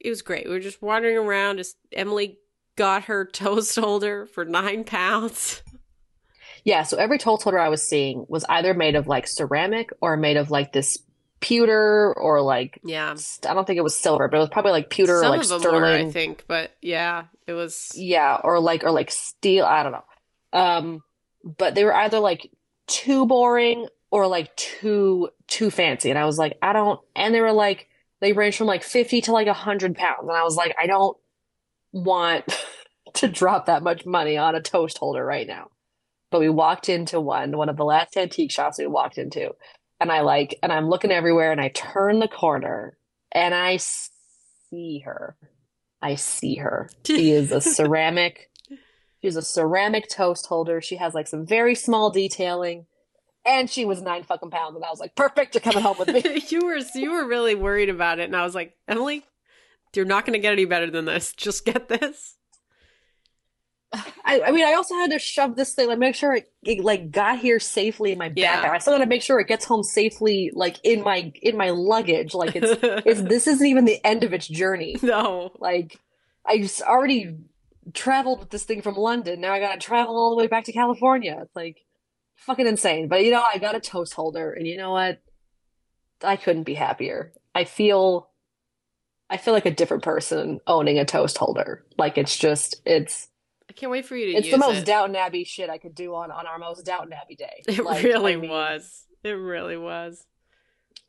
it 0.00 0.10
was 0.10 0.22
great. 0.22 0.46
We 0.46 0.52
were 0.52 0.60
just 0.60 0.82
wandering 0.82 1.16
around. 1.16 1.58
Just 1.58 1.76
Emily 1.92 2.38
got 2.76 3.04
her 3.04 3.24
toast 3.32 3.76
holder 3.76 4.26
for 4.26 4.44
nine 4.44 4.84
pounds. 4.84 5.62
Yeah, 6.64 6.82
so 6.82 6.96
every 6.96 7.18
toast 7.18 7.42
holder 7.42 7.58
I 7.58 7.68
was 7.68 7.86
seeing 7.86 8.24
was 8.28 8.44
either 8.48 8.72
made 8.72 8.96
of 8.96 9.06
like 9.06 9.26
ceramic 9.26 9.90
or 10.00 10.16
made 10.16 10.38
of 10.38 10.50
like 10.50 10.72
this 10.72 10.98
pewter 11.40 12.14
or 12.14 12.40
like 12.40 12.80
Yeah, 12.82 13.14
I 13.46 13.52
don't 13.54 13.66
think 13.66 13.76
it 13.76 13.84
was 13.84 13.94
silver, 13.94 14.28
but 14.28 14.38
it 14.38 14.40
was 14.40 14.48
probably 14.48 14.72
like 14.72 14.88
pewter 14.88 15.22
or 15.22 15.28
like 15.28 15.44
sterling. 15.44 15.82
were, 15.82 15.86
I 15.86 16.10
think, 16.10 16.44
but 16.48 16.74
yeah, 16.80 17.24
it 17.46 17.52
was. 17.52 17.92
Yeah, 17.94 18.40
or 18.42 18.58
like 18.60 18.82
or 18.82 18.90
like 18.90 19.10
steel, 19.10 19.66
I 19.66 19.82
don't 19.82 19.92
know. 19.92 20.04
Um, 20.54 21.02
but 21.44 21.74
they 21.74 21.84
were 21.84 21.94
either 21.94 22.18
like 22.18 22.50
too 22.86 23.26
boring 23.26 23.86
or 24.10 24.26
like 24.26 24.54
too 24.56 25.28
too 25.46 25.70
fancy. 25.70 26.10
And 26.10 26.18
I 26.18 26.24
was 26.24 26.38
like, 26.38 26.58
I 26.62 26.72
don't 26.72 27.00
and 27.14 27.34
they 27.34 27.40
were 27.40 27.52
like 27.52 27.88
they 28.20 28.32
range 28.32 28.56
from 28.56 28.66
like 28.66 28.82
50 28.82 29.20
to 29.22 29.32
like 29.32 29.46
100 29.46 29.96
pounds. 29.96 30.20
And 30.22 30.36
I 30.36 30.44
was 30.44 30.56
like, 30.56 30.74
I 30.80 30.86
don't 30.86 31.16
want 31.92 32.44
to 33.14 33.28
drop 33.28 33.66
that 33.66 33.82
much 33.82 34.06
money 34.06 34.36
on 34.36 34.54
a 34.54 34.62
toast 34.62 34.98
holder 34.98 35.24
right 35.24 35.46
now. 35.46 35.70
But 36.30 36.40
we 36.40 36.48
walked 36.48 36.88
into 36.88 37.20
one, 37.20 37.56
one 37.56 37.68
of 37.68 37.76
the 37.76 37.84
last 37.84 38.16
antique 38.16 38.50
shops 38.50 38.78
we 38.78 38.86
walked 38.86 39.18
into. 39.18 39.54
And 40.00 40.10
I 40.10 40.22
like, 40.22 40.58
and 40.62 40.72
I'm 40.72 40.88
looking 40.88 41.12
everywhere 41.12 41.52
and 41.52 41.60
I 41.60 41.68
turn 41.68 42.18
the 42.18 42.28
corner 42.28 42.96
and 43.30 43.54
I 43.54 43.76
see 43.76 45.00
her. 45.04 45.36
I 46.02 46.16
see 46.16 46.56
her. 46.56 46.90
She 47.06 47.30
is 47.30 47.52
a 47.52 47.60
ceramic. 47.60 48.50
She's 49.24 49.36
a 49.36 49.42
ceramic 49.42 50.10
toast 50.10 50.44
holder. 50.44 50.82
She 50.82 50.96
has 50.96 51.14
like 51.14 51.26
some 51.26 51.46
very 51.46 51.74
small 51.74 52.10
detailing. 52.10 52.84
And 53.46 53.70
she 53.70 53.86
was 53.86 54.02
nine 54.02 54.22
fucking 54.22 54.50
pounds. 54.50 54.76
And 54.76 54.84
I 54.84 54.90
was 54.90 55.00
like, 55.00 55.14
perfect, 55.14 55.54
you're 55.54 55.62
coming 55.62 55.82
home 55.82 55.96
with 55.98 56.08
me. 56.08 56.42
you 56.50 56.66
were 56.66 56.78
you 56.94 57.10
were 57.10 57.26
really 57.26 57.54
worried 57.54 57.88
about 57.88 58.18
it, 58.18 58.24
and 58.24 58.36
I 58.36 58.44
was 58.44 58.54
like, 58.54 58.76
Emily, 58.86 59.24
you're 59.94 60.04
not 60.04 60.26
going 60.26 60.34
to 60.34 60.38
get 60.40 60.52
any 60.52 60.66
better 60.66 60.90
than 60.90 61.06
this. 61.06 61.32
Just 61.32 61.64
get 61.64 61.88
this. 61.88 62.36
I, 64.24 64.42
I 64.46 64.50
mean, 64.50 64.66
I 64.66 64.74
also 64.74 64.94
had 64.94 65.10
to 65.12 65.18
shove 65.18 65.56
this 65.56 65.72
thing, 65.72 65.88
like 65.88 65.98
make 65.98 66.14
sure 66.16 66.34
it, 66.34 66.50
it 66.64 66.80
like 66.84 67.10
got 67.10 67.38
here 67.38 67.60
safely 67.60 68.12
in 68.12 68.18
my 68.18 68.30
Yeah. 68.36 68.60
backpack. 68.62 68.70
I 68.70 68.78
still 68.78 68.94
gotta 68.94 69.06
make 69.06 69.22
sure 69.22 69.40
it 69.40 69.46
gets 69.48 69.64
home 69.64 69.82
safely, 69.84 70.50
like 70.52 70.80
in 70.82 71.02
my 71.02 71.32
in 71.40 71.56
my 71.56 71.70
luggage. 71.70 72.34
Like 72.34 72.56
it's 72.56 72.78
it's 73.06 73.22
this 73.22 73.46
isn't 73.46 73.66
even 73.66 73.84
the 73.86 74.04
end 74.04 74.22
of 74.24 74.34
its 74.34 74.48
journey. 74.48 74.96
no. 75.02 75.52
Like 75.60 75.98
I 76.44 76.58
just 76.58 76.82
already 76.82 77.36
traveled 77.92 78.40
with 78.40 78.50
this 78.50 78.64
thing 78.64 78.82
from 78.82 78.94
London. 78.94 79.40
Now 79.40 79.52
I 79.52 79.60
gotta 79.60 79.78
travel 79.78 80.16
all 80.16 80.30
the 80.30 80.36
way 80.36 80.46
back 80.46 80.64
to 80.64 80.72
California. 80.72 81.38
It's 81.42 81.56
like 81.56 81.84
fucking 82.36 82.66
insane. 82.66 83.08
But 83.08 83.24
you 83.24 83.30
know, 83.30 83.42
I 83.42 83.58
got 83.58 83.74
a 83.74 83.80
toast 83.80 84.14
holder, 84.14 84.52
and 84.52 84.66
you 84.66 84.76
know 84.76 84.92
what? 84.92 85.20
I 86.22 86.36
couldn't 86.36 86.62
be 86.64 86.74
happier. 86.74 87.32
I 87.54 87.64
feel 87.64 88.30
I 89.30 89.36
feel 89.36 89.54
like 89.54 89.66
a 89.66 89.70
different 89.70 90.02
person 90.02 90.60
owning 90.66 90.98
a 90.98 91.04
toast 91.04 91.38
holder. 91.38 91.84
Like 91.98 92.18
it's 92.18 92.36
just 92.36 92.80
it's 92.84 93.28
I 93.68 93.72
can't 93.72 93.90
wait 93.90 94.06
for 94.06 94.16
you 94.16 94.26
to 94.26 94.38
it's 94.38 94.50
the 94.50 94.58
most 94.58 94.78
it. 94.78 94.86
Downton 94.86 95.16
Abbey 95.16 95.44
shit 95.44 95.70
I 95.70 95.78
could 95.78 95.94
do 95.94 96.14
on 96.14 96.30
on 96.30 96.46
our 96.46 96.58
most 96.58 96.84
Downton 96.84 97.12
Abbey 97.12 97.36
day. 97.36 97.62
It 97.68 97.84
Like, 97.84 98.04
really 98.04 98.34
I 98.34 98.36
mean, 98.36 98.50
was. 98.50 99.06
It 99.22 99.30
really 99.30 99.76
was. 99.76 100.26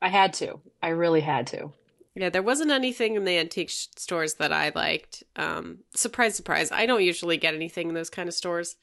I 0.01 0.09
had 0.09 0.33
to. 0.35 0.61
I 0.81 0.89
really 0.89 1.21
had 1.21 1.47
to. 1.47 1.73
Yeah, 2.15 2.29
there 2.29 2.41
wasn't 2.41 2.71
anything 2.71 3.15
in 3.15 3.25
the 3.25 3.37
antique 3.37 3.69
sh- 3.69 3.87
stores 3.97 4.35
that 4.35 4.53
I 4.53 4.71
liked. 4.73 5.23
Um, 5.35 5.79
surprise, 5.93 6.35
surprise. 6.35 6.71
I 6.71 6.85
don't 6.85 7.03
usually 7.03 7.35
get 7.37 7.53
anything 7.53 7.89
in 7.89 7.93
those 7.93 8.09
kind 8.09 8.29
of 8.29 8.33
stores. 8.35 8.77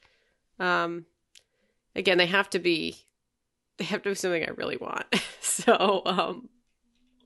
Um, 0.59 1.05
again, 1.95 2.19
they 2.19 2.27
have 2.27 2.47
to 2.51 2.59
be, 2.59 2.97
they 3.77 3.85
have 3.85 4.03
to 4.03 4.09
be 4.09 4.15
something 4.15 4.43
I 4.43 4.51
really 4.51 4.77
want. 4.77 5.05
so, 5.41 6.03
um, 6.05 6.49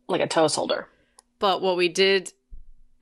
Like 0.07 0.21
a 0.21 0.27
toast 0.27 0.55
holder. 0.55 0.87
but 1.39 1.61
what 1.61 1.75
we 1.75 1.89
did 1.89 2.31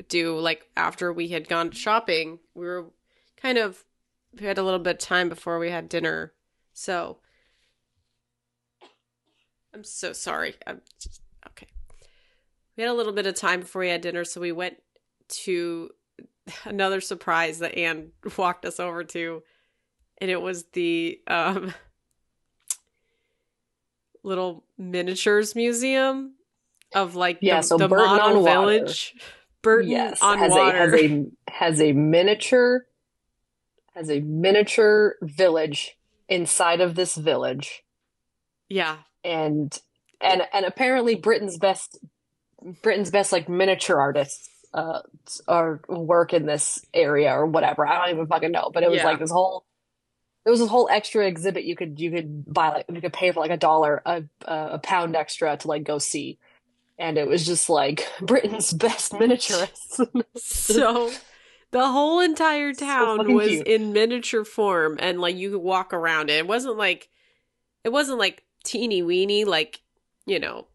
do, 0.09 0.39
like 0.39 0.65
after 0.75 1.13
we 1.13 1.27
had 1.27 1.47
gone 1.47 1.69
shopping, 1.71 2.39
we 2.55 2.65
were 2.65 2.85
kind 3.37 3.59
of 3.59 3.83
we 4.39 4.45
had 4.47 4.57
a 4.57 4.63
little 4.63 4.79
bit 4.79 4.95
of 4.95 4.99
time 4.99 5.29
before 5.29 5.59
we 5.59 5.69
had 5.69 5.87
dinner. 5.89 6.33
So 6.73 7.19
I'm 9.73 9.83
so 9.83 10.11
sorry. 10.13 10.55
I'm 10.65 10.81
just, 10.99 11.21
okay. 11.47 11.67
We 12.77 12.83
had 12.83 12.91
a 12.91 12.93
little 12.93 13.13
bit 13.13 13.25
of 13.27 13.35
time 13.35 13.61
before 13.61 13.81
we 13.81 13.89
had 13.89 14.01
dinner, 14.01 14.23
so 14.25 14.41
we 14.41 14.51
went 14.51 14.77
to 15.29 15.89
another 16.65 17.01
surprise 17.01 17.59
that 17.59 17.77
Anne 17.77 18.11
walked 18.37 18.65
us 18.65 18.79
over 18.79 19.03
to, 19.05 19.43
and 20.19 20.29
it 20.31 20.41
was 20.41 20.65
the 20.73 21.19
um 21.27 21.73
little 24.23 24.63
miniatures 24.77 25.55
museum 25.55 26.33
of 26.93 27.15
like 27.15 27.39
Yeah, 27.41 27.57
the, 27.61 27.63
so 27.63 27.77
the 27.77 27.87
Bourton 27.87 28.17
model 28.17 28.37
on 28.37 28.43
Water. 28.43 28.71
village. 28.79 29.15
Bourton 29.61 29.89
yes, 29.89 30.21
on 30.21 30.37
has 30.39 30.51
water. 30.51 30.77
a 30.77 30.77
has 30.77 30.93
a 31.01 31.25
has 31.51 31.81
a 31.81 31.91
miniature 31.93 32.85
has 33.95 34.09
a 34.09 34.19
miniature 34.19 35.15
village 35.21 35.97
inside 36.27 36.81
of 36.81 36.95
this 36.95 37.15
village, 37.15 37.83
yeah, 38.69 38.97
and 39.23 39.79
and 40.21 40.43
and 40.53 40.65
apparently 40.65 41.15
Britain's 41.15 41.57
best 41.57 41.97
Britain's 42.81 43.11
best 43.11 43.31
like 43.31 43.49
miniature 43.49 43.99
artists 43.99 44.49
uh 44.73 45.01
are 45.47 45.79
work 45.87 46.33
in 46.33 46.45
this 46.45 46.83
area 46.93 47.31
or 47.31 47.45
whatever. 47.45 47.85
I 47.87 48.05
don't 48.05 48.15
even 48.15 48.27
fucking 48.27 48.51
know, 48.51 48.71
but 48.73 48.83
it 48.83 48.89
was 48.89 48.97
Yeah. 48.97 49.05
like 49.05 49.19
this 49.19 49.31
whole 49.31 49.65
there 50.43 50.51
was 50.51 50.59
this 50.59 50.69
whole 50.69 50.87
extra 50.91 51.25
exhibit 51.25 51.63
you 51.63 51.75
could 51.75 51.99
you 51.99 52.11
could 52.11 52.45
buy 52.51 52.69
like 52.69 52.85
you 52.91 53.01
could 53.01 53.13
pay 53.13 53.31
for 53.31 53.39
like 53.39 53.51
a 53.51 53.57
dollar 53.57 54.01
a 54.05 54.23
a 54.45 54.79
pound 54.79 55.15
extra 55.15 55.55
to 55.57 55.67
like 55.67 55.83
go 55.83 55.97
see, 55.97 56.37
and 56.99 57.17
it 57.17 57.27
was 57.27 57.45
just 57.45 57.69
like 57.69 58.07
Britain's 58.21 58.73
best 58.73 59.11
miniaturists. 59.13 60.07
so 60.37 61.11
the 61.71 61.87
whole 61.89 62.19
entire 62.19 62.73
town 62.73 63.17
fucking 63.17 63.35
was 63.35 63.47
cute. 63.49 63.67
in 63.67 63.91
miniature 63.93 64.45
form 64.45 64.97
and 64.99 65.19
like 65.19 65.35
you 65.35 65.51
could 65.51 65.61
walk 65.61 65.93
around 65.93 66.29
it. 66.29 66.37
It 66.37 66.47
wasn't 66.47 66.77
like 66.77 67.09
it 67.83 67.89
wasn't 67.89 68.19
like 68.19 68.43
teeny 68.63 69.01
weeny 69.03 69.45
like, 69.45 69.81
you 70.25 70.39
know, 70.39 70.67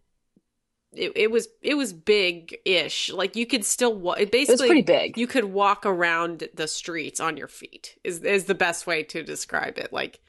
it, 0.93 1.13
it 1.15 1.31
was 1.31 1.49
it 1.63 1.75
was 1.75 1.93
big 1.93 2.57
ish. 2.65 3.11
Like 3.11 3.37
you 3.37 3.47
could 3.47 3.65
still 3.65 3.95
wa- 3.95 4.13
it 4.15 4.35
It 4.35 4.49
was 4.49 4.61
pretty 4.61 4.83
big. 4.83 5.17
you 5.17 5.27
could 5.27 5.45
walk 5.45 5.87
around 5.87 6.49
the 6.55 6.67
streets 6.67 7.21
on 7.21 7.37
your 7.37 7.49
feet 7.49 7.97
is 8.05 8.21
is 8.23 8.45
the 8.45 8.55
best 8.55 8.87
way 8.87 9.03
to 9.05 9.23
describe 9.23 9.79
it. 9.79 9.93
Like 9.93 10.21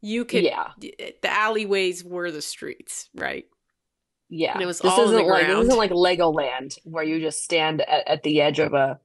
you 0.00 0.24
could 0.24 0.44
Yeah. 0.44 0.68
the 0.80 1.16
alleyways 1.30 2.04
were 2.04 2.30
the 2.30 2.42
streets, 2.42 3.08
right? 3.14 3.46
Yeah, 4.30 4.52
And 4.52 4.62
it 4.62 4.66
was 4.66 4.80
this 4.80 4.92
all 4.92 5.04
isn't 5.04 5.26
like 5.26 5.46
this 5.46 5.58
isn't 5.58 5.78
like 5.78 5.90
Legoland 5.90 6.78
where 6.84 7.02
you 7.04 7.18
just 7.18 7.42
stand 7.42 7.80
at, 7.80 8.06
at 8.06 8.22
the 8.24 8.40
edge 8.42 8.58
of 8.58 8.74
a 8.74 9.00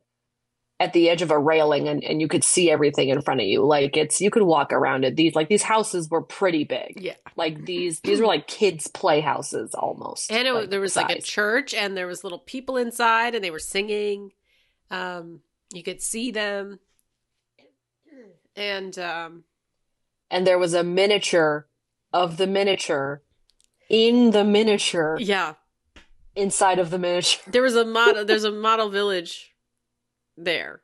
at 0.84 0.92
the 0.92 1.10
edge 1.10 1.22
of 1.22 1.32
a 1.32 1.40
railing 1.40 1.88
and, 1.88 2.04
and 2.04 2.20
you 2.20 2.28
could 2.28 2.44
see 2.44 2.70
everything 2.70 3.08
in 3.08 3.22
front 3.22 3.40
of 3.40 3.48
you. 3.48 3.66
Like 3.66 3.96
it's 3.96 4.20
you 4.20 4.30
could 4.30 4.44
walk 4.44 4.74
around 4.74 5.06
it. 5.06 5.16
These 5.16 5.34
like 5.34 5.48
these 5.48 5.64
houses 5.64 6.10
were 6.10 6.22
pretty 6.22 6.66
big. 6.66 7.00
Yeah. 7.00 7.14
Like 7.38 7.66
these 7.66 8.02
these 8.02 8.20
were 8.20 8.28
like 8.28 8.48
kids' 8.48 8.88
playhouses 8.88 9.74
almost. 9.74 10.30
And 10.30 10.46
it, 10.46 10.52
was 10.52 10.64
like, 10.64 10.70
there 10.72 10.82
was 10.82 10.96
like 10.98 11.10
a 11.10 11.22
church, 11.22 11.74
and 11.74 11.96
there 11.96 12.06
was 12.06 12.26
little 12.26 12.40
people 12.40 12.76
inside, 12.76 13.34
and 13.34 13.42
they 13.42 13.50
were 13.50 13.60
singing. 13.60 14.34
Um, 14.92 15.40
you 15.74 15.84
could 15.84 16.02
see 16.02 16.32
them, 16.32 16.80
and 18.58 19.00
um, 19.00 19.46
and 20.30 20.46
there 20.46 20.60
was 20.60 20.74
a 20.74 20.84
miniature 20.84 21.66
of 22.12 22.36
the 22.36 22.46
miniature 22.46 23.24
in 23.90 24.32
the 24.32 24.44
miniature 24.44 25.16
yeah, 25.18 25.54
inside 26.36 26.78
of 26.78 26.90
the 26.90 27.00
miniature. 27.00 27.42
there 27.48 27.64
was 27.64 27.78
a 27.78 27.86
model. 27.86 28.26
There's 28.26 28.44
a 28.44 28.52
model 28.52 28.90
village 28.90 29.53
there, 30.38 30.82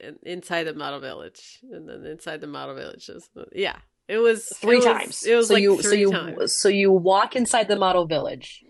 in- 0.00 0.18
inside 0.22 0.64
the 0.64 0.74
model 0.74 1.00
village, 1.00 1.58
and 1.70 1.88
then 1.88 2.04
inside 2.06 2.40
the 2.40 2.46
model 2.46 2.74
village 2.74 3.08
is 3.08 3.28
yeah. 3.52 3.76
It 4.08 4.18
was 4.18 4.46
Three 4.56 4.74
it 4.76 4.78
was- 4.78 4.84
times. 4.84 5.26
It 5.26 5.34
was 5.36 5.48
so 5.48 5.54
like 5.54 5.62
you 5.62 5.76
three 5.80 5.90
so 5.90 5.94
you 5.96 6.10
times. 6.12 6.56
so 6.60 6.68
you 6.68 6.90
walk 6.92 7.36
inside 7.36 7.68
the 7.68 7.76
model 7.76 8.06
village. 8.06 8.64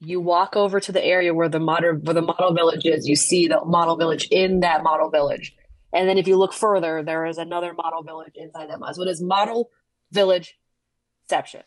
You 0.00 0.20
walk 0.20 0.54
over 0.54 0.78
to 0.80 0.92
the 0.92 1.02
area 1.04 1.32
where 1.34 1.48
the 1.48 1.58
model 1.58 1.94
where 1.94 2.14
the 2.14 2.22
model 2.22 2.52
village 2.54 2.84
is. 2.84 3.08
You 3.08 3.16
see 3.16 3.48
the 3.48 3.64
model 3.64 3.96
village 3.96 4.28
in 4.30 4.60
that 4.60 4.82
model 4.82 5.10
village. 5.10 5.56
And 5.92 6.06
then 6.08 6.18
if 6.18 6.28
you 6.28 6.36
look 6.36 6.52
further, 6.52 7.02
there 7.02 7.24
is 7.26 7.38
another 7.38 7.72
model 7.72 8.02
village 8.02 8.32
inside 8.36 8.68
that 8.68 8.78
model. 8.78 8.94
So 8.94 9.02
it 9.02 9.08
is 9.08 9.22
model 9.22 9.70
village 10.12 10.58
exception. 11.24 11.62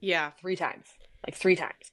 Yeah. 0.00 0.32
Three 0.40 0.56
times. 0.56 0.86
Like 1.26 1.34
three 1.34 1.56
times. 1.56 1.92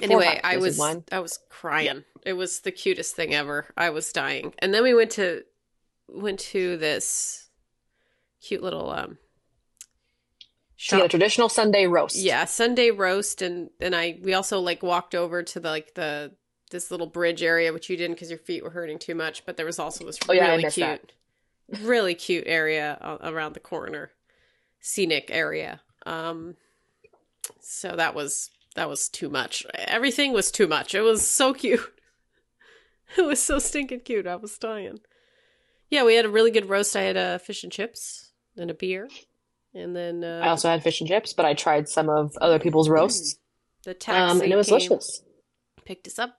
Anyway, 0.00 0.26
times, 0.26 0.40
I 0.44 0.56
was 0.56 0.64
was 0.64 0.78
one? 0.78 1.04
I 1.12 1.18
was 1.18 1.38
crying. 1.50 2.04
It 2.24 2.34
was 2.34 2.60
the 2.60 2.72
cutest 2.72 3.14
thing 3.16 3.34
ever. 3.34 3.66
I 3.76 3.90
was 3.90 4.12
dying. 4.12 4.54
And 4.58 4.72
then 4.74 4.82
we 4.82 4.94
went 4.94 5.10
to 5.12 5.44
went 6.08 6.40
to 6.40 6.76
this 6.76 7.48
cute 8.40 8.62
little 8.62 8.90
um 8.90 9.18
To 10.88 10.96
get 10.96 11.06
a 11.06 11.08
traditional 11.08 11.48
Sunday 11.48 11.86
roast. 11.86 12.16
Yeah, 12.16 12.44
Sunday 12.46 12.90
roast 12.90 13.42
and 13.42 13.70
and 13.80 13.94
I 13.94 14.18
we 14.22 14.34
also 14.34 14.60
like 14.60 14.82
walked 14.82 15.14
over 15.14 15.42
to 15.42 15.60
the 15.60 15.68
like 15.68 15.94
the 15.94 16.32
this 16.70 16.90
little 16.90 17.06
bridge 17.06 17.42
area 17.42 17.72
which 17.72 17.90
you 17.90 17.96
didn't 17.96 18.16
cuz 18.16 18.30
your 18.30 18.38
feet 18.38 18.62
were 18.62 18.70
hurting 18.70 18.98
too 18.98 19.14
much, 19.14 19.44
but 19.44 19.56
there 19.56 19.66
was 19.66 19.78
also 19.78 20.04
this 20.06 20.18
Oh, 20.28 20.32
yeah, 20.32 20.48
really 20.48 20.64
cute 20.64 21.12
really 21.82 22.14
cute 22.14 22.44
area 22.46 22.98
around 23.22 23.52
the 23.54 23.60
corner. 23.60 24.12
Scenic 24.80 25.30
area. 25.30 25.82
Um 26.06 26.56
so 27.60 27.94
that 27.96 28.14
was 28.14 28.50
that 28.74 28.88
was 28.88 29.08
too 29.08 29.28
much. 29.28 29.66
Everything 29.74 30.32
was 30.32 30.50
too 30.50 30.66
much. 30.66 30.94
It 30.94 31.02
was 31.02 31.26
so 31.26 31.52
cute. 31.62 31.80
It 33.18 33.22
was 33.26 33.42
so 33.42 33.58
stinking 33.58 34.00
cute. 34.00 34.26
I 34.26 34.36
was 34.36 34.56
dying. 34.58 35.00
Yeah, 35.88 36.04
we 36.04 36.14
had 36.14 36.24
a 36.24 36.28
really 36.30 36.50
good 36.52 36.68
roast. 36.68 36.94
I 36.94 37.02
had 37.02 37.16
uh, 37.16 37.38
fish 37.38 37.64
and 37.64 37.72
chips 37.72 38.30
and 38.56 38.70
a 38.70 38.74
beer. 38.74 39.08
And 39.74 39.94
then 39.96 40.22
uh, 40.24 40.40
I 40.44 40.48
also 40.48 40.68
had 40.68 40.82
fish 40.82 41.00
and 41.00 41.08
chips, 41.08 41.32
but 41.32 41.44
I 41.44 41.54
tried 41.54 41.88
some 41.88 42.08
of 42.08 42.36
other 42.40 42.58
people's 42.58 42.88
roasts. 42.88 43.36
the 43.84 43.94
taxi 43.94 44.20
Um, 44.20 44.40
and 44.42 44.52
it 44.52 44.56
was 44.56 44.68
came, 44.68 44.78
delicious. 44.78 45.22
picked 45.84 46.06
us 46.06 46.18
up. 46.18 46.38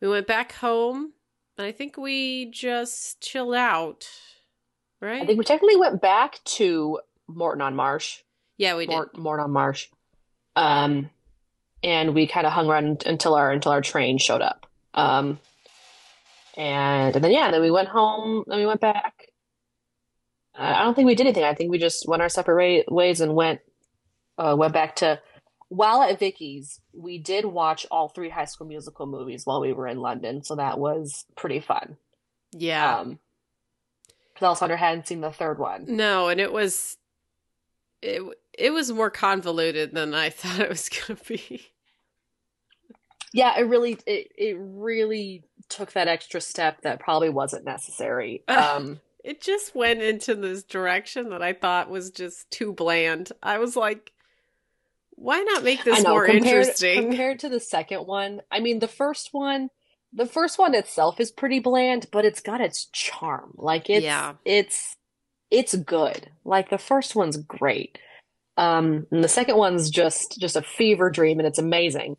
We 0.00 0.08
went 0.08 0.26
back 0.26 0.52
home, 0.52 1.12
and 1.56 1.66
I 1.66 1.72
think 1.72 1.96
we 1.96 2.50
just 2.50 3.20
chilled 3.22 3.54
out, 3.54 4.06
right? 5.00 5.22
I 5.22 5.26
think 5.26 5.38
we 5.38 5.44
technically 5.44 5.76
went 5.76 6.02
back 6.02 6.40
to 6.44 7.00
Moreton 7.28 7.62
on 7.62 7.74
Marsh. 7.76 8.20
yeah, 8.58 8.76
we 8.76 8.86
did. 8.86 8.92
Mort, 8.94 9.16
Moreton 9.16 9.44
on 9.44 9.50
Marsh. 9.52 9.88
Um, 10.54 11.08
and 11.82 12.14
we 12.14 12.26
kind 12.26 12.46
of 12.46 12.52
hung 12.52 12.68
around 12.68 13.04
until 13.06 13.34
our 13.34 13.50
until 13.50 13.72
our 13.72 13.80
train 13.82 14.18
showed 14.18 14.42
up. 14.42 14.66
Um, 14.96 15.38
and, 16.56 17.14
and 17.14 17.24
then 17.24 17.30
yeah, 17.32 17.50
then 17.50 17.60
we 17.60 17.70
went 17.70 17.88
home. 17.88 18.44
Then 18.46 18.58
we 18.58 18.66
went 18.66 18.80
back. 18.80 19.26
Uh, 20.58 20.62
I 20.62 20.84
don't 20.84 20.94
think 20.94 21.06
we 21.06 21.14
did 21.14 21.26
anything. 21.26 21.44
I 21.44 21.54
think 21.54 21.70
we 21.70 21.78
just 21.78 22.08
went 22.08 22.22
our 22.22 22.28
separate 22.28 22.90
ways 22.90 23.20
and 23.20 23.34
went 23.34 23.60
uh, 24.38 24.54
went 24.58 24.72
back 24.72 24.96
to. 24.96 25.20
While 25.68 26.02
at 26.02 26.20
Vicky's, 26.20 26.80
we 26.94 27.18
did 27.18 27.44
watch 27.44 27.86
all 27.90 28.08
three 28.08 28.30
High 28.30 28.44
School 28.44 28.68
Musical 28.68 29.06
movies 29.06 29.44
while 29.44 29.60
we 29.60 29.72
were 29.72 29.88
in 29.88 29.98
London, 29.98 30.44
so 30.44 30.54
that 30.54 30.78
was 30.78 31.24
pretty 31.36 31.58
fun. 31.58 31.96
Yeah. 32.52 32.98
Um, 33.00 33.18
because 34.32 34.46
Alessandra 34.46 34.76
hadn't 34.76 35.08
seen 35.08 35.22
the 35.22 35.32
third 35.32 35.58
one. 35.58 35.84
no, 35.88 36.28
and 36.28 36.40
it 36.40 36.52
was 36.52 36.98
it 38.02 38.22
it 38.56 38.70
was 38.70 38.92
more 38.92 39.10
convoluted 39.10 39.92
than 39.92 40.14
I 40.14 40.30
thought 40.30 40.60
it 40.60 40.68
was 40.68 40.88
going 40.88 41.18
to 41.18 41.24
be. 41.24 41.66
Yeah, 43.32 43.58
it 43.58 43.62
really 43.62 43.98
it, 44.06 44.32
it 44.36 44.56
really 44.58 45.44
took 45.68 45.92
that 45.92 46.08
extra 46.08 46.40
step 46.40 46.82
that 46.82 47.00
probably 47.00 47.28
wasn't 47.28 47.64
necessary. 47.64 48.42
Um 48.48 49.00
It 49.24 49.40
just 49.40 49.74
went 49.74 50.00
into 50.02 50.34
this 50.36 50.62
direction 50.62 51.30
that 51.30 51.42
I 51.42 51.52
thought 51.52 51.90
was 51.90 52.10
just 52.10 52.50
too 52.50 52.72
bland. 52.72 53.32
I 53.42 53.58
was 53.58 53.74
like, 53.76 54.12
why 55.16 55.40
not 55.40 55.64
make 55.64 55.82
this 55.84 56.02
know 56.04 56.10
more 56.10 56.26
compared 56.26 56.44
interesting? 56.66 57.08
compared 57.08 57.40
to 57.40 57.48
the 57.48 57.60
second 57.60 58.06
one. 58.06 58.42
I 58.52 58.60
mean, 58.60 58.78
the 58.78 58.88
first 58.88 59.30
one, 59.32 59.70
the 60.12 60.26
first 60.26 60.58
one 60.58 60.74
itself 60.74 61.18
is 61.20 61.32
pretty 61.32 61.58
bland, 61.58 62.06
but 62.12 62.24
it's 62.24 62.40
got 62.40 62.60
its 62.60 62.86
charm. 62.92 63.52
Like 63.56 63.90
it's 63.90 64.04
Yeah. 64.04 64.34
it's 64.44 64.96
it's 65.50 65.74
good. 65.76 66.30
Like 66.44 66.70
the 66.70 66.78
first 66.78 67.16
one's 67.16 67.36
great. 67.38 67.98
Um 68.56 69.06
and 69.10 69.24
the 69.24 69.28
second 69.28 69.56
one's 69.56 69.90
just 69.90 70.38
just 70.38 70.56
a 70.56 70.62
fever 70.62 71.10
dream 71.10 71.38
and 71.40 71.46
it's 71.48 71.58
amazing. 71.58 72.16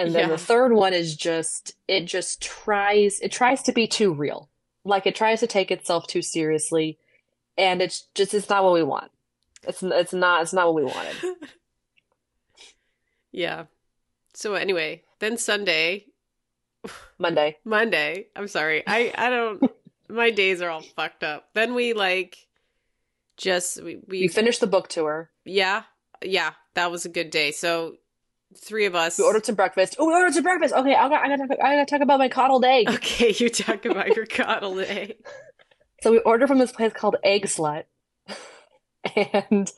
And 0.00 0.14
then 0.14 0.28
Yeah. 0.28 0.36
the 0.36 0.38
third 0.38 0.72
one 0.72 0.94
is 0.94 1.16
just 1.16 1.74
it 1.88 2.06
just 2.06 2.40
tries 2.40 3.20
it 3.20 3.32
tries 3.32 3.62
to 3.64 3.72
be 3.72 3.86
too 3.86 4.12
real. 4.12 4.48
Like 4.84 5.06
it 5.06 5.14
tries 5.14 5.40
to 5.40 5.46
take 5.46 5.70
itself 5.70 6.06
too 6.06 6.22
seriously 6.22 6.98
and 7.58 7.82
it's 7.82 8.06
just 8.14 8.32
it's 8.34 8.48
not 8.48 8.64
what 8.64 8.72
we 8.72 8.82
want. 8.82 9.10
It's 9.68 9.82
it's 9.82 10.12
not 10.12 10.42
it's 10.42 10.52
not 10.52 10.66
what 10.72 10.76
we 10.76 10.84
wanted. 10.84 11.16
yeah. 13.32 13.64
So 14.34 14.54
anyway, 14.54 15.02
then 15.18 15.36
Sunday, 15.36 16.06
Monday. 17.18 17.58
Monday. 17.64 18.26
I'm 18.34 18.48
sorry. 18.48 18.82
I 18.86 19.12
I 19.16 19.30
don't. 19.30 19.70
my 20.08 20.30
days 20.30 20.62
are 20.62 20.70
all 20.70 20.82
fucked 20.82 21.24
up. 21.24 21.48
Then 21.54 21.74
we 21.74 21.92
like 21.92 22.36
just 23.36 23.82
we 23.82 23.96
we 24.06 24.20
We 24.22 24.28
finished 24.28 24.60
the 24.60 24.66
book 24.66 24.88
tour. 24.88 25.30
yeah 25.44 25.84
yeah 26.22 26.52
that 26.74 26.90
was 26.90 27.04
a 27.04 27.08
good 27.10 27.30
day. 27.30 27.52
So 27.52 27.96
three 28.56 28.86
of 28.86 28.94
us. 28.94 29.18
We 29.18 29.24
ordered 29.24 29.46
some 29.46 29.54
breakfast. 29.54 29.96
Oh, 29.98 30.06
we 30.06 30.14
ordered 30.14 30.34
some 30.34 30.42
breakfast. 30.42 30.74
Okay, 30.74 30.94
I 30.94 31.08
got, 31.08 31.24
I 31.24 31.36
got, 31.36 31.50
I 31.62 31.76
got 31.76 31.88
to 31.88 31.94
talk 31.94 32.00
about 32.02 32.18
my 32.18 32.28
coddled 32.28 32.64
egg. 32.64 32.88
Okay, 32.94 33.34
you 33.38 33.48
talk 33.48 33.84
about 33.84 34.14
your 34.16 34.26
coddled 34.26 34.80
egg. 34.80 35.16
So 36.02 36.10
we 36.10 36.18
ordered 36.18 36.48
from 36.48 36.58
this 36.58 36.72
place 36.72 36.92
called 36.92 37.16
Eggslut, 37.24 37.84
and 39.16 39.70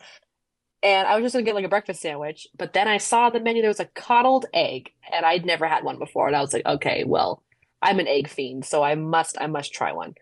and 0.83 1.09
I 1.09 1.15
was 1.17 1.25
just 1.25 1.35
gonna 1.35 1.45
get 1.45 1.55
like 1.55 1.65
a 1.65 1.69
breakfast 1.69 2.01
sandwich, 2.01 2.47
but 2.57 2.73
then 2.73 2.89
I 2.89 2.99
saw 2.99 3.31
the 3.31 3.41
menu. 3.41 3.63
There 3.63 3.69
was 3.69 3.81
a 3.81 3.87
coddled 3.87 4.47
egg, 4.53 4.91
and 5.13 5.27
I'd 5.27 5.45
never 5.45 5.67
had 5.67 5.85
one 5.85 5.99
before, 5.99 6.27
and 6.27 6.37
I 6.37 6.41
was 6.41 6.53
like, 6.53 6.67
okay, 6.67 7.05
well, 7.05 7.43
I'm 7.81 7.99
an 7.99 8.09
egg 8.09 8.29
fiend, 8.29 8.65
so 8.65 8.83
I 8.83 8.95
must, 8.95 9.37
I 9.41 9.47
must 9.49 9.73
try 9.73 9.93
one. 9.93 10.15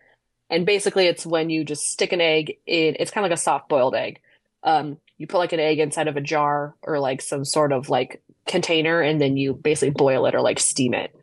And 0.49 0.65
basically, 0.65 1.05
it's 1.05 1.25
when 1.25 1.49
you 1.49 1.63
just 1.63 1.83
stick 1.83 2.11
an 2.11 2.21
egg 2.21 2.57
in. 2.65 2.97
It's 2.99 3.11
kind 3.11 3.25
of 3.25 3.29
like 3.29 3.37
a 3.37 3.41
soft 3.41 3.69
boiled 3.69 3.95
egg. 3.95 4.19
Um, 4.63 4.97
you 5.17 5.27
put 5.27 5.37
like 5.37 5.53
an 5.53 5.59
egg 5.59 5.79
inside 5.79 6.07
of 6.07 6.17
a 6.17 6.21
jar 6.21 6.75
or 6.81 6.99
like 6.99 7.21
some 7.21 7.45
sort 7.45 7.71
of 7.71 7.89
like 7.89 8.21
container, 8.47 9.01
and 9.01 9.21
then 9.21 9.37
you 9.37 9.53
basically 9.53 9.91
boil 9.91 10.25
it 10.25 10.35
or 10.35 10.41
like 10.41 10.59
steam 10.59 10.93
it. 10.93 11.15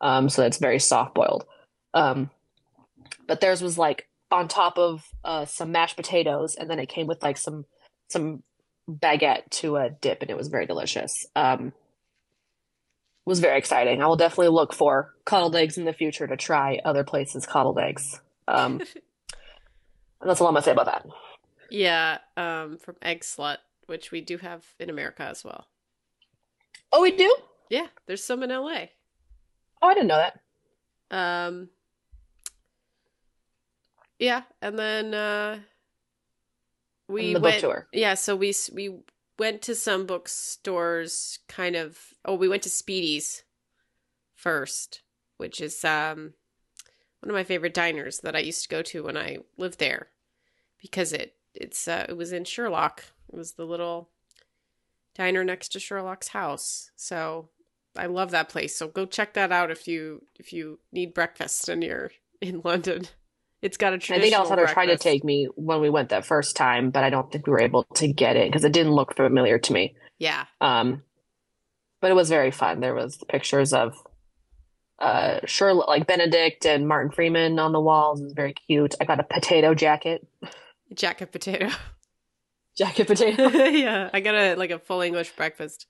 Um, 0.00 0.28
so 0.28 0.42
that's 0.42 0.58
very 0.58 0.78
soft 0.78 1.14
boiled. 1.14 1.44
Um, 1.94 2.30
but 3.26 3.40
theirs 3.40 3.62
was 3.62 3.78
like 3.78 4.08
on 4.30 4.48
top 4.48 4.78
of 4.78 5.04
uh, 5.24 5.44
some 5.44 5.72
mashed 5.72 5.96
potatoes, 5.96 6.54
and 6.54 6.68
then 6.68 6.78
it 6.78 6.88
came 6.88 7.06
with 7.06 7.22
like 7.22 7.36
some 7.36 7.64
some 8.08 8.42
baguette 8.88 9.48
to 9.50 9.76
a 9.76 9.90
dip, 9.90 10.22
and 10.22 10.30
it 10.30 10.36
was 10.36 10.48
very 10.48 10.66
delicious. 10.66 11.26
Um, 11.34 11.72
was 13.24 13.40
very 13.40 13.58
exciting. 13.58 14.00
I 14.00 14.06
will 14.06 14.16
definitely 14.16 14.48
look 14.48 14.72
for 14.72 15.14
coddled 15.24 15.56
eggs 15.56 15.76
in 15.76 15.84
the 15.84 15.92
future 15.92 16.26
to 16.26 16.36
try 16.36 16.80
other 16.84 17.02
places' 17.02 17.44
coddled 17.44 17.78
eggs. 17.78 18.20
Um, 18.46 18.80
and 20.20 20.30
that's 20.30 20.40
all 20.40 20.46
I'm 20.46 20.54
gonna 20.54 20.62
say 20.62 20.72
about 20.72 20.86
that. 20.86 21.06
Yeah, 21.68 22.18
um, 22.36 22.78
from 22.78 22.94
Eggslut, 23.02 23.58
which 23.86 24.12
we 24.12 24.20
do 24.20 24.38
have 24.38 24.64
in 24.78 24.88
America 24.88 25.24
as 25.24 25.44
well. 25.44 25.66
Oh, 26.92 27.02
we 27.02 27.10
do? 27.12 27.34
Yeah, 27.68 27.88
there's 28.06 28.22
some 28.24 28.42
in 28.42 28.50
LA. 28.50 28.86
Oh, 29.82 29.88
I 29.88 29.94
didn't 29.94 30.08
know 30.08 30.16
that. 30.18 30.40
Um, 31.10 31.68
yeah, 34.18 34.42
and 34.62 34.78
then 34.78 35.14
uh, 35.14 35.58
we 37.08 37.26
And 37.28 37.36
the 37.36 37.40
book 37.40 37.50
went. 37.50 37.60
tour. 37.60 37.86
Yeah, 37.92 38.14
so 38.14 38.34
we 38.36 38.54
we 38.72 38.98
went 39.38 39.62
to 39.62 39.74
some 39.74 40.06
bookstores. 40.06 41.38
Kind 41.48 41.76
of. 41.76 41.98
Oh, 42.24 42.34
we 42.34 42.48
went 42.48 42.62
to 42.64 42.70
Speedy's 42.70 43.42
first, 44.34 45.02
which 45.36 45.60
is 45.60 45.84
um 45.84 46.34
one 47.20 47.30
of 47.30 47.34
my 47.34 47.44
favorite 47.44 47.74
diners 47.74 48.20
that 48.20 48.36
I 48.36 48.40
used 48.40 48.62
to 48.62 48.68
go 48.68 48.82
to 48.82 49.02
when 49.04 49.16
I 49.16 49.38
lived 49.56 49.78
there, 49.78 50.08
because 50.80 51.12
it 51.12 51.34
it's 51.54 51.86
uh, 51.88 52.06
it 52.08 52.16
was 52.16 52.32
in 52.32 52.44
Sherlock. 52.44 53.04
It 53.32 53.36
was 53.36 53.52
the 53.52 53.64
little 53.66 54.10
diner 55.16 55.44
next 55.44 55.70
to 55.70 55.80
Sherlock's 55.80 56.28
house. 56.28 56.90
So 56.96 57.48
I 57.96 58.06
love 58.06 58.30
that 58.32 58.48
place. 58.48 58.76
So 58.76 58.88
go 58.88 59.06
check 59.06 59.34
that 59.34 59.50
out 59.52 59.70
if 59.70 59.88
you 59.88 60.22
if 60.38 60.52
you 60.52 60.78
need 60.92 61.14
breakfast 61.14 61.68
and 61.68 61.82
you're 61.82 62.10
in 62.40 62.60
London. 62.64 63.06
It's 63.62 63.78
got 63.78 63.94
a 63.94 63.98
traditional. 63.98 64.18
I 64.20 64.22
think 64.22 64.38
Alessandra 64.38 64.72
tried 64.72 64.86
to 64.86 64.98
take 64.98 65.24
me 65.24 65.48
when 65.56 65.80
we 65.80 65.88
went 65.90 66.10
that 66.10 66.26
first 66.26 66.56
time, 66.56 66.90
but 66.90 67.02
I 67.02 67.10
don't 67.10 67.32
think 67.32 67.46
we 67.46 67.52
were 67.52 67.60
able 67.60 67.84
to 67.94 68.06
get 68.06 68.36
it 68.36 68.50
because 68.50 68.64
it 68.64 68.72
didn't 68.72 68.92
look 68.92 69.16
familiar 69.16 69.58
to 69.58 69.72
me. 69.72 69.96
Yeah, 70.18 70.44
Um, 70.60 71.02
but 72.00 72.10
it 72.10 72.14
was 72.14 72.28
very 72.28 72.50
fun. 72.50 72.80
There 72.80 72.94
was 72.94 73.18
pictures 73.28 73.72
of 73.72 73.94
uh 74.98 75.40
Sherlock, 75.46 75.88
like 75.88 76.06
Benedict 76.06 76.64
and 76.66 76.86
Martin 76.86 77.10
Freeman 77.10 77.58
on 77.58 77.72
the 77.72 77.80
walls. 77.80 78.20
It 78.20 78.24
was 78.24 78.32
very 78.34 78.52
cute. 78.54 78.94
I 79.00 79.04
got 79.04 79.20
a 79.20 79.24
potato 79.24 79.74
jacket. 79.74 80.26
jacket 80.94 81.32
potato. 81.32 81.70
Jacket 82.76 83.06
potato. 83.06 83.48
yeah, 83.68 84.10
I 84.12 84.20
got 84.20 84.34
a 84.34 84.54
like 84.54 84.70
a 84.70 84.78
full 84.78 85.00
English 85.00 85.32
breakfast. 85.32 85.86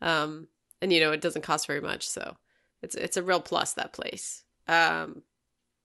Um, 0.00 0.48
and 0.80 0.92
you 0.92 1.00
know 1.00 1.12
it 1.12 1.20
doesn't 1.20 1.42
cost 1.42 1.66
very 1.66 1.80
much, 1.80 2.08
so 2.08 2.36
it's 2.82 2.94
it's 2.94 3.16
a 3.16 3.22
real 3.22 3.40
plus 3.40 3.74
that 3.74 3.92
place. 3.92 4.44
Um, 4.68 5.22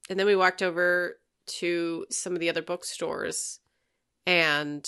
and 0.09 0.19
then 0.19 0.25
we 0.25 0.36
walked 0.36 0.61
over 0.61 1.17
to 1.47 2.05
some 2.09 2.34
of 2.34 2.39
the 2.39 2.49
other 2.49 2.61
bookstores, 2.61 3.59
and 4.25 4.88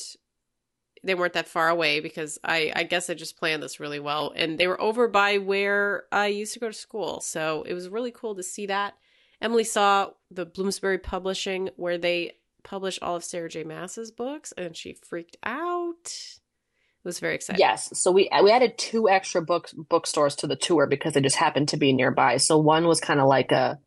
they 1.03 1.15
weren't 1.15 1.33
that 1.33 1.47
far 1.47 1.69
away 1.69 1.99
because 1.99 2.39
I 2.43 2.71
I 2.75 2.83
guess 2.83 3.09
I 3.09 3.13
just 3.13 3.37
planned 3.37 3.63
this 3.63 3.79
really 3.79 3.99
well, 3.99 4.33
and 4.35 4.57
they 4.57 4.67
were 4.67 4.81
over 4.81 5.07
by 5.07 5.37
where 5.37 6.05
I 6.11 6.27
used 6.27 6.53
to 6.53 6.59
go 6.59 6.67
to 6.67 6.73
school, 6.73 7.21
so 7.21 7.63
it 7.63 7.73
was 7.73 7.89
really 7.89 8.11
cool 8.11 8.35
to 8.35 8.43
see 8.43 8.65
that. 8.67 8.95
Emily 9.41 9.65
saw 9.65 10.11
the 10.31 10.45
Bloomsbury 10.45 10.99
Publishing 10.99 11.69
where 11.75 11.97
they 11.97 12.33
publish 12.63 12.99
all 13.01 13.15
of 13.15 13.23
Sarah 13.23 13.49
J. 13.49 13.63
Maas's 13.63 14.11
books, 14.11 14.53
and 14.57 14.75
she 14.75 14.93
freaked 14.93 15.37
out. 15.43 16.05
It 16.05 17.07
was 17.07 17.19
very 17.19 17.35
exciting. 17.35 17.59
Yes. 17.59 17.89
So 17.99 18.11
we 18.11 18.29
we 18.41 18.51
added 18.51 18.77
two 18.77 19.09
extra 19.09 19.41
book 19.41 19.69
bookstores 19.75 20.35
to 20.37 20.47
the 20.47 20.55
tour 20.55 20.87
because 20.87 21.13
they 21.13 21.21
just 21.21 21.35
happened 21.35 21.69
to 21.69 21.77
be 21.77 21.91
nearby. 21.91 22.37
So 22.37 22.57
one 22.57 22.87
was 22.87 23.01
kind 23.01 23.19
of 23.19 23.27
like 23.27 23.51
a 23.51 23.79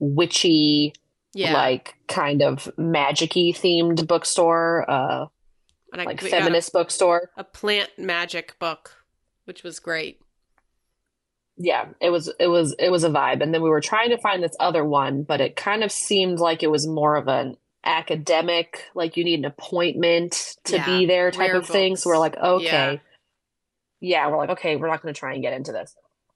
witchy, 0.00 0.92
yeah, 1.32 1.52
like 1.54 1.94
kind 2.08 2.42
of 2.42 2.68
magic-y 2.76 3.52
themed 3.54 4.06
bookstore, 4.08 4.84
uh, 4.90 5.26
and 5.92 6.02
I, 6.02 6.04
like 6.04 6.20
feminist 6.20 6.72
bookstore. 6.72 7.30
a, 7.36 7.42
a 7.42 7.44
plant 7.44 7.90
magic 7.98 8.58
book, 8.58 9.04
which 9.44 9.62
was 9.62 9.78
great. 9.78 10.20
Yeah, 11.56 11.86
it 12.00 12.10
was 12.10 12.30
it 12.40 12.48
was 12.48 12.74
it 12.78 12.90
was 12.90 13.04
a 13.04 13.10
vibe. 13.10 13.42
And 13.42 13.54
then 13.54 13.62
we 13.62 13.70
were 13.70 13.80
trying 13.80 14.10
to 14.10 14.18
find 14.18 14.42
this 14.42 14.56
other 14.60 14.84
one, 14.84 15.22
but 15.22 15.40
it 15.40 15.56
kind 15.56 15.84
of 15.84 15.92
seemed 15.92 16.38
like 16.38 16.62
it 16.62 16.70
was 16.70 16.86
more 16.86 17.16
of 17.16 17.28
an 17.28 17.56
academic, 17.86 18.84
like 18.94 19.16
you 19.16 19.24
need 19.24 19.38
an 19.38 19.44
appointment 19.44 20.56
to 20.64 20.76
Yeah, 20.76 20.84
be 20.84 21.06
there 21.06 21.30
type 21.30 21.54
of 21.54 21.66
thing. 21.66 21.96
So 21.96 22.10
we're 22.10 22.18
like, 22.18 22.36
okay. 22.36 23.00
Yeah, 24.00 24.28
we're 24.28 24.36
like, 24.36 24.50
okay, 24.50 24.76
we're 24.76 24.88
not 24.88 25.02
going 25.02 25.14
to 25.14 25.18
try 25.18 25.32
and 25.32 25.42
get 25.42 25.54
into 25.54 25.72
this. 25.72 25.94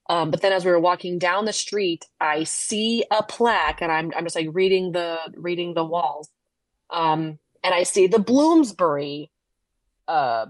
Um, 0.09 0.31
but 0.31 0.41
then 0.43 0.53
as 0.53 0.65
we 0.65 0.71
were 0.71 0.81
walking 0.81 1.19
down 1.19 1.45
the 1.45 1.53
street, 1.53 2.07
I 2.21 2.45
see 2.45 3.05
a 3.11 3.23
plaque 3.23 3.81
and 3.83 3.93
I'm 3.93 4.13
I'm 4.17 4.25
just 4.25 4.35
like 4.35 4.49
reading 4.53 4.93
the 4.93 5.19
reading 5.37 5.75
the 5.75 5.85
walls. 5.85 6.29
Um, 6.91 7.39
and 7.63 7.75
I 7.75 7.85
see 7.85 8.07
the 8.07 8.19
Bloomsbury 8.19 9.31
uh 10.09 10.47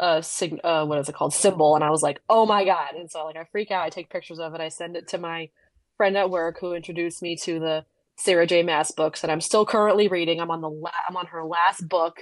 uh, 0.00 0.22
sig- 0.22 0.60
uh 0.64 0.84
what 0.86 0.98
is 0.98 1.08
it 1.08 1.14
called 1.14 1.34
symbol 1.34 1.74
and 1.74 1.84
I 1.84 1.90
was 1.90 2.02
like 2.02 2.20
oh 2.28 2.46
my 2.46 2.64
god 2.64 2.94
and 2.96 3.10
so 3.10 3.26
like 3.26 3.36
I 3.36 3.44
freak 3.52 3.70
out 3.70 3.84
I 3.84 3.90
take 3.90 4.08
pictures 4.08 4.40
of 4.40 4.54
it 4.54 4.60
I 4.62 4.70
send 4.70 4.96
it 4.96 5.08
to 5.08 5.18
my 5.18 5.50
friend 5.98 6.16
at 6.16 6.30
work 6.30 6.58
who 6.58 6.72
introduced 6.72 7.22
me 7.22 7.36
to 7.36 7.60
the 7.60 7.84
Sarah 8.22 8.46
J 8.46 8.62
Maas 8.62 8.90
books 8.90 9.20
that 9.20 9.30
I'm 9.30 9.40
still 9.40 9.66
currently 9.66 10.08
reading 10.08 10.40
I'm 10.40 10.50
on 10.50 10.60
the 10.60 10.70
la- 10.70 10.90
I'm 11.08 11.16
on 11.16 11.26
her 11.26 11.44
last 11.44 11.88
book 11.88 12.20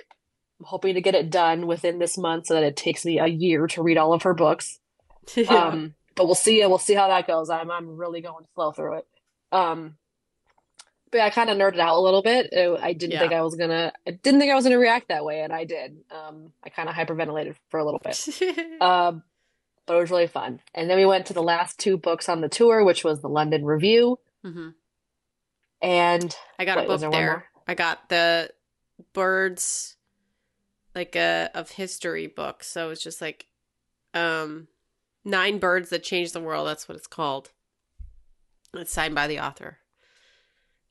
I'm 0.58 0.66
hoping 0.66 0.94
to 0.94 1.00
get 1.00 1.14
it 1.14 1.30
done 1.30 1.66
within 1.66 1.98
this 1.98 2.16
month 2.18 2.46
so 2.46 2.54
that 2.54 2.62
it 2.62 2.76
takes 2.76 3.04
me 3.04 3.18
a 3.18 3.26
year 3.26 3.66
to 3.68 3.82
read 3.82 3.98
all 3.98 4.12
of 4.12 4.22
her 4.22 4.34
books 4.34 4.78
um 5.48 5.94
but 6.16 6.26
we'll 6.26 6.34
see 6.34 6.64
we'll 6.66 6.78
see 6.78 6.94
how 6.94 7.08
that 7.08 7.26
goes 7.26 7.50
I'm 7.50 7.70
I'm 7.70 7.96
really 7.96 8.20
going 8.20 8.44
slow 8.54 8.72
through 8.72 8.98
it 8.98 9.06
um 9.52 9.96
but 11.10 11.18
yeah, 11.18 11.24
I 11.26 11.30
kind 11.30 11.50
of 11.50 11.56
nerded 11.58 11.80
out 11.80 11.96
a 11.96 12.00
little 12.00 12.22
bit. 12.22 12.50
I 12.54 12.92
didn't 12.92 13.14
Yeah. 13.14 13.18
think 13.18 13.32
I 13.32 13.42
was 13.42 13.56
gonna. 13.56 13.92
I 14.06 14.12
didn't 14.12 14.38
think 14.38 14.52
I 14.52 14.54
was 14.54 14.62
gonna 14.64 14.78
react 14.78 15.08
that 15.08 15.24
way, 15.24 15.40
and 15.40 15.52
I 15.52 15.64
did. 15.64 15.96
Um, 16.08 16.52
I 16.62 16.68
kind 16.68 16.88
of 16.88 16.94
hyperventilated 16.94 17.56
for 17.68 17.80
a 17.80 17.84
little 17.84 17.98
bit. 17.98 18.16
Um, 18.80 19.24
but 19.86 19.96
it 19.96 20.00
was 20.02 20.10
really 20.12 20.28
fun. 20.28 20.60
And 20.72 20.88
then 20.88 20.96
we 20.98 21.06
went 21.06 21.26
to 21.26 21.32
the 21.32 21.42
last 21.42 21.78
two 21.80 21.96
books 21.96 22.28
on 22.28 22.42
the 22.42 22.48
tour, 22.48 22.84
which 22.84 23.02
was 23.02 23.20
the 23.22 23.28
London 23.28 23.64
Review 23.64 24.20
hmm 24.44 24.68
and 25.82 26.34
I 26.58 26.64
got 26.64 26.78
Wait, 26.78 26.84
a 26.84 26.88
book 26.88 27.00
there 27.00 27.10
there. 27.10 27.44
I 27.66 27.74
got 27.74 28.08
the 28.08 28.50
birds, 29.12 29.96
like 30.94 31.16
a 31.16 31.50
of 31.54 31.70
history 31.72 32.26
book. 32.26 32.64
So 32.64 32.90
it's 32.90 33.02
just 33.02 33.20
like, 33.20 33.46
um, 34.14 34.68
nine 35.24 35.58
birds 35.58 35.90
that 35.90 36.02
changed 36.02 36.32
the 36.32 36.40
world. 36.40 36.66
That's 36.66 36.88
what 36.88 36.96
it's 36.96 37.06
called. 37.06 37.52
It's 38.74 38.92
signed 38.92 39.14
by 39.14 39.26
the 39.26 39.40
author. 39.40 39.78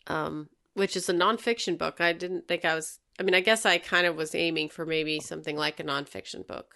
Um, 0.07 0.49
which 0.73 0.95
is 0.95 1.09
a 1.09 1.13
nonfiction 1.13 1.77
book. 1.77 2.01
I 2.01 2.13
didn't 2.13 2.47
think 2.47 2.65
I 2.65 2.75
was. 2.75 2.99
I 3.19 3.23
mean, 3.23 3.35
I 3.35 3.41
guess 3.41 3.65
I 3.65 3.77
kind 3.77 4.07
of 4.07 4.15
was 4.15 4.33
aiming 4.33 4.69
for 4.69 4.85
maybe 4.85 5.19
something 5.19 5.57
like 5.57 5.79
a 5.79 5.83
nonfiction 5.83 6.47
book. 6.47 6.75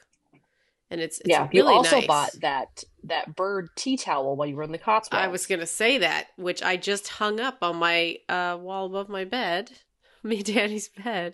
And 0.93 1.01
it's, 1.01 1.17
it's 1.21 1.29
yeah, 1.29 1.49
you 1.51 1.67
also 1.67 1.95
nice. 1.95 2.05
bought 2.05 2.31
that 2.41 2.83
that 3.05 3.35
bird 3.35 3.69
tea 3.75 3.97
towel 3.97 4.35
while 4.35 4.47
you 4.47 4.55
were 4.55 4.61
in 4.61 4.71
the 4.71 4.77
Cotswolds. 4.77 5.23
I 5.25 5.27
was 5.27 5.47
gonna 5.47 5.65
say 5.65 5.97
that, 5.97 6.27
which 6.35 6.61
I 6.61 6.77
just 6.77 7.07
hung 7.07 7.39
up 7.39 7.57
on 7.63 7.77
my 7.77 8.17
uh, 8.29 8.59
wall 8.61 8.85
above 8.85 9.09
my 9.09 9.25
bed, 9.25 9.71
me 10.23 10.43
Danny's 10.43 10.89
bed. 10.89 11.33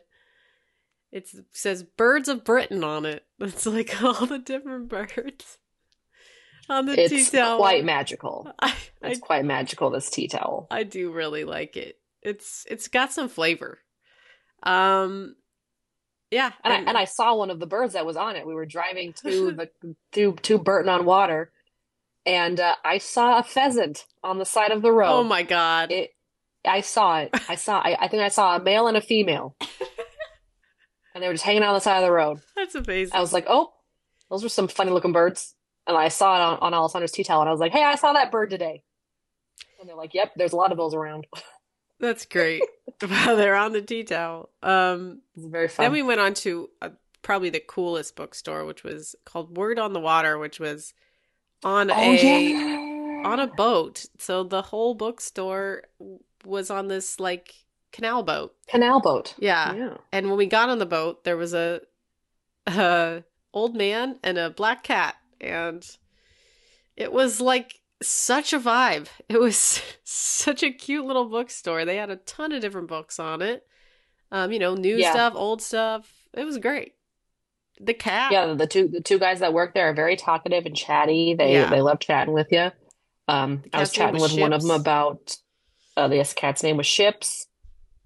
It's, 1.11 1.33
it 1.33 1.43
says 1.51 1.83
"Birds 1.83 2.29
of 2.29 2.45
Britain" 2.45 2.85
on 2.85 3.05
it. 3.05 3.25
It's 3.41 3.65
like 3.65 4.01
all 4.01 4.25
the 4.25 4.39
different 4.39 4.87
birds 4.87 5.57
on 6.69 6.85
the 6.85 6.95
tea 6.95 7.01
It's 7.17 7.31
towel. 7.31 7.57
quite 7.57 7.83
magical. 7.83 8.49
I, 8.59 8.73
I 9.03 9.09
It's 9.09 9.19
quite 9.19 9.43
magical. 9.43 9.89
This 9.89 10.09
tea 10.09 10.29
towel. 10.29 10.67
I 10.71 10.83
do 10.83 11.11
really 11.11 11.43
like 11.43 11.75
it. 11.75 11.97
It's 12.21 12.65
it's 12.69 12.87
got 12.87 13.11
some 13.11 13.27
flavor. 13.27 13.79
Um, 14.63 15.35
yeah, 16.31 16.51
And 16.63 16.73
I, 16.73 16.77
and 16.89 16.97
I 16.97 17.05
saw 17.05 17.35
one 17.35 17.49
of 17.49 17.59
the 17.59 17.65
birds 17.65 17.93
that 17.93 18.05
was 18.05 18.15
on 18.17 18.35
it. 18.35 18.45
We 18.45 18.53
were 18.53 18.65
driving 18.65 19.13
to 19.23 19.51
the 19.83 19.95
to 20.13 20.33
to 20.33 20.57
Bourton 20.57 20.89
on 20.89 21.05
Water, 21.05 21.51
and 22.25 22.59
uh, 22.59 22.75
I 22.85 22.97
saw 22.99 23.39
a 23.39 23.43
pheasant 23.43 24.05
on 24.23 24.37
the 24.37 24.45
side 24.45 24.71
of 24.71 24.81
the 24.81 24.91
road. 24.91 25.11
oh 25.19 25.23
my 25.23 25.43
god, 25.43 25.91
It, 25.91 26.11
I 26.65 26.81
saw 26.81 27.19
it. 27.19 27.29
I 27.47 27.55
saw. 27.55 27.79
I, 27.79 27.97
I 27.99 28.07
think 28.07 28.21
I 28.23 28.27
saw 28.29 28.55
a 28.57 28.61
male 28.63 28.87
and 28.87 28.97
a 28.97 29.01
female, 29.01 29.55
and 31.13 31.23
they 31.23 31.27
were 31.27 31.33
just 31.33 31.45
hanging 31.45 31.63
out 31.63 31.69
on 31.69 31.75
the 31.75 31.79
side 31.81 31.97
of 31.97 32.03
the 32.05 32.11
road. 32.11 32.39
that's 32.55 32.75
amazing. 32.75 33.15
I 33.15 33.21
was 33.21 33.33
like, 33.33 33.45
"Oh, 33.47 33.71
those 34.29 34.43
were 34.43 34.49
some 34.49 34.67
funny 34.67 34.91
looking 34.91 35.13
birds." 35.13 35.55
And 35.87 35.97
I 35.97 36.09
saw 36.09 36.35
it 36.35 36.41
on, 36.61 36.73
on 36.73 36.73
Alessandra's 36.73 37.11
tea 37.11 37.23
towel, 37.23 37.41
and 37.41 37.49
I 37.49 37.51
was 37.51 37.59
like, 37.59 37.71
"Hey, 37.71 37.83
I 37.83 37.95
saw 37.95 38.13
that 38.13 38.31
bird 38.31 38.49
today." 38.51 38.83
And 39.79 39.89
they're 39.89 39.95
like, 39.95 40.13
"Yep, 40.13 40.33
there's 40.35 40.53
a 40.53 40.57
lot 40.57 40.71
of 40.71 40.77
those 40.77 40.93
around." 40.93 41.25
that's 41.99 42.25
great. 42.25 42.63
wow, 43.01 43.35
they're 43.35 43.55
on 43.55 43.73
the 43.73 43.81
tea 43.81 44.03
towel. 44.03 44.49
Um. 44.63 45.21
It's 45.35 45.45
very 45.45 45.67
fun. 45.67 45.85
Then 45.85 45.91
we 45.91 46.01
went 46.01 46.19
on 46.19 46.33
to 46.35 46.69
uh, 46.81 46.89
probably 47.21 47.49
the 47.49 47.59
coolest 47.59 48.15
bookstore, 48.15 48.65
which 48.65 48.83
was 48.83 49.15
called 49.25 49.55
Word 49.55 49.79
on 49.79 49.93
the 49.93 49.99
Water, 49.99 50.37
which 50.37 50.59
was 50.59 50.93
on 51.63 51.91
oh 51.91 51.93
a 51.93 52.51
yeah, 52.51 53.23
on 53.25 53.39
a 53.39 53.47
boat. 53.47 54.05
So 54.17 54.43
the 54.43 54.61
whole 54.61 54.95
bookstore 54.95 55.83
was 56.45 56.69
on 56.69 56.87
this 56.87 57.19
like 57.19 57.53
canal 57.91 58.23
boat. 58.23 58.55
canal 58.67 59.01
boat. 59.01 59.35
Yeah. 59.37 59.73
Yeah. 59.73 59.97
And 60.11 60.27
when 60.27 60.37
we 60.37 60.45
got 60.45 60.69
on 60.69 60.79
the 60.79 60.85
boat, 60.85 61.23
there 61.23 61.37
was 61.37 61.53
a, 61.53 61.81
a 62.67 63.23
old 63.53 63.75
man 63.75 64.19
and 64.23 64.37
a 64.37 64.49
black 64.49 64.83
cat, 64.83 65.15
and 65.41 65.85
it 66.95 67.11
was 67.11 67.41
like 67.41 67.81
such 68.01 68.53
a 68.53 68.59
vibe. 68.59 69.07
It 69.27 69.39
was 69.39 69.81
such 70.03 70.63
a 70.63 70.71
cute 70.71 71.05
little 71.05 71.25
bookstore. 71.29 71.85
They 71.85 71.97
had 71.97 72.09
a 72.09 72.15
ton 72.17 72.51
of 72.51 72.61
different 72.61 72.87
books 72.87 73.19
on 73.19 73.41
it. 73.41 73.65
Um, 74.31 74.51
you 74.51 74.59
know, 74.59 74.75
new 74.75 74.97
Yeah. 74.97 75.11
stuff, 75.11 75.33
old 75.35 75.61
stuff. 75.61 76.11
It 76.33 76.45
was 76.45 76.57
great. 76.57 76.93
The 77.81 77.93
cat. 77.93 78.31
Yeah, 78.31 78.53
the 78.53 78.67
two 78.67 78.87
the 78.87 79.01
two 79.01 79.19
guys 79.19 79.39
that 79.39 79.53
work 79.53 79.73
there 79.73 79.89
are 79.89 79.93
very 79.93 80.15
talkative 80.15 80.65
and 80.65 80.75
chatty. 80.75 81.33
They 81.33 81.53
Yeah. 81.53 81.69
they 81.69 81.81
love 81.81 81.99
chatting 81.99 82.33
with 82.33 82.51
you. 82.51 82.71
Um, 83.27 83.63
I 83.73 83.79
was 83.79 83.91
chatting 83.91 84.19
was 84.19 84.33
with 84.33 84.41
one 84.41 84.53
of 84.53 84.61
them 84.61 84.71
about 84.71 85.37
uh, 85.95 86.07
the 86.07 86.23
cat's 86.35 86.63
name 86.63 86.77
was 86.77 86.87
Ships. 86.87 87.47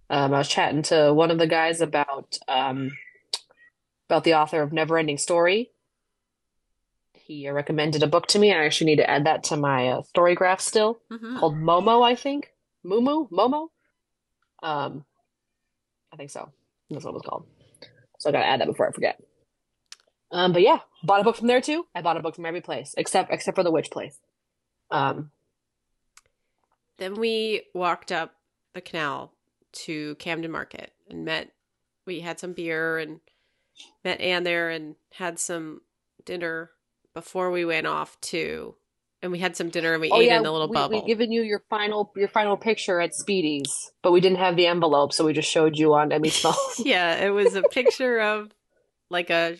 Um, 0.09 0.33
I 0.33 0.37
was 0.39 0.47
chatting 0.49 0.83
to 0.83 1.13
one 1.13 1.31
of 1.31 1.39
the 1.39 1.47
guys 1.47 1.81
about 1.81 2.37
um, 2.47 2.91
about 4.09 4.23
the 4.23 4.35
author 4.35 4.61
of 4.61 4.71
Neverending 4.71 5.19
Story. 5.19 5.71
He 7.33 7.49
recommended 7.49 8.03
a 8.03 8.07
book 8.07 8.27
to 8.27 8.39
me. 8.39 8.53
I 8.53 8.63
actually 8.63 8.87
need 8.91 8.97
to 8.97 9.09
add 9.09 9.25
that 9.25 9.43
to 9.45 9.57
my 9.57 9.87
uh, 9.87 10.01
story 10.03 10.35
graph 10.35 10.61
still, 10.61 10.99
Mhm. 11.11 11.39
called 11.39 11.55
Momo, 11.55 12.03
I 12.05 12.15
think. 12.15 12.53
Mumu? 12.85 13.29
Momo? 13.31 13.69
Um, 14.61 15.03
I 16.11 16.15
think 16.15 16.29
so. 16.29 16.51
That's 16.89 17.03
what 17.03 17.11
it 17.11 17.13
was 17.15 17.23
called. 17.23 17.47
So 18.19 18.29
I 18.29 18.33
gotta 18.33 18.45
add 18.45 18.61
that 18.61 18.67
before 18.67 18.87
I 18.87 18.91
forget. 18.91 19.21
Um, 20.31 20.53
but 20.53 20.61
yeah, 20.61 20.79
bought 21.03 21.21
a 21.21 21.23
book 21.23 21.35
from 21.35 21.47
there 21.47 21.59
too. 21.61 21.87
I 21.95 22.01
bought 22.01 22.17
a 22.17 22.21
book 22.21 22.35
from 22.35 22.45
every 22.45 22.61
place 22.61 22.93
except 22.97 23.31
except 23.31 23.55
for 23.55 23.63
the 23.63 23.71
witch 23.71 23.89
place. 23.91 24.19
Um, 24.91 25.31
Then 26.97 27.15
we 27.15 27.63
walked 27.73 28.11
up 28.11 28.35
the 28.73 28.81
canal 28.81 29.33
to 29.85 30.13
Camden 30.15 30.51
Market 30.51 30.93
and 31.09 31.25
met. 31.25 31.51
We 32.05 32.19
had 32.19 32.39
some 32.39 32.53
beer 32.53 32.99
and 32.99 33.19
met 34.03 34.21
Anne 34.21 34.43
there 34.43 34.69
and 34.69 34.95
had 35.13 35.39
some 35.39 35.81
dinner 36.25 36.71
before 37.13 37.51
we 37.51 37.65
went 37.65 37.87
off 37.87 38.19
to. 38.21 38.75
And 39.21 39.31
we 39.31 39.39
had 39.39 39.55
some 39.55 39.69
dinner 39.69 39.93
and 39.93 40.01
we 40.01 40.09
oh 40.11 40.19
ate 40.19 40.27
yeah, 40.27 40.37
in 40.37 40.43
the 40.43 40.51
little 40.51 40.67
we, 40.67 40.73
bubble. 40.73 41.01
we 41.01 41.07
given 41.07 41.31
you 41.31 41.43
your 41.43 41.63
final 41.69 42.11
your 42.17 42.27
final 42.27 42.57
picture 42.57 42.99
at 42.99 43.15
Speedy's, 43.15 43.91
but 44.01 44.11
we 44.11 44.19
didn't 44.19 44.39
have 44.39 44.57
the 44.57 44.67
envelope, 44.67 45.13
so 45.13 45.23
we 45.23 45.31
just 45.31 45.49
showed 45.49 45.77
you 45.77 45.93
on 45.93 46.11
Emmy's 46.11 46.37
phone. 46.37 46.53
yeah, 46.79 47.15
it 47.15 47.29
was 47.29 47.55
a 47.55 47.61
picture 47.61 48.19
of 48.19 48.51
like 49.09 49.29
a 49.29 49.59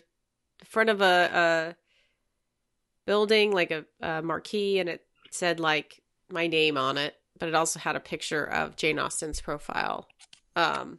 front 0.64 0.90
of 0.90 1.00
a, 1.00 1.30
a 1.32 1.76
building, 3.06 3.52
like 3.52 3.70
a, 3.70 3.86
a 4.02 4.20
marquee, 4.20 4.80
and 4.80 4.90
it 4.90 5.02
said 5.30 5.60
like 5.60 6.02
my 6.30 6.46
name 6.46 6.76
on 6.76 6.98
it, 6.98 7.14
but 7.38 7.48
it 7.48 7.54
also 7.54 7.78
had 7.78 7.96
a 7.96 8.00
picture 8.00 8.44
of 8.44 8.76
Jane 8.76 8.98
Austen's 8.98 9.40
profile. 9.40 10.08
Um, 10.56 10.98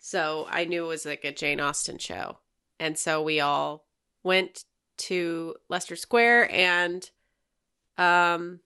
so 0.00 0.46
I 0.48 0.64
knew 0.64 0.86
it 0.86 0.88
was 0.88 1.04
like 1.04 1.24
a 1.24 1.32
Jane 1.32 1.60
Austen 1.60 1.98
show, 1.98 2.38
and 2.80 2.96
so 2.96 3.22
we 3.22 3.40
all 3.40 3.84
went 4.22 4.64
to 4.98 5.54
Leicester 5.68 5.96
Square 5.96 6.50
and 6.52 7.10
um 7.96 8.60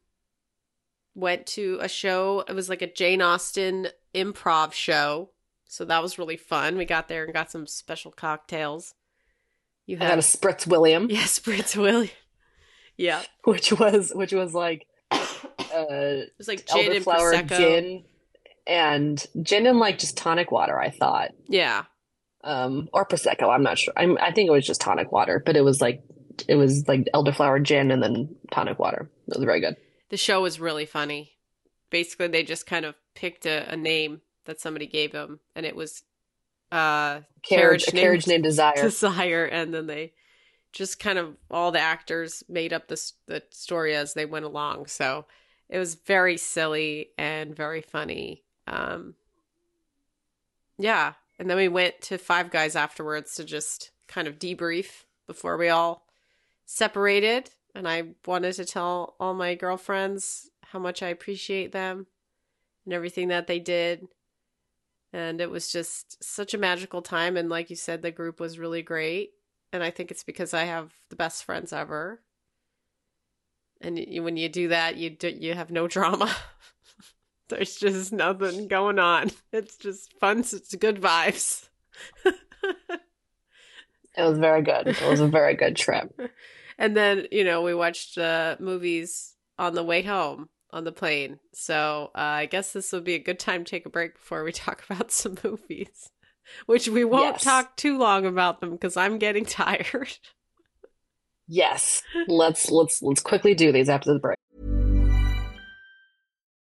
went 1.15 1.47
to 1.47 1.79
a 1.81 1.89
show. 1.89 2.45
It 2.49 2.55
was 2.55 2.69
like 2.69 2.83
a 2.83 2.93
Jane 2.93 3.23
Austen 3.23 3.89
improv 4.15 4.73
show. 4.73 5.31
So 5.67 5.85
that 5.87 6.03
was 6.03 6.19
really 6.19 6.37
fun. 6.37 6.77
We 6.77 6.85
got 6.85 7.09
there 7.09 7.25
and 7.25 7.33
got 7.33 7.51
some 7.51 7.67
special 7.67 8.11
cocktails. 8.11 8.95
You 9.87 9.97
I 9.97 10.09
got 10.09 10.19
a 10.19 10.23
Spritz 10.23 10.67
William, 10.67 11.07
yes, 11.11 11.39
Spritz 11.39 11.77
William. 11.77 12.11
Yeah, 12.99 13.23
which 13.45 13.73
was 13.73 14.13
which 14.15 14.35
was 14.35 14.53
like 14.53 14.87
uh, 15.11 15.17
it 15.89 16.33
was 16.37 16.47
like 16.47 16.67
gin 16.67 16.93
and 16.93 17.05
elderflower 17.05 17.33
prosecco. 17.33 17.57
gin 17.57 18.05
and 18.67 19.27
gin 19.41 19.67
and 19.67 19.79
like 19.79 19.99
just 19.99 20.17
tonic 20.19 20.53
water. 20.53 20.79
I 20.79 20.91
thought, 20.91 21.31
Yeah, 21.49 21.85
um, 22.45 22.91
or 22.93 23.07
prosecco. 23.07 23.49
I'm 23.49 23.63
not 23.63 23.79
sure. 23.79 23.95
I'm, 23.97 24.19
I 24.21 24.31
think 24.31 24.49
it 24.49 24.53
was 24.53 24.67
just 24.67 24.83
tonic 24.83 25.11
water, 25.11 25.43
but 25.45 25.57
it 25.57 25.63
was 25.63 25.81
like 25.81 26.03
it 26.49 26.57
was 26.57 26.87
like 26.89 27.09
elderflower 27.15 27.63
gin 27.63 27.91
and 27.91 28.03
then 28.03 28.35
tonic 28.51 28.79
water. 28.79 29.11
It 29.29 29.37
was 29.37 29.45
very 29.45 29.61
good. 29.61 29.77
the 30.11 30.17
show 30.17 30.43
was 30.43 30.61
really 30.61 30.87
funny. 30.87 31.33
Basically, 31.91 32.29
they 32.29 32.43
just 32.43 32.67
kind 32.67 32.85
of 32.85 32.95
picked 33.15 33.47
a, 33.47 33.71
a 33.71 33.77
name 33.77 34.21
that 34.45 34.61
somebody 34.61 34.87
gave 34.87 35.13
them, 35.13 35.41
and 35.55 35.67
it 35.67 35.77
was 35.77 36.03
uh 36.71 37.21
Carriage, 37.43 37.85
Carriage 37.85 37.89
a 37.89 37.91
carriage 37.93 38.27
named 38.27 38.45
Desire. 38.45 38.81
Desire, 38.81 39.45
and 39.45 39.75
then 39.75 39.87
they 39.87 40.13
just 40.73 40.99
kind 40.99 41.19
of 41.19 41.37
all 41.51 41.71
the 41.71 41.79
actors 41.81 42.43
made 42.49 42.73
up 42.73 42.89
the 42.89 43.13
the 43.27 43.43
story 43.51 43.95
as 43.95 44.15
they 44.15 44.25
went 44.25 44.45
along. 44.47 44.87
So 44.87 45.27
it 45.69 45.79
was 45.79 45.95
very 45.95 46.37
silly 46.39 47.11
and 47.19 47.55
very 47.55 47.83
funny. 47.83 48.43
Um, 48.67 49.15
yeah, 50.79 51.13
and 51.39 51.49
then 51.51 51.57
we 51.57 51.69
went 51.69 52.01
to 52.03 52.17
Five 52.19 52.51
Guys 52.51 52.75
afterwards 52.77 53.35
to 53.35 53.45
just 53.45 53.91
kind 54.09 54.27
of 54.27 54.39
debrief 54.39 55.05
before 55.27 55.57
we 55.57 55.69
all 55.69 56.07
separated. 56.73 57.51
And 57.75 57.87
I 57.87 58.15
wanted 58.27 58.55
to 58.55 58.65
tell 58.65 59.15
all 59.21 59.35
my 59.35 59.55
girlfriends 59.55 60.51
how 60.65 60.79
much 60.79 61.03
I 61.03 61.09
appreciate 61.09 61.73
them 61.73 62.07
and 62.85 62.95
everything 62.95 63.29
that 63.29 63.47
they 63.47 63.59
did. 63.59 64.07
And 65.13 65.41
it 65.41 65.51
was 65.51 65.71
just 65.71 66.23
such 66.25 66.55
a 66.55 66.59
magical 66.59 67.03
time. 67.03 67.37
And 67.37 67.51
like 67.51 67.69
you 67.69 67.77
said, 67.77 68.01
the 68.01 68.11
group 68.11 68.41
was 68.41 68.59
really 68.59 68.83
great. 68.83 69.33
And 69.73 69.83
I 69.83 69.91
think 69.91 70.11
it's 70.11 70.25
because 70.25 70.55
I 70.55 70.65
have 70.65 70.93
the 71.11 71.17
best 71.17 71.45
friends 71.45 71.73
ever. 71.73 72.23
And 73.81 73.99
you, 73.99 74.23
when 74.23 74.37
you 74.37 74.49
do 74.49 74.69
that, 74.69 74.97
you 74.97 75.11
do, 75.11 75.29
you 75.29 75.55
have 75.55 75.71
no 75.71 75.89
drama. 75.89 76.35
There's 77.49 77.77
just 77.77 78.13
nothing 78.13 78.69
going 78.69 78.99
on. 78.99 79.31
It's 79.53 79.77
just 79.77 80.19
fun. 80.19 80.39
It's 80.41 80.75
good 80.75 81.03
vibes. 81.03 81.69
It 84.17 84.23
was 84.25 84.39
very 84.39 84.63
good. 84.63 84.89
It 84.89 85.09
was 85.09 85.21
a 85.21 85.27
very 85.27 85.55
good 85.55 85.77
trip. 85.77 86.13
And 86.79 86.97
then 86.97 87.27
you 87.31 87.45
know 87.45 87.63
we 87.63 87.75
watched 87.75 88.19
uh, 88.19 88.57
movies 88.61 89.35
on 89.59 89.75
the 89.75 89.85
way 89.85 90.03
home 90.03 90.49
on 90.71 90.85
the 90.85 90.93
plane. 90.93 91.39
So 91.53 92.11
uh, 92.15 92.19
I 92.19 92.47
guess 92.47 92.73
this 92.73 92.93
would 92.93 93.05
be 93.05 93.15
a 93.15 93.19
good 93.19 93.39
time 93.39 93.65
to 93.65 93.71
take 93.71 93.87
a 93.87 93.91
break 93.91 94.15
before 94.15 94.43
we 94.45 94.53
talk 94.53 94.85
about 94.89 95.11
some 95.13 95.37
movies, 95.45 96.09
which 96.67 96.89
we 96.89 97.05
won't 97.05 97.35
Yes. 97.35 97.45
talk 97.45 97.77
too 97.77 97.99
long 97.99 98.27
about 98.27 98.61
them 98.61 98.71
because 98.71 98.97
I'm 98.97 99.19
getting 99.19 99.45
tired. 99.47 100.17
Yes, 101.49 102.03
let's 102.29 102.71
let's 102.71 103.03
let's 103.03 103.21
quickly 103.21 103.55
do 103.55 103.73
these 103.73 103.89
after 103.89 104.13
the 104.13 104.19
break. 104.19 104.39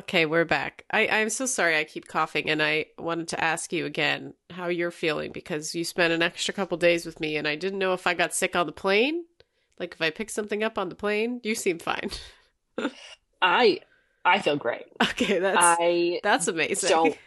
Okay, 0.00 0.24
we're 0.24 0.46
back. 0.46 0.84
I, 0.90 1.08
I'm 1.08 1.28
so 1.28 1.44
sorry 1.44 1.76
I 1.76 1.84
keep 1.84 2.08
coughing, 2.08 2.48
and 2.48 2.62
I 2.62 2.86
wanted 2.98 3.28
to 3.28 3.42
ask 3.42 3.70
you 3.70 3.84
again 3.84 4.32
how 4.48 4.68
you're 4.68 4.90
feeling 4.90 5.30
because 5.30 5.74
you 5.74 5.84
spent 5.84 6.14
an 6.14 6.22
extra 6.22 6.54
couple 6.54 6.78
days 6.78 7.04
with 7.04 7.20
me, 7.20 7.36
and 7.36 7.46
I 7.46 7.54
didn't 7.54 7.78
know 7.78 7.92
if 7.92 8.06
I 8.06 8.14
got 8.14 8.32
sick 8.32 8.56
on 8.56 8.64
the 8.64 8.72
plane. 8.72 9.24
Like 9.78 9.92
if 9.92 10.00
I 10.00 10.08
picked 10.08 10.30
something 10.30 10.62
up 10.62 10.78
on 10.78 10.88
the 10.88 10.94
plane, 10.94 11.40
you 11.42 11.54
seem 11.54 11.78
fine. 11.78 12.10
I 13.42 13.80
I 14.24 14.38
feel 14.38 14.56
great. 14.56 14.86
Okay, 15.02 15.38
that's 15.38 15.58
I 15.60 16.20
that's 16.22 16.48
amazing. 16.48 16.88
don't 16.88 17.18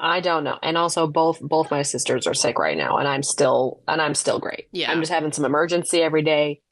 I 0.00 0.20
don't 0.20 0.42
know. 0.42 0.58
And 0.62 0.76
also 0.76 1.06
both 1.06 1.40
both 1.40 1.70
my 1.70 1.82
sisters 1.82 2.26
are 2.26 2.34
sick 2.34 2.58
right 2.58 2.76
now 2.76 2.96
and 2.96 3.06
I'm 3.06 3.22
still 3.22 3.82
and 3.86 4.00
I'm 4.02 4.14
still 4.14 4.38
great. 4.38 4.68
Yeah. 4.72 4.90
I'm 4.90 5.00
just 5.00 5.12
having 5.12 5.32
some 5.32 5.44
Emergen-C 5.44 6.00
every 6.00 6.22
day 6.22 6.62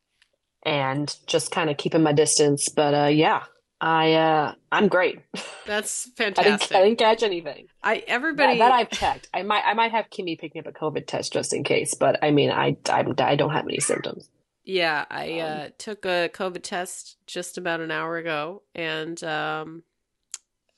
and 0.64 1.14
just 1.26 1.50
kind 1.50 1.70
of 1.70 1.76
keeping 1.76 2.02
my 2.02 2.12
distance. 2.12 2.68
But 2.68 2.94
uh 2.94 3.06
yeah. 3.08 3.44
I 3.80 4.14
uh 4.14 4.54
I'm 4.72 4.88
great. 4.88 5.20
That's 5.66 6.08
I 6.18 6.24
didn't 6.24 6.34
fantastic. 6.34 6.76
I 6.76 6.82
didn't 6.84 6.98
catch 6.98 7.22
anything. 7.22 7.68
I 7.82 7.96
That, 7.96 8.08
everybody 8.08 8.58
that 8.58 8.72
I've 8.72 8.90
checked. 8.90 9.28
I 9.32 9.42
might 9.42 9.62
I 9.64 9.74
might 9.74 9.92
have 9.92 10.10
Kimmy 10.10 10.38
pick 10.38 10.54
me 10.54 10.60
up 10.60 10.66
a 10.66 10.72
COVID 10.72 11.06
test 11.06 11.32
just 11.32 11.52
in 11.52 11.62
case, 11.64 11.94
but 11.94 12.22
I 12.22 12.30
mean 12.30 12.50
I 12.50 12.76
I'm, 12.90 13.14
I 13.18 13.36
don't 13.36 13.52
have 13.52 13.66
any 13.66 13.80
symptoms. 13.80 14.28
Yeah, 14.64 15.06
I 15.10 15.40
Um, 15.40 15.60
uh, 15.60 15.68
took 15.78 16.04
a 16.04 16.28
COVID 16.32 16.62
test 16.62 17.16
just 17.26 17.56
about 17.56 17.80
an 17.80 17.90
hour 17.90 18.18
ago, 18.18 18.62
and 18.74 19.22
um, 19.24 19.82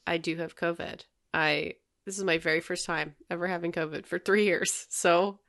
I 0.06 0.16
do 0.16 0.36
have 0.36 0.54
COVID. 0.54 1.04
I 1.34 1.74
this 2.04 2.18
is 2.18 2.24
my 2.24 2.38
very 2.38 2.60
first 2.60 2.86
time 2.86 3.16
ever 3.30 3.46
having 3.46 3.72
COVID 3.72 4.06
for 4.06 4.18
three 4.18 4.44
years, 4.44 4.86
so 4.90 5.40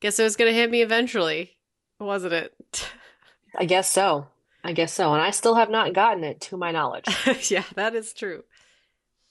guess 0.00 0.18
it 0.18 0.22
was 0.22 0.36
gonna 0.36 0.52
hit 0.52 0.70
me 0.70 0.82
eventually, 0.82 1.56
wasn't 1.98 2.34
it? 2.34 2.90
I 3.58 3.64
guess 3.64 3.90
so. 3.90 4.28
I 4.68 4.72
guess 4.72 4.92
so. 4.92 5.14
And 5.14 5.22
I 5.22 5.30
still 5.30 5.54
have 5.54 5.70
not 5.70 5.94
gotten 5.94 6.24
it 6.24 6.42
to 6.42 6.58
my 6.58 6.72
knowledge. 6.72 7.06
yeah, 7.50 7.64
that 7.74 7.94
is 7.94 8.12
true. 8.12 8.44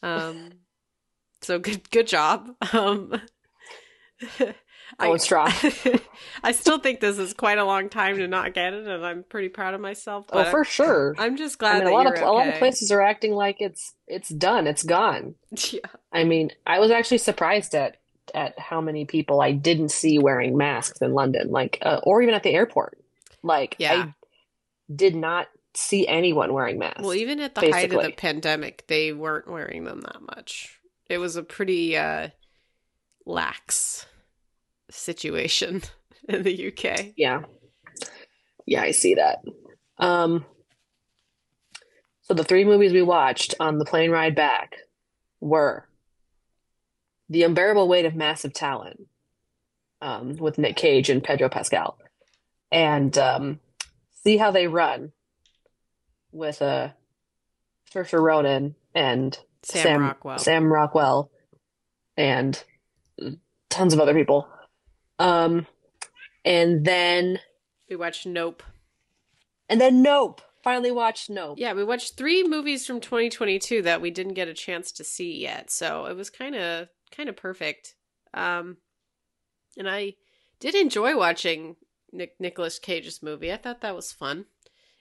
Um, 0.01 0.53
so 1.43 1.59
good, 1.59 1.87
good 1.91 2.07
job. 2.07 2.49
Um, 2.73 3.21
Going 4.99 5.19
strong. 5.19 5.51
I 6.43 6.53
still 6.53 6.79
think 6.79 7.01
this 7.01 7.19
is 7.19 7.35
quite 7.35 7.59
a 7.59 7.65
long 7.65 7.87
time 7.89 8.17
to 8.17 8.27
not 8.27 8.55
get 8.55 8.73
it, 8.73 8.87
and 8.87 9.05
I'm 9.05 9.21
pretty 9.21 9.49
proud 9.49 9.75
of 9.75 9.81
myself. 9.81 10.25
Oh, 10.33 10.43
for 10.45 10.63
sure. 10.63 11.13
I'm 11.19 11.37
just 11.37 11.59
glad 11.59 11.75
I 11.75 11.75
mean, 11.75 11.83
that 11.85 11.91
a 11.91 11.93
lot 11.93 12.07
of 12.07 12.19
a 12.19 12.31
lot 12.31 12.47
of 12.47 12.55
places 12.55 12.89
are 12.89 13.01
acting 13.01 13.33
like 13.33 13.57
it's 13.59 13.93
it's 14.07 14.29
done, 14.29 14.65
it's 14.65 14.81
gone. 14.81 15.35
Yeah, 15.71 15.81
I 16.11 16.23
mean, 16.23 16.51
I 16.65 16.79
was 16.79 16.89
actually 16.89 17.19
surprised 17.19 17.75
at 17.75 17.97
at 18.33 18.57
how 18.57 18.81
many 18.81 19.05
people 19.05 19.39
I 19.39 19.51
didn't 19.51 19.89
see 19.89 20.17
wearing 20.17 20.57
masks 20.57 20.99
in 20.99 21.13
London, 21.13 21.51
like 21.51 21.77
uh, 21.83 21.99
or 22.01 22.23
even 22.23 22.33
at 22.33 22.41
the 22.41 22.55
airport. 22.55 22.97
Like 23.43 23.75
Yeah. 23.77 23.93
I 23.93 24.13
did 24.93 25.15
not 25.15 25.47
see 25.73 26.07
anyone 26.07 26.53
wearing 26.53 26.79
masks. 26.79 27.01
Well, 27.01 27.13
even 27.13 27.39
at 27.39 27.55
the 27.55 27.71
height 27.71 27.93
of 27.93 28.03
the 28.03 28.11
pandemic, 28.11 28.85
they 28.87 29.13
weren't 29.13 29.47
wearing 29.47 29.83
them 29.83 30.01
that 30.01 30.21
much. 30.21 30.79
It 31.09 31.19
was 31.19 31.35
a 31.35 31.43
pretty 31.43 31.95
uh, 31.95 32.29
lax 33.25 34.05
situation 34.89 35.83
in 36.29 36.43
the 36.43 36.67
UK. 36.67 37.13
Yeah. 37.15 37.43
Yeah, 38.65 38.81
I 38.81 38.91
see 38.91 39.15
that. 39.15 39.43
Um, 39.97 40.45
so 42.23 42.33
the 42.33 42.43
three 42.43 42.65
movies 42.65 42.91
we 42.91 43.01
watched 43.01 43.55
on 43.59 43.77
the 43.77 43.85
plane 43.85 44.11
ride 44.11 44.35
back 44.35 44.75
were 45.39 45.87
The 47.29 47.43
Unbearable 47.43 47.87
Weight 47.87 48.05
of 48.05 48.15
Massive 48.15 48.53
Talent, 48.53 49.07
um, 50.01 50.35
with 50.35 50.57
Nick 50.57 50.75
Cage 50.75 51.09
and 51.09 51.23
Pedro 51.23 51.47
Pascal, 51.47 51.97
and 52.71 53.17
um, 53.17 53.59
See 54.27 54.35
How 54.35 54.51
They 54.51 54.67
Run 54.67 55.13
with 56.33 56.61
uh, 56.61 56.89
Saoirse 57.89 58.21
Ronan 58.21 58.75
and 58.93 59.39
Sam 59.63 60.01
Rockwell. 60.01 60.37
Sam 60.37 60.65
Rockwell, 60.65 61.31
and 62.17 62.61
tons 63.69 63.93
of 63.93 64.01
other 64.01 64.13
people. 64.13 64.49
Um, 65.17 65.65
and 66.43 66.83
then 66.83 67.39
We 67.89 67.95
watched 67.95 68.25
Nope. 68.25 68.63
and 69.69 69.79
then 69.79 70.01
Nope. 70.01 70.41
Finally 70.61 70.91
watched 70.91 71.29
Nope. 71.29 71.57
Yeah, 71.57 71.71
we 71.71 71.85
watched 71.85 72.17
three 72.17 72.43
movies 72.43 72.85
from 72.85 72.99
2022 72.99 73.83
that 73.83 74.01
we 74.01 74.11
didn't 74.11 74.33
get 74.33 74.49
a 74.49 74.53
chance 74.53 74.91
to 74.91 75.05
see 75.05 75.39
yet, 75.39 75.71
so 75.71 76.05
it 76.07 76.17
was 76.17 76.29
kind 76.29 76.53
of 76.53 76.89
kind 77.11 77.29
of 77.29 77.37
perfect. 77.37 77.95
Um, 78.33 78.75
and 79.77 79.89
I 79.89 80.15
did 80.59 80.75
enjoy 80.75 81.15
watching 81.15 81.77
Nick 82.11 82.35
Nicholas 82.39 82.79
Cage's 82.79 83.21
movie. 83.21 83.51
I 83.51 83.57
thought 83.57 83.81
that 83.81 83.95
was 83.95 84.11
fun. 84.11 84.45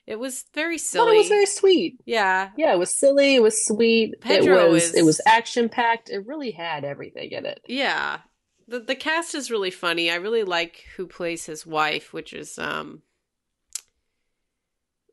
It 0.06 0.20
was 0.20 0.44
very 0.54 0.78
silly. 0.78 1.16
it 1.16 1.18
was 1.18 1.28
very 1.28 1.46
sweet. 1.46 2.00
yeah, 2.04 2.50
Yeah, 2.56 2.72
it 2.72 2.78
was 2.78 2.94
silly. 2.94 3.34
It 3.34 3.42
was 3.42 3.66
sweet. 3.66 4.20
Pedro 4.20 4.66
it 4.66 4.70
was 4.70 4.84
is- 4.90 4.94
it 4.94 5.04
was 5.04 5.20
action 5.26 5.68
packed. 5.68 6.10
It 6.10 6.24
really 6.26 6.52
had 6.52 6.84
everything 6.84 7.32
in 7.32 7.44
it. 7.46 7.60
yeah. 7.66 8.20
The 8.68 8.80
the 8.80 8.96
cast 8.96 9.34
is 9.36 9.50
really 9.50 9.70
funny. 9.70 10.10
I 10.10 10.16
really 10.16 10.42
like 10.42 10.84
who 10.96 11.06
plays 11.06 11.46
his 11.46 11.64
wife, 11.64 12.12
which 12.12 12.32
is 12.32 12.58
um, 12.58 13.02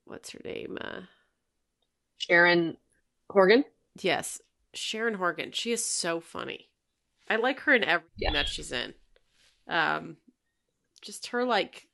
what's 0.06 0.32
her 0.32 0.42
name? 0.44 0.78
Uh, 0.82 1.02
Sharon 2.18 2.78
Horgan. 3.30 3.64
Yes, 4.02 4.42
Sharon 4.74 5.14
Horgan. 5.16 5.52
She 5.52 5.72
is 5.72 5.86
so 5.86 6.20
funny. 6.20 6.70
I 7.30 7.36
like 7.38 7.60
her 7.62 7.74
in 7.74 7.84
everything 7.84 8.10
Yeah. 8.18 8.34
that 8.34 8.48
she's 8.50 8.72
in. 8.72 8.94
Um, 9.68 10.18
just 11.04 11.28
her 11.28 11.46
like 11.46 11.88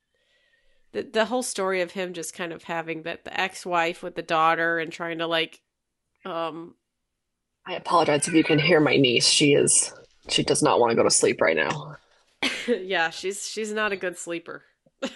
the 0.91 1.03
the 1.03 1.25
whole 1.25 1.43
story 1.43 1.81
of 1.81 1.91
him 1.91 2.13
just 2.13 2.33
kind 2.33 2.51
of 2.51 2.63
having 2.63 3.03
that 3.03 3.25
the 3.25 3.39
ex 3.39 3.65
wife 3.65 4.01
with 4.01 4.15
the 4.15 4.21
daughter 4.21 4.79
and 4.79 4.91
trying 4.91 5.19
to 5.19 5.27
like, 5.27 5.61
um, 6.25 6.75
I 7.65 7.73
apologize 7.73 8.27
if 8.27 8.33
you 8.33 8.43
can 8.43 8.59
hear 8.59 8.79
my 8.79 8.97
niece. 8.97 9.27
She 9.27 9.53
is 9.53 9.93
she 10.29 10.43
does 10.43 10.63
not 10.63 10.79
want 10.79 10.91
to 10.91 10.95
go 10.95 11.03
to 11.03 11.11
sleep 11.11 11.41
right 11.41 11.55
now. 11.55 11.95
yeah, 12.67 13.09
she's 13.09 13.47
she's 13.47 13.71
not 13.71 13.91
a 13.91 13.97
good 13.97 14.17
sleeper. 14.17 14.63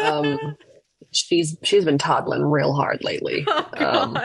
Um, 0.00 0.56
she's 1.10 1.56
she's 1.64 1.84
been 1.84 1.98
toddling 1.98 2.42
real 2.42 2.72
hard 2.72 3.02
lately. 3.02 3.44
oh 3.48 3.68
Um, 3.76 4.16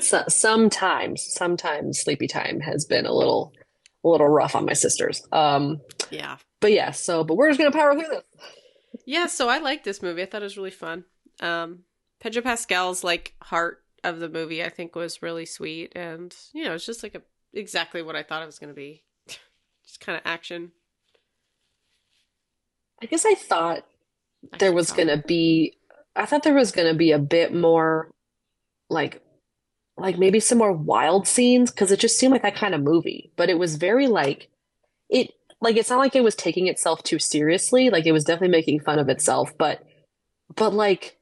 so, 0.00 0.24
sometimes 0.28 1.22
sometimes 1.22 2.00
sleepy 2.00 2.26
time 2.26 2.58
has 2.60 2.84
been 2.84 3.06
a 3.06 3.12
little 3.12 3.52
a 4.04 4.08
little 4.08 4.28
rough 4.28 4.56
on 4.56 4.64
my 4.64 4.72
sisters. 4.72 5.22
Um, 5.30 5.80
yeah. 6.10 6.38
But 6.62 6.72
yeah. 6.72 6.92
So, 6.92 7.24
but 7.24 7.36
we're 7.36 7.50
just 7.50 7.58
gonna 7.58 7.70
power 7.70 7.92
through 7.92 8.08
this. 8.08 8.22
Yeah, 9.04 9.26
so 9.26 9.48
I 9.48 9.58
liked 9.58 9.84
this 9.84 10.02
movie. 10.02 10.22
I 10.22 10.26
thought 10.26 10.42
it 10.42 10.44
was 10.44 10.56
really 10.56 10.70
fun. 10.70 11.04
Um, 11.40 11.80
Pedro 12.20 12.40
Pascal's 12.40 13.04
like 13.04 13.34
heart 13.42 13.82
of 14.04 14.20
the 14.20 14.28
movie, 14.28 14.64
I 14.64 14.70
think, 14.70 14.96
was 14.96 15.22
really 15.22 15.44
sweet, 15.44 15.92
and 15.94 16.34
you 16.54 16.64
know, 16.64 16.74
it's 16.74 16.86
just 16.86 17.02
like 17.02 17.14
a 17.14 17.22
exactly 17.52 18.00
what 18.00 18.16
I 18.16 18.22
thought 18.22 18.42
it 18.42 18.46
was 18.46 18.58
going 18.58 18.70
to 18.70 18.74
be. 18.74 19.02
just 19.84 20.00
kind 20.00 20.16
of 20.16 20.22
action. 20.24 20.72
I 23.02 23.06
guess 23.06 23.26
I 23.26 23.34
thought 23.34 23.84
there 24.58 24.72
was 24.72 24.92
gonna 24.92 25.16
be 25.16 25.76
I 26.14 26.26
thought 26.26 26.44
there 26.44 26.54
was 26.54 26.72
gonna 26.72 26.94
be 26.94 27.10
a 27.10 27.18
bit 27.18 27.52
more 27.52 28.10
like 28.88 29.20
like 29.96 30.18
maybe 30.18 30.40
some 30.40 30.58
more 30.58 30.72
wild 30.72 31.26
scenes 31.26 31.70
because 31.70 31.90
it 31.90 32.00
just 32.00 32.18
seemed 32.18 32.32
like 32.32 32.42
that 32.42 32.54
kind 32.54 32.74
of 32.74 32.82
movie. 32.82 33.32
But 33.36 33.50
it 33.50 33.58
was 33.58 33.76
very 33.76 34.06
like 34.06 34.48
it 35.08 35.32
like 35.62 35.76
it's 35.76 35.88
not 35.88 35.98
like 35.98 36.16
it 36.16 36.24
was 36.24 36.34
taking 36.34 36.66
itself 36.66 37.02
too 37.02 37.18
seriously. 37.18 37.88
Like 37.88 38.04
it 38.04 38.12
was 38.12 38.24
definitely 38.24 38.48
making 38.56 38.80
fun 38.80 38.98
of 38.98 39.08
itself, 39.08 39.56
but 39.56 39.82
but 40.54 40.74
like 40.74 41.16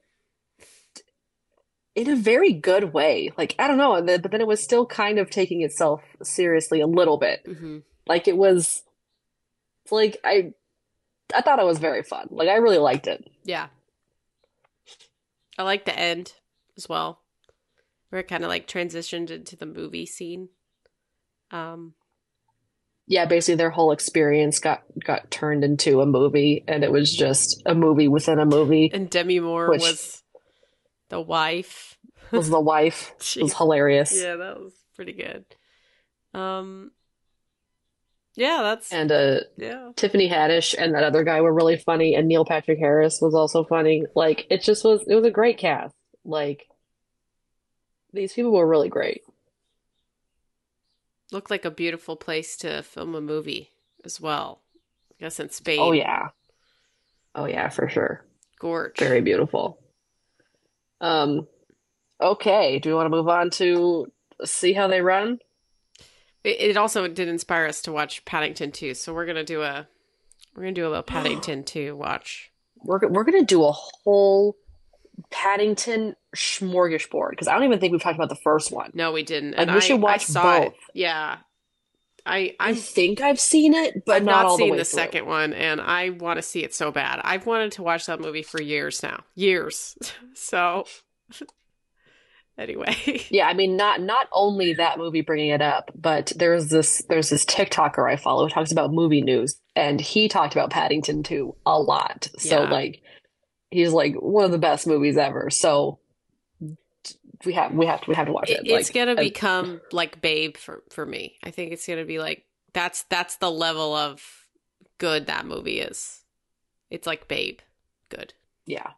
in 1.95 2.09
a 2.09 2.15
very 2.15 2.51
good 2.51 2.91
way. 2.93 3.31
Like 3.37 3.55
I 3.59 3.67
don't 3.67 3.77
know, 3.77 4.01
but 4.01 4.31
then 4.31 4.41
it 4.41 4.47
was 4.47 4.61
still 4.61 4.85
kind 4.85 5.19
of 5.19 5.29
taking 5.29 5.61
itself 5.61 6.01
seriously 6.23 6.81
a 6.81 6.87
little 6.87 7.17
bit. 7.17 7.45
Mhm. 7.45 7.83
Like 8.07 8.27
it 8.27 8.35
was 8.35 8.83
like 9.91 10.17
I 10.23 10.53
I 11.33 11.41
thought 11.41 11.59
it 11.59 11.65
was 11.65 11.79
very 11.79 12.03
fun. 12.03 12.27
Like 12.31 12.49
I 12.49 12.55
really 12.55 12.79
liked 12.79 13.07
it. 13.07 13.23
Yeah, 13.43 13.67
I 15.57 15.63
like 15.63 15.85
the 15.85 15.97
end 15.97 16.33
as 16.77 16.89
well, 16.89 17.21
where 18.09 18.21
it 18.21 18.27
kind 18.27 18.43
of 18.43 18.49
like 18.49 18.67
transitioned 18.67 19.29
into 19.29 19.55
the 19.55 19.65
movie 19.65 20.05
scene. 20.05 20.49
Um, 21.51 21.93
yeah, 23.11 23.25
basically 23.25 23.55
their 23.55 23.69
whole 23.69 23.91
experience 23.91 24.59
got 24.59 24.83
got 25.03 25.29
turned 25.29 25.65
into 25.65 25.99
a 25.99 26.05
movie, 26.05 26.63
and 26.65 26.81
it 26.81 26.93
was 26.93 27.13
just 27.13 27.61
a 27.65 27.75
movie 27.75 28.07
within 28.07 28.39
a 28.39 28.45
movie. 28.45 28.89
and 28.93 29.09
Demi 29.09 29.41
Moore 29.41 29.67
was 29.67 30.23
the 31.09 31.19
wife. 31.19 31.97
was 32.31 32.49
the 32.49 32.61
wife. 32.61 33.13
It 33.35 33.43
was 33.43 33.53
hilarious. 33.53 34.15
Yeah, 34.15 34.37
that 34.37 34.61
was 34.61 34.71
pretty 34.95 35.11
good. 35.11 35.43
Um, 36.33 36.91
yeah, 38.35 38.59
that's 38.61 38.93
And 38.93 39.11
uh, 39.11 39.41
yeah. 39.57 39.89
Tiffany 39.97 40.29
Haddish 40.29 40.73
and 40.77 40.95
that 40.95 41.03
other 41.03 41.25
guy 41.25 41.41
were 41.41 41.53
really 41.53 41.75
funny, 41.75 42.15
and 42.15 42.29
Neil 42.29 42.45
Patrick 42.45 42.79
Harris 42.79 43.19
was 43.21 43.35
also 43.35 43.65
funny. 43.65 44.05
Like 44.15 44.47
it 44.49 44.63
just 44.63 44.85
was. 44.85 45.03
It 45.05 45.15
was 45.15 45.25
a 45.25 45.31
great 45.31 45.57
cast. 45.57 45.93
Like 46.23 46.65
these 48.13 48.31
people 48.31 48.53
were 48.53 48.65
really 48.65 48.87
great. 48.87 49.21
Looked 51.31 51.49
like 51.49 51.65
a 51.65 51.71
beautiful 51.71 52.15
place 52.15 52.57
to 52.57 52.83
film 52.83 53.15
a 53.15 53.21
movie 53.21 53.71
as 54.03 54.19
well. 54.19 54.61
I 55.11 55.23
guess 55.23 55.39
in 55.39 55.49
Spain. 55.49 55.79
Oh 55.79 55.91
yeah. 55.93 56.29
Oh 57.33 57.45
yeah, 57.45 57.69
for 57.69 57.87
sure. 57.87 58.25
gorge. 58.59 58.97
Very 58.97 59.21
beautiful. 59.21 59.79
Um. 60.99 61.47
Okay. 62.21 62.79
Do 62.79 62.89
we 62.89 62.95
want 62.95 63.05
to 63.05 63.09
move 63.09 63.29
on 63.29 63.49
to 63.51 64.11
see 64.43 64.73
how 64.73 64.87
they 64.87 65.01
run? 65.01 65.39
It, 66.43 66.59
it 66.59 66.77
also 66.77 67.07
did 67.07 67.27
inspire 67.27 67.65
us 67.65 67.81
to 67.83 67.91
watch 67.91 68.25
Paddington 68.25 68.71
2, 68.71 68.93
so 68.93 69.13
we're 69.13 69.25
gonna 69.25 69.43
do 69.43 69.61
a 69.61 69.87
we're 70.55 70.63
gonna 70.63 70.73
do 70.73 70.87
a 70.87 70.89
little 70.89 71.03
Paddington 71.03 71.63
2 71.63 71.95
watch. 71.95 72.51
We're 72.83 73.07
we're 73.07 73.23
gonna 73.23 73.43
do 73.43 73.63
a 73.63 73.71
whole 73.71 74.57
Paddington 75.29 76.15
smorgasbord 76.35 77.31
because 77.31 77.47
I 77.47 77.53
don't 77.53 77.63
even 77.63 77.79
think 77.79 77.91
we've 77.91 78.01
talked 78.01 78.15
about 78.15 78.29
the 78.29 78.35
first 78.35 78.71
one. 78.71 78.91
No, 78.93 79.11
we 79.11 79.23
didn't. 79.23 79.51
Like, 79.51 79.61
And 79.61 79.71
we 79.71 79.77
I, 79.77 79.79
should 79.79 79.99
I 79.99 79.99
watch 79.99 80.25
saw 80.25 80.57
it. 80.57 80.69
both. 80.69 80.73
Yeah, 80.93 81.37
I 82.25 82.55
I 82.59 82.69
I'm 82.69 82.75
think 82.75 83.21
I've 83.21 83.39
seen 83.39 83.73
it, 83.73 84.05
but 84.05 84.17
I've 84.17 84.23
not, 84.23 84.43
not, 84.43 84.51
the 84.57 84.57
seen 84.57 84.71
way 84.71 84.77
the 84.77 84.85
second 84.85 85.25
one, 85.25 85.53
and 85.53 85.81
I 85.81 86.09
want 86.11 86.37
to 86.37 86.41
see 86.43 86.63
it 86.63 86.73
so 86.73 86.91
bad. 86.91 87.19
I've 87.23 87.45
wanted 87.45 87.71
to 87.73 87.83
watch 87.83 88.05
that 88.05 88.19
movie 88.19 88.43
for 88.43 88.61
years 88.61 89.01
now, 89.03 89.23
years. 89.35 89.97
so, 90.33 90.85
anyway, 92.57 92.95
Yeah, 93.29 93.47
I 93.47 93.53
mean, 93.53 93.75
not 93.75 94.01
not 94.01 94.27
only 94.31 94.73
that 94.75 94.97
movie 94.97 95.21
bringing 95.21 95.49
it 95.49 95.61
up, 95.61 95.91
but 95.95 96.31
there's 96.35 96.67
this 96.69 97.03
there's 97.09 97.29
this 97.29 97.45
TikToker 97.45 98.09
I 98.11 98.15
follow 98.17 98.43
who 98.47 98.53
talks 98.53 98.71
about 98.71 98.93
movie 98.93 99.21
news, 99.21 99.59
and 99.75 99.99
he 99.99 100.27
talked 100.27 100.53
about 100.53 100.69
Paddington 100.69 101.23
too 101.23 101.55
a 101.65 101.79
lot. 101.79 102.29
So 102.37 102.63
Yeah. 102.63 102.69
like, 102.69 103.01
he's 103.71 103.91
like 103.91 104.13
one 104.15 104.45
of 104.45 104.51
the 104.51 104.57
best 104.59 104.85
movies 104.85 105.17
ever. 105.17 105.49
So 105.49 105.97
we 107.45 107.53
have 107.53 107.73
we 107.73 107.87
have 107.87 108.01
to 108.01 108.09
we 108.09 108.15
have 108.15 108.27
to 108.27 108.33
watch 108.33 108.49
it. 108.51 108.59
It- 108.59 108.67
it's 108.71 108.89
Like, 108.89 108.93
gonna 108.93 109.19
I- 109.19 109.23
become 109.23 109.81
like 109.91 110.21
Babe 110.21 110.55
for 110.57 110.83
for 110.91 111.05
me. 111.05 111.37
I 111.43 111.49
think 111.51 111.71
it's 111.71 111.87
gonna 111.87 112.05
be 112.05 112.19
like 112.19 112.45
that's 112.73 113.03
that's 113.03 113.37
the 113.37 113.49
level 113.51 113.95
of 113.95 114.21
good 114.99 115.25
that 115.27 115.45
movie 115.47 115.79
is. 115.79 116.21
It's 116.91 117.07
like 117.07 117.27
Babe, 117.27 117.59
good. 118.09 118.33
Yeah. 118.67 118.91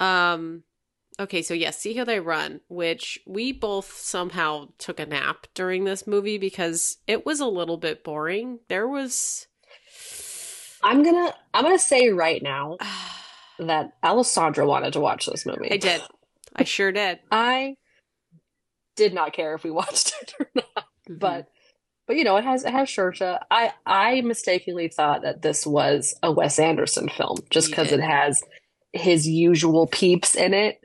Um 0.00 0.64
okay, 1.20 1.42
so 1.42 1.54
yes, 1.54 1.78
See 1.78 1.94
How 1.94 2.04
They 2.04 2.18
Run, 2.20 2.60
which 2.68 3.20
we 3.26 3.52
both 3.52 3.92
somehow 3.98 4.68
took 4.78 4.98
a 4.98 5.06
nap 5.06 5.46
during 5.54 5.84
this 5.84 6.06
movie 6.06 6.38
because 6.38 6.96
it 7.06 7.24
was 7.24 7.38
a 7.40 7.46
little 7.46 7.76
bit 7.76 8.02
boring. 8.02 8.58
There 8.68 8.88
was 8.88 9.46
I'm 10.82 11.02
gonna 11.04 11.32
I'm 11.54 11.62
gonna 11.62 11.78
say 11.78 12.08
right 12.10 12.42
now 12.42 12.76
that 13.58 13.92
Alessandra 14.02 14.66
wanted 14.66 14.92
to 14.94 15.00
watch 15.00 15.26
this 15.26 15.46
movie. 15.46 15.72
I 15.72 15.76
did. 15.76 16.02
I 16.54 16.64
sure 16.64 16.92
did. 16.92 17.20
I 17.30 17.76
did 18.96 19.14
not 19.14 19.32
care 19.32 19.54
if 19.54 19.64
we 19.64 19.70
watched 19.70 20.14
it 20.22 20.34
or 20.38 20.48
not. 20.54 20.84
Mm-hmm. 21.08 21.18
But 21.18 21.48
but 22.06 22.16
you 22.16 22.24
know, 22.24 22.36
it 22.36 22.44
has 22.44 22.64
it 22.64 22.72
has 22.72 22.88
Shersha. 22.88 23.40
I 23.50 23.72
I 23.86 24.20
mistakenly 24.20 24.88
thought 24.88 25.22
that 25.22 25.42
this 25.42 25.66
was 25.66 26.14
a 26.22 26.30
Wes 26.30 26.58
Anderson 26.58 27.08
film 27.08 27.38
just 27.50 27.70
because 27.70 27.92
it 27.92 28.00
has 28.00 28.42
his 28.92 29.26
usual 29.26 29.86
peeps 29.86 30.34
in 30.34 30.54
it. 30.54 30.80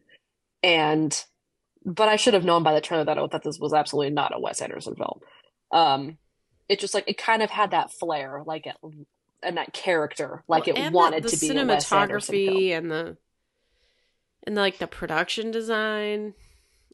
And 0.64 1.24
but 1.86 2.10
I 2.10 2.18
should 2.18 2.34
have 2.34 2.44
known 2.44 2.64
by 2.64 2.74
the 2.74 2.82
trailer 2.82 3.06
that, 3.06 3.32
that 3.32 3.44
this 3.44 3.60
was 3.60 3.74
absolutely 3.74 4.12
not 4.12 4.36
a 4.36 4.40
Wes 4.40 4.62
Anderson 4.62 4.96
film. 4.96 5.20
Um 5.72 6.18
it 6.68 6.80
just 6.80 6.94
like 6.94 7.06
it 7.08 7.18
kind 7.18 7.42
of 7.42 7.50
had 7.50 7.72
that 7.72 7.92
flair, 7.92 8.44
like 8.46 8.68
it 8.68 8.76
and 9.44 9.58
that 9.58 9.74
character, 9.74 10.44
like 10.48 10.68
Well, 10.68 10.76
it 10.76 10.80
and 10.80 10.94
the- 10.94 10.98
wanted 10.98 11.24
the, 11.24 11.30
to 11.30 11.38
be 11.40 11.50
a 11.58 11.66
Wes 11.66 11.92
Anderson 11.92 12.36
film. 12.36 12.48
cinematography 12.58 12.78
and 12.78 12.92
the 12.92 13.18
and 14.46 14.58
the, 14.58 14.62
like 14.62 14.78
the 14.80 14.88
production 14.88 15.52
design. 15.52 16.34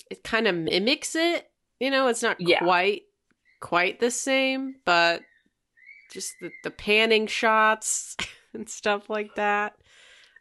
It 0.10 0.24
kind 0.24 0.48
of 0.48 0.56
mimics 0.56 1.16
it. 1.16 1.50
You 1.80 1.90
know, 1.92 2.08
it's 2.08 2.22
not 2.24 2.40
Yeah. 2.40 2.60
quite 2.60 3.04
quite 3.62 4.00
the 4.00 4.12
same, 4.12 4.76
but 4.86 5.22
just 6.12 6.34
the, 6.42 6.52
the 6.64 6.72
panning 6.72 7.28
shots 7.28 8.16
and 8.54 8.70
stuff 8.70 9.10
like 9.10 9.36
that. 9.36 9.76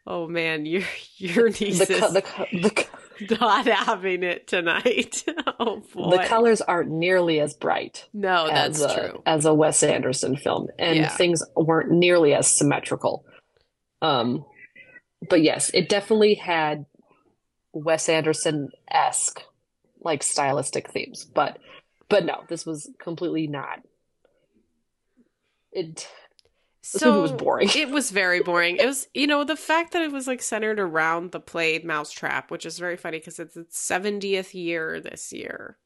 Oh 0.07 0.27
man, 0.27 0.65
your 0.65 0.83
your 1.17 1.49
niece 1.49 1.79
The, 1.79 1.85
co- 1.87 2.05
is 2.07 2.13
the, 2.13 2.21
co- 2.21 2.45
the, 2.53 2.69
co- 2.69 2.97
not 3.39 3.65
having 3.65 4.23
it 4.23 4.47
tonight. 4.47 5.23
oh 5.59 5.81
boy, 5.93 6.17
the 6.17 6.23
colors 6.25 6.61
aren't 6.61 6.91
nearly 6.91 7.39
as 7.39 7.53
bright. 7.53 8.07
no, 8.13 8.47
that's 8.47 8.81
as 8.81 8.91
a, 8.91 8.95
true. 9.09 9.23
as 9.25 9.45
a 9.45 9.53
Wes 9.53 9.83
Anderson 9.83 10.35
film, 10.37 10.67
and 10.79 10.97
Yeah. 10.97 11.09
things 11.09 11.43
weren't 11.55 11.91
nearly 11.91 12.33
as 12.33 12.47
symmetrical. 12.47 13.25
Um, 14.01 14.45
but 15.29 15.41
yes, 15.41 15.71
it 15.73 15.89
definitely 15.89 16.35
had 16.35 16.85
Wes 17.73 18.09
Anderson 18.09 18.69
esque 18.89 19.41
like 20.01 20.21
stylistic 20.23 20.91
themes, 20.91 21.25
but 21.25 21.57
but 22.09 22.25
no, 22.25 22.43
this 22.49 22.65
was 22.65 22.89
completely 22.99 23.47
not. 23.47 23.79
It 25.71 26.07
this 26.93 27.01
it 27.03 27.09
was 27.09 27.31
boring. 27.31 27.69
It 27.75 27.89
was 27.89 28.11
very 28.11 28.41
boring. 28.41 28.77
It 28.77 28.85
was, 28.85 29.07
you 29.13 29.27
know, 29.27 29.43
the 29.43 29.55
fact 29.55 29.93
that 29.93 30.01
it 30.01 30.11
was 30.11 30.27
like 30.27 30.41
centered 30.41 30.79
around 30.79 31.31
the 31.31 31.39
played 31.39 31.85
Mousetrap, 31.85 32.51
which 32.51 32.65
is 32.65 32.79
very 32.79 32.97
funny 32.97 33.19
because 33.19 33.39
it's 33.39 33.55
its 33.55 33.89
70th 33.89 34.53
year 34.53 34.99
this 34.99 35.31
year. 35.33 35.77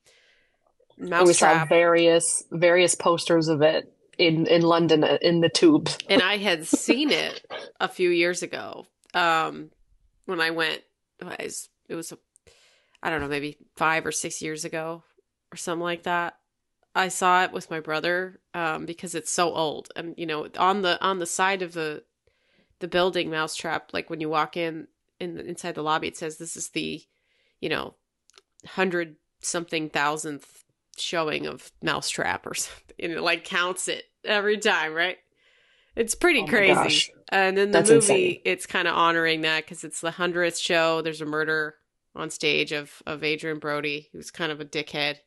we 0.98 1.34
saw 1.34 1.66
various 1.66 2.44
various 2.52 2.96
posters 2.96 3.48
of 3.48 3.62
it 3.62 3.94
in 4.18 4.46
in 4.48 4.62
London 4.62 5.04
uh, 5.04 5.18
in 5.22 5.40
the 5.40 5.50
tubes. 5.50 5.98
and 6.10 6.22
I 6.22 6.38
had 6.38 6.68
seen 6.68 7.12
it 7.12 7.46
a 7.80 7.88
few 7.88 8.10
years 8.10 8.44
ago 8.44 8.86
um, 9.14 9.72
when 10.26 10.42
I 10.42 10.52
went. 10.52 10.82
It 11.20 11.26
was, 11.26 11.70
it 11.90 11.96
was, 11.96 12.14
I 13.04 13.10
don't 13.10 13.20
know, 13.20 13.28
maybe 13.28 13.58
five 13.76 14.06
or 14.06 14.12
six 14.14 14.42
years 14.42 14.64
ago 14.64 15.04
or 15.52 15.58
something 15.58 15.84
like 15.84 16.04
that. 16.04 16.39
I 17.00 17.08
saw 17.08 17.44
it 17.44 17.52
with 17.54 17.72
my 17.72 17.80
brother 17.80 18.42
um, 18.54 18.86
because 18.86 19.16
it's 19.16 19.32
so 19.32 19.54
old, 19.54 19.90
and 19.96 20.14
you 20.18 20.26
know, 20.26 20.50
on 20.58 20.82
the 20.82 21.02
on 21.04 21.20
the 21.20 21.26
side 21.26 21.62
of 21.62 21.74
the 21.74 22.04
the 22.80 22.88
building, 22.88 23.30
Mousetrap, 23.30 23.92
like 23.94 24.10
when 24.10 24.22
you 24.22 24.30
walk 24.30 24.58
in 24.58 24.88
in 25.20 25.36
the, 25.36 25.46
inside 25.46 25.76
the 25.76 25.84
lobby, 25.84 26.08
it 26.10 26.18
says 26.18 26.38
this 26.38 26.58
is 26.58 26.70
the, 26.70 27.02
you 27.62 27.70
know, 27.70 27.96
hundred 28.66 29.16
something 29.42 29.90
thousandth 29.90 30.64
showing 30.98 31.48
of 31.48 31.72
Mousetrap 31.82 32.46
or 32.46 32.54
something, 32.56 32.96
and 33.00 33.14
it 33.14 33.22
like 33.22 33.46
counts 33.46 33.88
it 33.88 34.04
every 34.26 34.58
time, 34.58 34.94
right? 34.94 35.18
It's 35.96 36.16
pretty 36.16 36.42
Oh 36.42 36.48
crazy. 36.48 36.74
gosh. 36.76 37.12
And 37.30 37.58
then 37.58 37.72
the 37.72 37.74
That's 37.74 37.90
movie, 37.90 38.28
insane. 38.28 38.42
it's 38.46 38.66
kind 38.66 38.88
of 38.88 38.96
honoring 38.96 39.42
that 39.42 39.66
because 39.66 39.84
it's 39.84 40.02
the 40.02 40.12
hundredth 40.12 40.58
show. 40.58 41.02
There's 41.02 41.22
a 41.22 41.26
murder 41.26 41.76
on 42.16 42.30
stage 42.30 42.72
of 42.72 43.02
of 43.06 43.24
Adrien 43.24 43.60
Brody, 43.60 44.10
who's 44.12 44.32
kind 44.32 44.52
of 44.52 44.60
a 44.60 44.66
dickhead, 44.66 45.18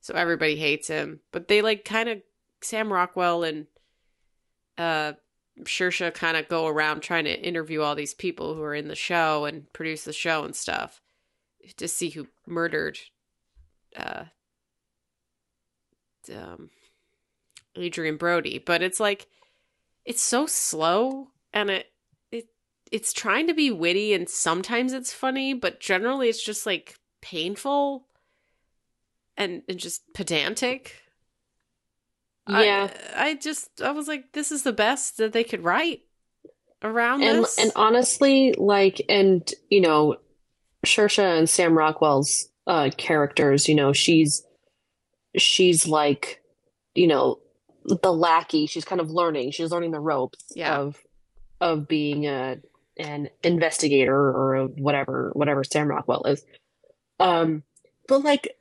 so 0.00 0.14
everybody 0.14 0.56
hates 0.56 0.88
him. 0.88 1.20
But 1.32 1.48
they 1.48 1.62
like 1.62 1.84
kind 1.84 2.08
of 2.08 2.22
Sam 2.62 2.92
Rockwell 2.92 3.44
and 3.44 3.66
uh 4.76 5.14
Shersha 5.62 6.14
kind 6.14 6.36
of 6.36 6.48
go 6.48 6.66
around 6.66 7.00
trying 7.00 7.24
to 7.24 7.40
interview 7.40 7.82
all 7.82 7.94
these 7.94 8.14
people 8.14 8.54
who 8.54 8.62
are 8.62 8.74
in 8.74 8.88
the 8.88 8.94
show 8.94 9.44
and 9.44 9.72
produce 9.72 10.04
the 10.04 10.12
show 10.12 10.44
and 10.44 10.54
stuff 10.54 11.00
to 11.76 11.88
see 11.88 12.10
who 12.10 12.28
murdered 12.46 12.98
uh 13.96 14.24
um 16.34 16.70
Adrien 17.76 18.16
Brody. 18.16 18.58
But 18.58 18.82
it's 18.82 19.00
like 19.00 19.28
it's 20.04 20.22
so 20.22 20.46
slow 20.46 21.28
and 21.52 21.70
it 21.70 21.86
it 22.30 22.48
it's 22.90 23.12
trying 23.12 23.46
to 23.46 23.54
be 23.54 23.70
witty 23.70 24.14
and 24.14 24.28
sometimes 24.28 24.92
it's 24.92 25.12
funny, 25.12 25.54
but 25.54 25.80
generally 25.80 26.28
it's 26.28 26.42
just 26.42 26.66
like 26.66 26.96
painful 27.20 28.07
and, 29.38 29.62
and 29.68 29.78
just 29.78 30.02
pedantic. 30.12 31.00
Yeah. 32.48 32.90
I, 33.16 33.28
I 33.30 33.34
just 33.34 33.80
I 33.82 33.92
was 33.92 34.08
like, 34.08 34.32
this 34.32 34.50
is 34.52 34.62
the 34.62 34.72
best 34.72 35.18
that 35.18 35.32
they 35.32 35.44
could 35.44 35.62
write 35.62 36.00
around 36.82 37.22
and 37.22 37.44
this. 37.44 37.58
and 37.58 37.72
honestly, 37.76 38.54
like, 38.56 39.02
and 39.08 39.50
you 39.70 39.80
know, 39.80 40.16
Shersha 40.86 41.38
and 41.38 41.48
Sam 41.48 41.76
Rockwell's 41.76 42.48
uh 42.66 42.90
characters, 42.96 43.68
you 43.68 43.74
know, 43.74 43.92
she's 43.92 44.44
she's 45.36 45.86
like, 45.86 46.42
you 46.94 47.06
know, 47.06 47.38
the 47.84 48.12
lackey. 48.12 48.66
She's 48.66 48.84
kind 48.84 49.00
of 49.00 49.10
learning. 49.10 49.50
She's 49.50 49.70
learning 49.70 49.90
the 49.92 50.00
ropes 50.00 50.44
Yeah. 50.54 50.76
of 50.78 50.96
of 51.60 51.86
being 51.86 52.26
a 52.26 52.58
an 52.96 53.28
investigator 53.44 54.14
or 54.14 54.66
whatever 54.68 55.30
whatever 55.34 55.64
Sam 55.64 55.88
Rockwell 55.88 56.24
is. 56.24 56.42
Um, 57.20 57.62
but 58.06 58.22
like 58.24 58.56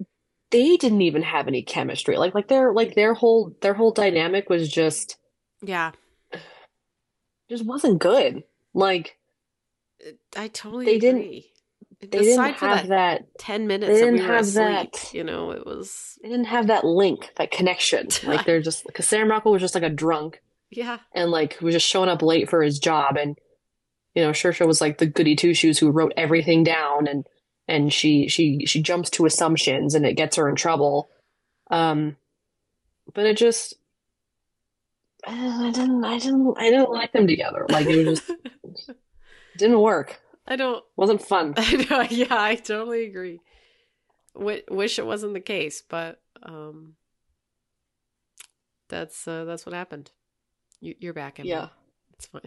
they 0.52 0.78
didn't 0.78 1.02
even 1.02 1.22
have 1.24 1.48
any 1.48 1.62
chemistry. 1.62 2.18
Like 2.18 2.34
like 2.36 2.48
their 2.48 2.74
like 2.74 2.96
their 2.96 3.14
whole 3.14 3.56
their 3.62 3.74
whole 3.74 3.92
dynamic 3.92 4.50
was 4.50 4.70
just 4.72 5.18
yeah, 5.62 5.92
just 7.50 7.66
wasn't 7.66 8.00
good. 8.00 8.44
Like 8.74 9.18
I 10.36 10.48
totally 10.50 10.86
They 10.86 11.00
didn't- 11.00 11.22
agree. 11.22 11.52
they 12.00 12.08
didn't 12.08 12.34
Aside 12.34 12.54
have 12.56 12.88
that, 12.90 13.22
that 13.22 13.40
ten 13.40 13.66
minutes 13.68 13.92
they 13.92 14.06
didn't 14.06 14.22
were 14.22 14.34
have 14.34 14.42
asleep, 14.42 14.66
that- 14.92 15.14
you 15.14 15.24
know, 15.24 15.52
it 15.52 15.66
was 15.66 16.18
they 16.22 16.30
didn't 16.30 16.46
have 16.46 16.68
that 16.68 16.86
link, 16.86 17.32
that 17.38 17.52
connection. 17.52 18.08
Like 18.24 18.46
they're 18.46 18.62
just 18.62 18.86
because 18.86 19.08
Sam 19.08 19.30
Rockwell 19.30 19.54
was 19.54 19.62
just 19.62 19.76
like 19.76 19.84
a 19.84 19.90
drunk 19.90 20.42
yeah, 20.70 21.00
and 21.14 21.32
like 21.32 21.58
was 21.62 21.74
just 21.74 21.88
showing 21.88 22.10
up 22.10 22.22
late 22.22 22.50
for 22.50 22.62
his 22.62 22.78
job, 22.78 23.16
and 23.18 23.38
you 24.14 24.24
know 24.24 24.32
Shersha 24.32 24.68
was 24.68 24.82
like 24.82 24.98
the 24.98 25.06
goody 25.06 25.36
two 25.36 25.54
shoes 25.54 25.80
who 25.80 25.90
wrote 25.92 26.14
everything 26.18 26.64
down, 26.64 27.08
and 27.08 27.26
and 27.68 27.92
she 27.92 28.28
she 28.28 28.66
she 28.66 28.82
jumps 28.82 29.10
to 29.12 29.26
assumptions, 29.26 29.96
and 29.96 30.06
it 30.06 30.14
gets 30.14 30.36
her 30.38 30.48
in 30.50 30.56
trouble. 30.56 31.10
Um, 31.70 32.16
but 33.14 33.26
it 33.26 33.38
just 33.38 33.74
I 35.28 35.72
didn't 35.74 36.04
I 36.06 36.20
didn't 36.20 36.56
I 36.58 36.70
didn't 36.70 36.92
like 36.92 37.12
them 37.12 37.28
together. 37.28 37.66
Like 37.70 37.88
it 37.88 38.06
was 38.08 38.22
just 38.22 38.32
didn't 39.58 39.80
work. 39.82 40.20
I 40.48 40.56
don't. 40.56 40.84
wasn't 40.96 41.22
fun. 41.22 41.54
I 41.58 41.74
know. 41.90 42.02
Yeah, 42.10 42.28
I 42.30 42.56
totally 42.56 43.06
agree. 43.06 43.42
W- 44.34 44.62
wish 44.70 44.98
it 44.98 45.06
wasn't 45.06 45.34
the 45.34 45.42
case, 45.42 45.82
but 45.88 46.22
um, 46.44 46.94
that's 48.88 49.28
uh, 49.28 49.44
that's 49.44 49.66
what 49.66 49.76
happened. 49.76 50.12
You, 50.80 50.96
you're 51.00 51.14
back, 51.14 51.40
in 51.40 51.46
Yeah. 51.46 51.70
it's 52.14 52.28
fine. 52.28 52.42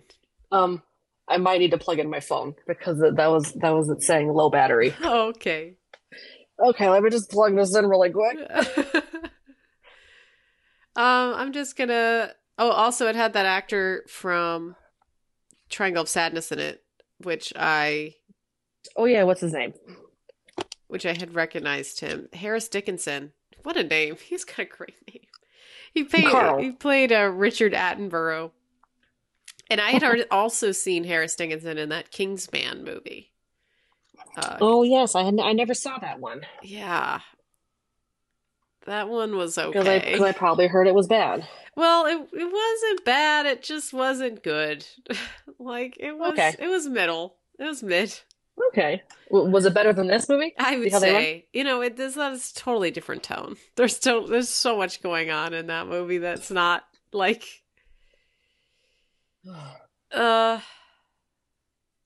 Um, 0.53 0.83
I 1.31 1.39
might 1.39 1.61
need 1.61 1.71
to 1.71 1.79
plug 1.79 1.99
in 1.99 2.11
my 2.11 2.21
phone 2.21 2.55
because 2.67 2.99
that 2.99 3.31
was 3.31 3.53
that 3.55 3.71
was 3.71 3.89
it 3.89 4.03
saying 4.03 4.29
low 4.29 4.51
battery. 4.51 4.95
okay. 5.05 5.77
Okay, 6.63 6.89
let 6.91 7.03
me 7.03 7.11
just 7.11 7.31
plug 7.31 7.57
this 7.57 7.75
in 7.75 7.87
really 7.87 8.11
quick. 8.11 8.37
um, 10.95 11.35
I'm 11.35 11.53
just 11.53 11.77
gonna. 11.77 12.33
Oh, 12.59 12.71
also, 12.71 13.07
it 13.07 13.17
had 13.17 13.33
that 13.33 13.47
actor 13.47 14.05
from 14.09 14.77
Triangle 15.71 16.03
of 16.03 16.09
Sadness 16.09 16.53
in 16.53 16.59
it, 16.59 16.83
which 17.23 17.55
I 17.57 18.17
Oh 18.97 19.05
yeah, 19.05 19.23
what's 19.25 19.41
his 19.41 19.53
name? 19.53 19.75
which 20.89 21.07
I 21.07 21.13
had 21.13 21.37
recognized 21.37 22.01
him. 22.01 22.29
Harris 22.33 22.69
Dickinson. 22.69 23.33
What 23.63 23.77
a 23.77 23.85
name! 23.85 24.17
He's 24.29 24.45
got 24.45 24.59
a 24.61 24.65
great 24.65 24.97
name. 25.09 25.27
He 25.95 26.05
played. 26.05 26.27
Carl. 26.27 26.61
He 26.61 26.73
played 26.73 27.13
uh, 27.13 27.31
Richard 27.33 27.73
Attenborough, 27.73 28.51
and 29.71 29.81
I 29.81 29.91
had 29.93 30.27
also 30.31 30.73
seen 30.73 31.05
Harris 31.05 31.37
Dickinson 31.37 31.79
in 31.79 31.89
that 31.91 32.11
Kingsman 32.11 32.85
movie. 32.85 33.33
Uh, 34.37 34.59
Oh 34.61 34.83
yes, 34.83 35.15
I 35.15 35.23
had 35.23 35.39
I 35.41 35.53
never 35.53 35.75
saw 35.75 35.99
that 35.99 36.21
one 36.21 36.43
Yeah, 36.63 37.21
that 38.87 39.09
one 39.09 39.37
was 39.37 39.57
because 39.57 39.87
I 39.87 39.97
okay. 39.97 40.13
because 40.13 40.27
I 40.27 40.33
probably 40.33 40.67
heard 40.67 40.87
it 40.87 40.95
was 40.95 41.07
bad. 41.07 41.47
Well, 41.77 42.07
it 42.07 42.29
it 42.33 42.53
wasn't 42.53 43.05
bad. 43.05 43.47
It 43.47 43.63
just 43.63 43.93
wasn't 43.93 44.43
good. 44.43 44.85
like 45.59 45.97
it 46.01 46.17
was. 46.17 46.33
Okay. 46.33 46.55
It 46.59 46.69
was 46.69 46.87
middle. 46.89 47.37
It 47.59 47.65
was 47.65 47.83
mid. 47.83 48.19
Okay. 48.69 49.03
W- 49.31 49.51
was 49.51 49.65
it 49.65 49.75
better 49.75 49.93
than 49.93 50.07
this 50.07 50.29
movie? 50.29 50.55
I 50.59 50.77
would 50.77 50.85
See 50.85 50.91
how 50.91 50.99
they 50.99 51.13
went? 51.13 51.25
say, 51.25 51.47
you 51.53 51.65
know, 51.65 51.81
it 51.83 51.97
this 51.97 52.17
is 52.17 52.51
a 52.51 52.55
totally 52.55 52.91
different 52.91 53.23
tone. 53.23 53.57
There's 53.77 53.97
so 53.99 54.27
there's 54.27 54.49
so 54.49 54.77
much 54.77 55.03
going 55.03 55.31
on 55.31 55.55
in 55.55 55.67
that 55.69 55.87
movie 55.87 56.19
that's 56.19 56.51
not 56.51 56.85
like 57.13 57.60
uh 60.13 60.61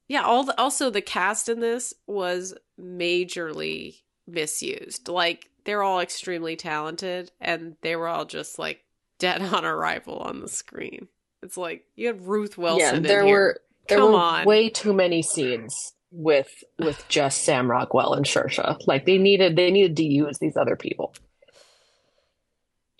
yeah, 0.06 0.22
all 0.22 0.44
the, 0.44 0.60
also 0.60 0.90
the 0.90 1.00
cast 1.00 1.48
in 1.48 1.60
this 1.60 1.94
was 2.06 2.54
majorly 2.78 4.00
misused. 4.26 5.08
Like 5.08 5.50
they're 5.64 5.82
all 5.82 6.00
extremely 6.00 6.56
talented 6.56 7.32
and 7.40 7.76
they 7.80 7.96
were 7.96 8.08
all 8.08 8.24
just 8.24 8.58
like 8.58 8.84
dead 9.18 9.42
on 9.54 9.64
arrival 9.64 10.18
on 10.18 10.40
the 10.40 10.48
screen. 10.48 11.08
It's 11.42 11.56
like 11.56 11.84
you 11.94 12.06
had 12.06 12.26
Ruth 12.26 12.56
Wilson 12.58 13.02
yeah, 13.02 13.08
there 13.08 13.24
here. 13.24 13.34
were 13.34 13.60
there 13.88 13.98
Come 13.98 14.12
were 14.12 14.18
on. 14.18 14.44
way 14.46 14.68
too 14.70 14.92
many 14.92 15.22
scenes 15.22 15.92
with 16.10 16.62
with 16.78 17.04
just 17.08 17.42
Sam 17.42 17.70
Rockwell 17.70 18.14
and 18.14 18.26
Shersha. 18.26 18.78
Like 18.86 19.06
they 19.06 19.18
needed 19.18 19.56
they 19.56 19.70
needed 19.70 19.96
to 19.96 20.04
use 20.04 20.38
these 20.38 20.56
other 20.56 20.76
people. 20.76 21.14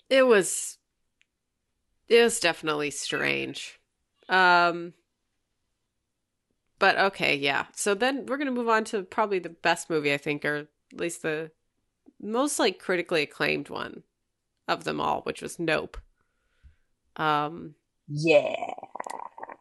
it 0.09 0.23
was 0.23 0.77
it 2.07 2.21
was 2.21 2.39
definitely 2.39 2.91
strange 2.91 3.79
um 4.29 4.93
but 6.79 6.97
okay 6.97 7.35
yeah. 7.35 7.65
So 7.73 7.93
then 7.93 8.25
we're 8.25 8.37
gonna 8.37 8.51
move 8.51 8.69
on 8.69 8.83
to 8.85 9.03
probably 9.03 9.39
the 9.39 9.49
best 9.49 9.89
movie 9.89 10.13
i 10.13 10.17
think 10.17 10.43
or 10.45 10.67
at 10.93 10.99
least 10.99 11.21
the 11.21 11.51
most 12.21 12.59
like 12.59 12.79
critically 12.79 13.23
acclaimed 13.23 13.69
one 13.69 14.03
of 14.67 14.83
them 14.83 14.99
all 15.01 15.21
which 15.21 15.41
was 15.41 15.59
nope. 15.59 15.97
Um 17.15 17.75
Yeah. 18.07 18.73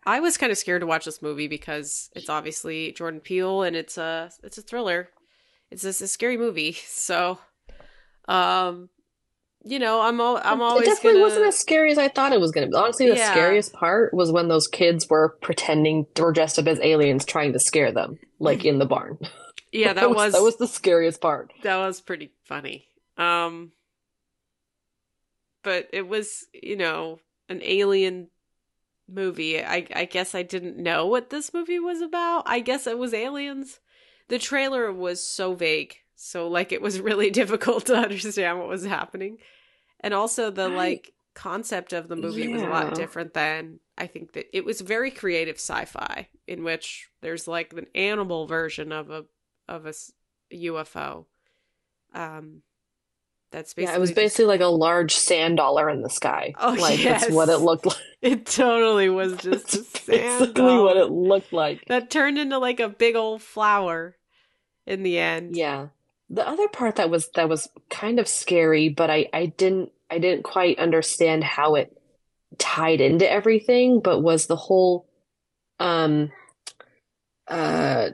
i 0.06 0.20
was 0.20 0.36
kind 0.36 0.50
of 0.52 0.58
scared 0.58 0.80
to 0.80 0.86
watch 0.86 1.04
this 1.04 1.22
movie 1.22 1.48
because 1.48 2.10
it's 2.16 2.28
obviously 2.28 2.92
jordan 2.92 3.20
peele 3.20 3.62
and 3.62 3.76
it's 3.76 3.96
a 3.98 4.30
it's 4.42 4.58
a 4.58 4.62
thriller. 4.62 5.08
It's 5.70 5.82
just 5.82 6.02
a 6.02 6.06
scary 6.08 6.36
movie 6.36 6.72
so 6.86 7.38
um 8.28 8.88
you 9.64 9.78
know 9.78 10.00
i'm 10.02 10.20
al- 10.20 10.40
i'm 10.44 10.60
always 10.60 10.86
it 10.86 10.90
definitely 10.90 11.12
gonna 11.20 11.22
wasn't 11.24 11.46
as 11.46 11.58
scary 11.58 11.90
as 11.90 11.98
I 11.98 12.08
thought 12.08 12.32
it 12.32 12.40
was 12.40 12.50
going 12.52 12.66
to 12.66 12.70
be. 12.70 12.76
Honestly, 12.76 13.08
the 13.08 13.16
Yeah. 13.16 13.30
scariest 13.32 13.72
part 13.72 14.12
was 14.12 14.30
when 14.30 14.48
those 14.48 14.68
kids 14.68 15.08
were 15.08 15.36
pretending 15.40 16.06
were 16.18 16.32
dressed 16.32 16.58
up 16.58 16.66
as 16.66 16.78
aliens, 16.80 17.24
trying 17.24 17.52
to 17.54 17.58
scare 17.58 17.90
them, 17.90 18.18
like 18.38 18.64
in 18.64 18.78
the 18.78 18.84
barn. 18.86 19.18
yeah 19.72 19.92
that 19.92 20.10
was 20.10 20.32
that 20.34 20.42
was 20.42 20.56
the 20.56 20.68
scariest 20.68 21.20
part. 21.20 21.52
that 21.62 21.76
was 21.78 22.00
pretty 22.00 22.30
funny. 22.44 22.86
Um 23.16 23.72
but 25.62 25.88
it 25.92 26.06
was, 26.06 26.44
you 26.52 26.76
know, 26.76 27.20
an 27.48 27.60
alien 27.62 28.28
movie. 29.08 29.62
I 29.64 29.86
I 29.94 30.04
guess 30.04 30.34
I 30.34 30.42
didn't 30.42 30.76
know 30.76 31.06
what 31.06 31.30
this 31.30 31.54
movie 31.54 31.78
was 31.78 32.00
about. 32.02 32.42
I 32.46 32.60
guess 32.60 32.86
it 32.86 32.98
was 32.98 33.14
aliens. 33.14 33.80
The 34.28 34.38
trailer 34.38 34.92
was 34.92 35.26
so 35.26 35.54
vague. 35.54 35.96
So 36.24 36.48
like 36.48 36.72
it 36.72 36.80
was 36.80 37.00
really 37.08 37.30
difficult 37.30 37.86
to 37.86 37.96
understand 37.96 38.58
what 38.58 38.68
was 38.68 38.84
happening. 38.84 39.38
And 40.00 40.14
also 40.14 40.50
the 40.50 40.64
I- 40.64 40.66
like 40.68 41.12
concept 41.34 41.92
of 41.92 42.08
the 42.08 42.16
movie 42.16 42.46
was 42.48 42.62
a 42.62 42.66
lot 42.66 42.94
different 42.94 43.34
than 43.34 43.80
I 43.98 44.06
think 44.06 44.34
that 44.34 44.56
it 44.56 44.64
was 44.64 44.80
very 44.80 45.10
creative 45.10 45.56
sci-fi 45.56 46.28
in 46.46 46.62
which 46.62 47.08
there's 47.22 47.48
like 47.48 47.72
an 47.72 47.86
animal 47.94 48.46
version 48.46 48.92
of 48.92 49.10
a 49.10 49.24
of 49.68 49.84
a 49.86 49.92
UFO. 50.54 51.26
Um 52.14 52.62
that's 53.50 53.74
basically 53.74 53.92
Yeah, 53.92 53.96
it 53.96 54.00
was 54.00 54.12
basically 54.12 54.46
like 54.46 54.60
a 54.60 54.66
large 54.66 55.14
sand 55.14 55.58
dollar 55.58 55.90
in 55.90 56.02
the 56.02 56.10
sky. 56.10 56.54
Oh, 56.58 56.72
like 56.78 57.02
yes. 57.02 57.22
that's 57.22 57.34
what 57.34 57.48
it 57.48 57.58
looked 57.58 57.86
like. 57.86 57.98
it 58.22 58.46
totally 58.46 59.08
was 59.10 59.36
just 59.36 59.74
a 59.74 59.84
sand 59.84 60.06
basically 60.06 60.54
doll 60.54 60.84
what 60.84 60.96
it 60.96 61.10
looked 61.10 61.52
like. 61.52 61.84
that 61.88 62.10
turned 62.10 62.38
into 62.38 62.58
like 62.58 62.80
a 62.80 62.88
big 62.88 63.14
old 63.14 63.42
flower 63.42 64.16
in 64.86 65.02
the 65.02 65.18
end. 65.18 65.56
Yeah. 65.56 65.88
The 66.30 66.46
other 66.46 66.68
part 66.68 66.96
that 66.96 67.10
was 67.10 67.28
that 67.34 67.48
was 67.48 67.68
kind 67.90 68.18
of 68.18 68.28
scary, 68.28 68.88
but 68.88 69.10
I 69.10 69.28
I 69.32 69.46
didn't 69.46 69.92
I 70.10 70.18
didn't 70.18 70.44
quite 70.44 70.78
understand 70.78 71.44
how 71.44 71.74
it 71.76 71.96
tied 72.58 73.00
into 73.00 73.30
everything, 73.30 74.00
but 74.00 74.20
was 74.20 74.46
the 74.46 74.56
whole 74.56 75.06
um 75.80 76.30
uh 77.48 78.10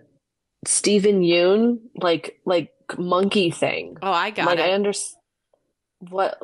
Steven 0.66 1.22
Yeun 1.22 1.78
like 1.96 2.40
like 2.44 2.72
monkey 2.98 3.50
thing. 3.50 3.96
Oh, 4.02 4.12
I 4.12 4.30
got 4.30 4.46
Like 4.46 4.58
it. 4.58 4.62
I 4.62 4.72
understand 4.72 5.16
what 6.08 6.40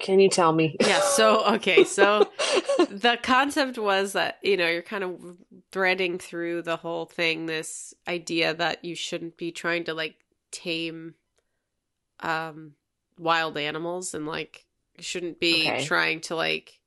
can 0.00 0.20
you 0.20 0.28
tell 0.28 0.52
me? 0.52 0.76
yeah, 0.80 1.00
so 1.00 1.44
okay, 1.54 1.84
so 1.84 2.30
the 2.90 3.18
concept 3.22 3.78
was 3.78 4.12
that 4.12 4.38
you 4.42 4.56
know 4.56 4.68
you're 4.68 4.82
kind 4.82 5.04
of 5.04 5.18
threading 5.72 6.18
through 6.18 6.62
the 6.62 6.76
whole 6.76 7.06
thing 7.06 7.46
this 7.46 7.94
idea 8.06 8.52
that 8.54 8.84
you 8.84 8.94
shouldn't 8.94 9.36
be 9.38 9.50
trying 9.52 9.84
to 9.84 9.94
like 9.94 10.16
tame 10.56 11.14
um 12.20 12.72
wild 13.18 13.58
animals 13.58 14.14
and 14.14 14.26
like 14.26 14.64
shouldn't 14.98 15.38
be 15.38 15.66
Okay. 15.68 15.84
trying 15.84 16.20
to 16.20 16.34
like 16.34 16.80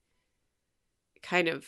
kind 1.22 1.47
of 1.47 1.65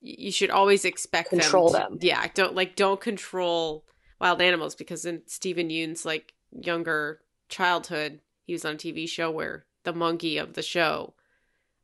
you 0.00 0.30
should 0.32 0.50
always 0.50 0.84
expect 0.84 1.30
Control 1.30 1.70
them, 1.70 1.92
them. 1.92 1.98
yeah 2.02 2.26
don't 2.34 2.54
like 2.54 2.76
don't 2.76 3.00
control 3.00 3.84
wild 4.20 4.42
animals 4.42 4.74
because 4.74 5.04
in 5.06 5.22
Steven 5.26 5.70
Yeun's 5.70 6.04
like 6.04 6.34
younger 6.50 7.20
childhood 7.48 8.20
he 8.44 8.52
was 8.52 8.64
on 8.64 8.74
a 8.74 8.78
TV 8.78 9.08
show 9.08 9.30
where 9.30 9.64
the 9.84 9.92
monkey 9.94 10.36
of 10.36 10.52
the 10.52 10.62
show 10.62 11.14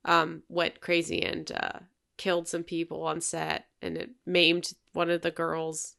um 0.05 0.42
went 0.49 0.80
crazy 0.80 1.22
and 1.22 1.51
uh 1.53 1.78
killed 2.18 2.49
some 2.49 2.64
people 2.64 3.05
on 3.05 3.20
set 3.20 3.66
and 3.80 3.96
it 3.96 4.11
maimed 4.26 4.72
one 4.92 5.09
of 5.09 5.22
the 5.22 5.30
girls 5.30 5.94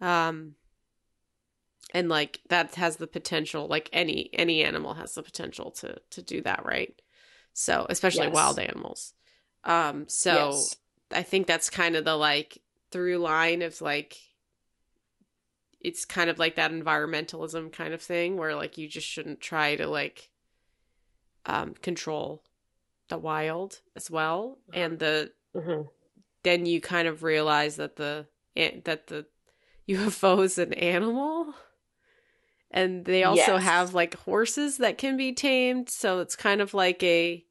um 0.00 0.54
and 1.94 2.08
like 2.08 2.40
that 2.48 2.74
has 2.74 2.96
the 2.96 3.06
potential 3.06 3.66
like 3.68 3.88
any 3.92 4.28
any 4.32 4.62
animal 4.64 4.94
has 4.94 5.14
the 5.14 5.22
potential 5.22 5.70
to 5.70 5.96
to 6.10 6.22
do 6.22 6.40
that 6.42 6.64
right 6.64 7.00
so 7.52 7.86
especially 7.88 8.26
Yes. 8.26 8.34
wild 8.34 8.58
animals 8.58 9.14
um 9.64 10.04
so 10.08 10.34
Yes. 10.34 10.76
i 11.12 11.22
think 11.22 11.46
that's 11.46 11.70
kind 11.70 11.96
of 11.96 12.04
the 12.04 12.16
like 12.16 12.58
through 12.90 13.18
line 13.18 13.62
of 13.62 13.80
like 13.80 14.16
it's 15.80 16.04
kind 16.04 16.28
of 16.30 16.38
like 16.38 16.56
that 16.56 16.72
environmentalism 16.72 17.72
kind 17.72 17.94
of 17.94 18.02
thing 18.02 18.36
where 18.36 18.54
like 18.54 18.76
you 18.78 18.88
just 18.88 19.06
shouldn't 19.06 19.40
try 19.40 19.76
to 19.76 19.86
like 19.86 20.30
um 21.46 21.74
control 21.74 22.42
the 23.08 23.18
wild 23.18 23.80
as 23.94 24.10
well 24.10 24.58
and 24.72 24.98
the 24.98 25.30
Mhm. 25.54 25.88
then 26.42 26.66
you 26.66 26.80
kind 26.80 27.06
of 27.08 27.22
realize 27.22 27.76
that 27.76 27.96
the 27.96 28.26
eh, 28.56 28.80
that 28.84 29.06
the 29.06 29.26
UFO 29.88 30.42
is 30.42 30.58
an 30.58 30.72
animal 30.74 31.54
and 32.76 33.04
they 33.06 33.24
also 33.24 33.54
Yes. 33.56 33.62
have 33.64 33.94
like 33.94 34.14
horses 34.18 34.76
that 34.78 34.98
can 34.98 35.16
be 35.16 35.32
tamed 35.32 35.88
so 35.88 36.20
it's 36.20 36.36
kind 36.36 36.60
of 36.60 36.74
like 36.74 37.02
a 37.02 37.44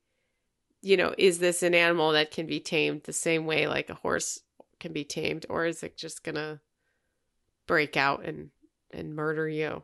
you 0.82 0.96
know 0.96 1.14
is 1.18 1.40
this 1.40 1.64
an 1.64 1.74
animal 1.74 2.12
that 2.14 2.32
can 2.32 2.46
be 2.46 2.60
tamed 2.62 3.02
the 3.04 3.14
same 3.14 3.46
way 3.46 3.68
like 3.68 3.90
a 3.90 3.96
horse 3.96 4.40
can 4.80 4.94
be 4.94 5.04
tamed 5.04 5.46
or 5.50 5.66
is 5.66 5.82
it 5.84 5.98
just 5.98 6.24
going 6.24 6.36
to 6.36 6.60
break 7.68 7.98
out 7.98 8.24
and 8.24 8.52
and 8.92 9.16
murder 9.16 9.50
you 9.50 9.82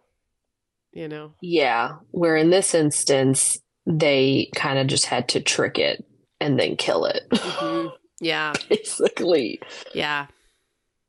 you 0.93 1.07
know 1.07 1.33
Yeah, 1.41 1.93
where 2.11 2.35
in 2.35 2.49
this 2.51 2.73
instance 2.75 3.57
they 3.87 4.49
kind 4.55 4.77
of 4.77 4.87
just 4.87 5.07
had 5.07 5.27
to 5.29 5.41
trick 5.41 5.79
it 5.79 6.05
and 6.39 6.59
then 6.59 6.75
kill 6.75 7.05
it. 7.05 7.23
Mhm. 7.31 7.91
yeah 8.19 8.53
Basically. 8.69 9.59
Yeah. 9.95 10.27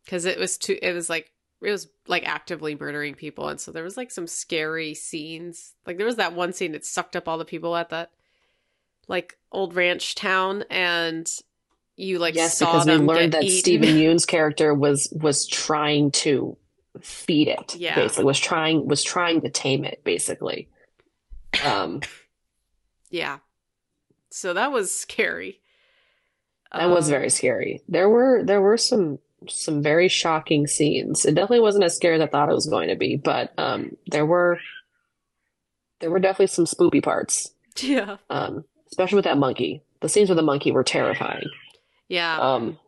Cuz 0.06 0.24
it 0.24 0.38
was 0.38 0.56
too 0.56 0.78
it 0.80 0.92
was 0.94 1.10
like 1.10 1.31
it 1.62 1.70
was 1.70 1.88
like 2.08 2.26
actively 2.26 2.74
murdering 2.74 3.14
people 3.14 3.48
and 3.48 3.60
so 3.60 3.70
there 3.72 3.84
was 3.84 3.96
like 3.96 4.10
some 4.10 4.26
scary 4.26 4.94
scenes. 4.94 5.74
Like 5.86 5.96
there 5.96 6.06
was 6.06 6.16
that 6.16 6.34
one 6.34 6.52
scene 6.52 6.72
that 6.72 6.84
sucked 6.84 7.16
up 7.16 7.28
all 7.28 7.38
the 7.38 7.44
people 7.44 7.76
at 7.76 7.90
that 7.90 8.10
like 9.08 9.36
old 9.50 9.74
ranch 9.74 10.14
town 10.14 10.64
and 10.70 11.30
you 11.96 12.18
like 12.18 12.34
Yes, 12.34 12.58
saw 12.58 12.72
because 12.72 12.86
we 12.86 12.92
them 12.92 13.06
learned 13.06 13.32
that 13.34 13.44
eaten. 13.44 13.58
Steven 13.58 13.96
Yeun's 13.98 14.26
character 14.26 14.74
was 14.74 15.08
was 15.20 15.46
trying 15.46 16.10
to 16.12 16.56
feed 17.00 17.48
it. 17.48 17.76
Yeah. 17.76 17.94
Basically, 17.94 18.24
was 18.24 18.38
trying 18.40 18.86
was 18.88 19.02
trying 19.02 19.40
to 19.42 19.50
tame 19.50 19.84
it. 19.84 20.02
Basically. 20.04 20.68
Um, 21.64 22.00
Yeah. 23.10 23.38
So 24.30 24.54
that 24.54 24.72
was 24.72 24.94
scary. 24.94 25.60
that 26.72 26.88
was 26.88 27.04
Um, 27.06 27.10
very 27.10 27.28
scary. 27.28 27.82
There 27.88 28.08
were 28.08 28.42
there 28.42 28.62
were 28.62 28.78
some 28.78 29.18
some 29.48 29.82
very 29.82 30.08
shocking 30.08 30.66
scenes. 30.66 31.24
It 31.24 31.34
definitely 31.34 31.60
wasn't 31.60 31.84
as 31.84 31.96
scary 31.96 32.16
as 32.16 32.22
I 32.22 32.26
thought 32.26 32.50
it 32.50 32.54
was 32.54 32.66
going 32.66 32.88
to 32.88 32.96
be, 32.96 33.16
but 33.16 33.52
um, 33.58 33.96
there 34.06 34.26
were 34.26 34.58
there 36.00 36.10
were 36.10 36.18
definitely 36.18 36.48
some 36.48 36.66
spoopy 36.66 37.02
parts. 37.02 37.52
Yeah. 37.80 38.16
Um, 38.28 38.64
especially 38.90 39.16
with 39.16 39.24
that 39.24 39.38
monkey. 39.38 39.82
The 40.00 40.08
scenes 40.08 40.28
with 40.28 40.36
the 40.36 40.42
monkey 40.42 40.72
were 40.72 40.84
terrifying. 40.84 41.48
Yeah. 42.08 42.38
Um, 42.38 42.78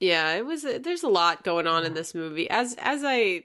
Yeah, 0.00 0.34
it 0.34 0.44
was. 0.46 0.62
There's 0.62 1.02
a 1.02 1.08
lot 1.08 1.44
going 1.44 1.66
on 1.66 1.84
in 1.84 1.94
this 1.94 2.14
movie, 2.14 2.50
as 2.50 2.74
as 2.78 3.02
I 3.04 3.44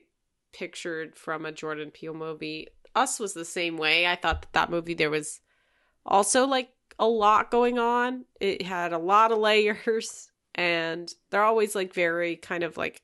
pictured 0.54 1.16
from 1.16 1.46
a 1.46 1.52
Jordan 1.52 1.92
Peele 1.92 2.14
movie. 2.14 2.68
Us 2.96 3.20
was 3.20 3.34
the 3.34 3.46
same 3.46 3.78
way. 3.78 4.08
I 4.08 4.16
thought 4.16 4.42
that 4.42 4.54
that 4.54 4.72
movie 4.72 4.96
there 4.96 5.12
was 5.12 5.40
also 6.04 6.48
like 6.48 6.70
a 6.98 7.06
lot 7.06 7.52
going 7.52 7.78
on. 7.78 8.26
It 8.40 8.64
had 8.64 8.92
a 8.92 8.98
lot 8.98 9.32
of 9.32 9.38
layers, 9.38 10.32
and 10.58 11.14
they're 11.30 11.44
always 11.44 11.76
like 11.76 11.94
very 11.94 12.36
kind 12.36 12.64
of 12.64 12.78
like. 12.78 13.02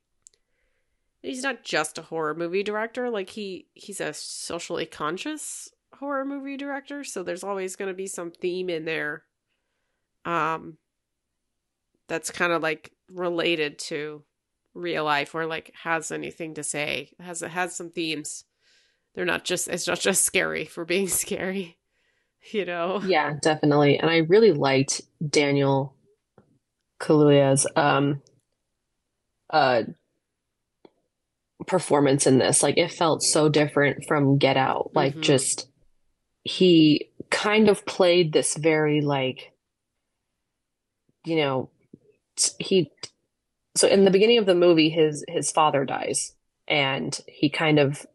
He's 1.22 1.44
not 1.44 1.64
just 1.64 1.98
a 1.98 2.02
horror 2.02 2.36
movie 2.36 2.64
director. 2.64 3.10
Like 3.10 3.30
he 3.30 3.68
he's 3.74 4.02
a 4.02 4.14
socially 4.14 4.86
conscious 4.86 5.70
horror 5.94 6.26
movie 6.26 6.58
director, 6.58 7.04
so 7.04 7.24
there's 7.24 7.44
always 7.44 7.78
going 7.78 7.88
to 7.88 7.96
be 7.96 8.08
some 8.08 8.32
theme 8.32 8.70
in 8.70 8.86
there. 8.86 9.24
Um. 10.26 10.78
That's 12.10 12.32
kind 12.32 12.52
of 12.52 12.62
like 12.62 12.92
related 13.10 13.80
to 13.80 14.24
real 14.74 15.06
life 15.06 15.34
or 15.34 15.46
like 15.46 15.72
has 15.84 16.12
anything 16.12 16.56
to 16.56 16.64
say 16.64 17.12
has 17.20 17.44
it 17.44 17.52
has 17.52 17.76
some 17.76 17.92
themes 17.92 18.44
they're 19.14 19.24
not 19.24 19.44
just 19.44 19.68
it's 19.68 19.88
not 19.88 20.00
just 20.00 20.24
scary 20.24 20.66
for 20.66 20.84
being 20.84 21.08
scary 21.24 21.78
you 22.52 22.66
know 22.66 23.02
Yeah, 23.06 23.36
definitely. 23.42 23.98
And 24.00 24.10
I 24.10 24.18
really 24.18 24.52
liked 24.52 25.02
Daniel 25.30 25.93
Kaluuya's 27.04 27.68
um 27.76 28.22
uh 29.50 29.84
performance 31.68 32.26
in 32.28 32.38
this. 32.40 32.64
Like 32.64 32.78
it 32.78 32.92
felt 32.92 33.22
so 33.24 33.50
different 33.50 34.06
from 34.08 34.38
Get 34.38 34.58
Out. 34.58 34.92
Like 34.94 35.16
Mhm. 35.16 35.22
just 35.22 35.68
he 36.44 37.10
kind 37.30 37.70
of 37.70 37.86
played 37.86 38.34
this 38.34 38.56
very 38.56 39.02
like 39.02 39.52
you 41.26 41.36
know 41.38 41.70
he 42.60 42.92
so 43.76 43.88
in 43.88 44.06
the 44.06 44.12
beginning 44.12 44.38
of 44.38 44.46
the 44.46 44.54
movie 44.54 44.90
his 44.90 45.24
his 45.28 45.52
father 45.52 45.86
dies 45.86 46.34
and 46.68 47.22
he 47.28 47.50
kind 47.50 47.80
of 47.80 48.06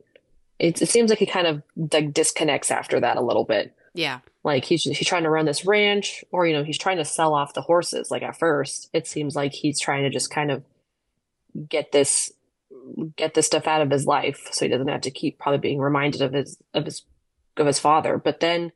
it, 0.59 0.83
it 0.83 0.89
seems 0.89 1.09
like 1.11 1.19
he 1.19 1.27
kind 1.27 1.47
of 1.47 1.63
like 1.93 2.13
disconnects 2.13 2.71
after 2.71 3.01
that 3.01 3.17
a 3.17 3.23
little 3.23 3.45
bit 3.45 3.75
yeah. 3.99 4.21
Like 4.45 4.65
he's 4.65 4.85
he's 4.85 5.09
trying 5.09 5.25
to 5.25 5.31
run 5.31 5.45
this 5.45 5.67
ranch 5.67 6.25
or 6.31 6.47
you 6.47 6.53
know 6.55 6.63
he's 6.63 6.79
trying 6.79 6.99
to 6.99 7.05
sell 7.05 7.35
off 7.35 7.53
the 7.53 7.63
horses. 7.63 8.13
Like 8.13 8.23
at 8.23 8.39
first 8.39 8.89
it 8.93 9.09
seems 9.09 9.35
like 9.35 9.53
he's 9.53 9.81
trying 9.81 10.05
to 10.05 10.11
just 10.11 10.31
kind 10.31 10.53
of 10.53 10.63
get 11.69 11.91
this 11.91 12.33
get 13.17 13.35
this 13.35 13.47
stuff 13.47 13.67
out 13.67 13.83
of 13.83 13.91
his 13.91 14.07
life 14.07 14.49
so 14.53 14.65
he 14.65 14.71
doesn't 14.71 14.87
have 14.87 15.01
to 15.01 15.11
keep 15.11 15.39
probably 15.39 15.59
being 15.59 15.81
reminded 15.81 16.23
of 16.23 16.33
his 16.33 16.57
of 16.75 16.85
his 16.85 17.03
of 17.57 17.67
his 17.67 17.81
father. 17.81 18.17
But 18.19 18.39
then 18.39 18.71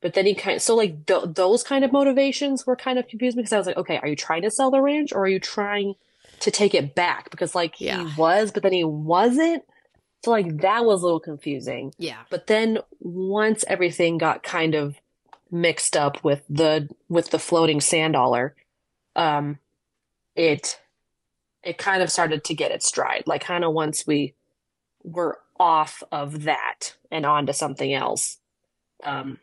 but 0.00 0.14
then 0.14 0.24
he 0.24 0.34
kind 0.36 0.62
so 0.62 0.76
like 0.76 1.04
th 1.06 1.24
those 1.34 1.64
kind 1.64 1.84
of 1.84 1.90
motivations 1.90 2.64
were 2.64 2.76
kind 2.76 2.98
of 3.00 3.08
confused 3.08 3.36
because 3.36 3.52
I 3.52 3.58
was 3.58 3.66
like 3.66 3.76
okay 3.76 3.98
are 3.98 4.08
you 4.08 4.16
trying 4.16 4.42
to 4.42 4.52
sell 4.52 4.70
the 4.70 4.80
ranch 4.80 5.12
or 5.12 5.24
are 5.24 5.28
you 5.28 5.40
trying 5.40 5.94
to 6.40 6.50
take 6.52 6.74
it 6.74 6.94
back? 6.94 7.28
Because 7.30 7.56
like 7.56 7.80
Yeah. 7.80 8.04
he 8.08 8.14
was 8.16 8.52
but 8.52 8.62
then 8.62 8.72
he 8.72 8.84
wasn't 8.84 9.64
so 10.24 10.30
like 10.30 10.60
that 10.62 10.84
was 10.84 11.02
a 11.02 11.04
little 11.04 11.20
confusing 11.20 11.92
yeah 11.98 12.22
but 12.30 12.46
then 12.46 12.78
once 13.00 13.64
everything 13.68 14.18
got 14.18 14.42
kind 14.42 14.74
of 14.74 14.96
mixed 15.54 15.96
up 15.96 16.22
with 16.24 16.42
the 16.50 16.88
with 17.08 17.30
the 17.30 17.38
floating 17.38 17.80
sand 17.80 18.14
dollar, 18.14 18.54
um, 19.16 19.58
it 20.34 20.80
it 21.62 21.78
kind 21.78 22.02
of 22.02 22.10
started 22.10 22.44
to 22.44 22.54
get 22.54 22.72
its 22.72 22.86
stride. 22.86 23.24
Like 23.26 23.42
kind 23.42 23.64
of 23.64 23.72
once 23.72 24.06
we 24.06 24.34
were 25.02 25.38
off 25.58 26.02
of 26.10 26.42
that 26.42 26.96
and 27.10 27.24
onto 27.24 27.52
something 27.52 27.94
else, 27.94 28.38
um, 29.04 29.38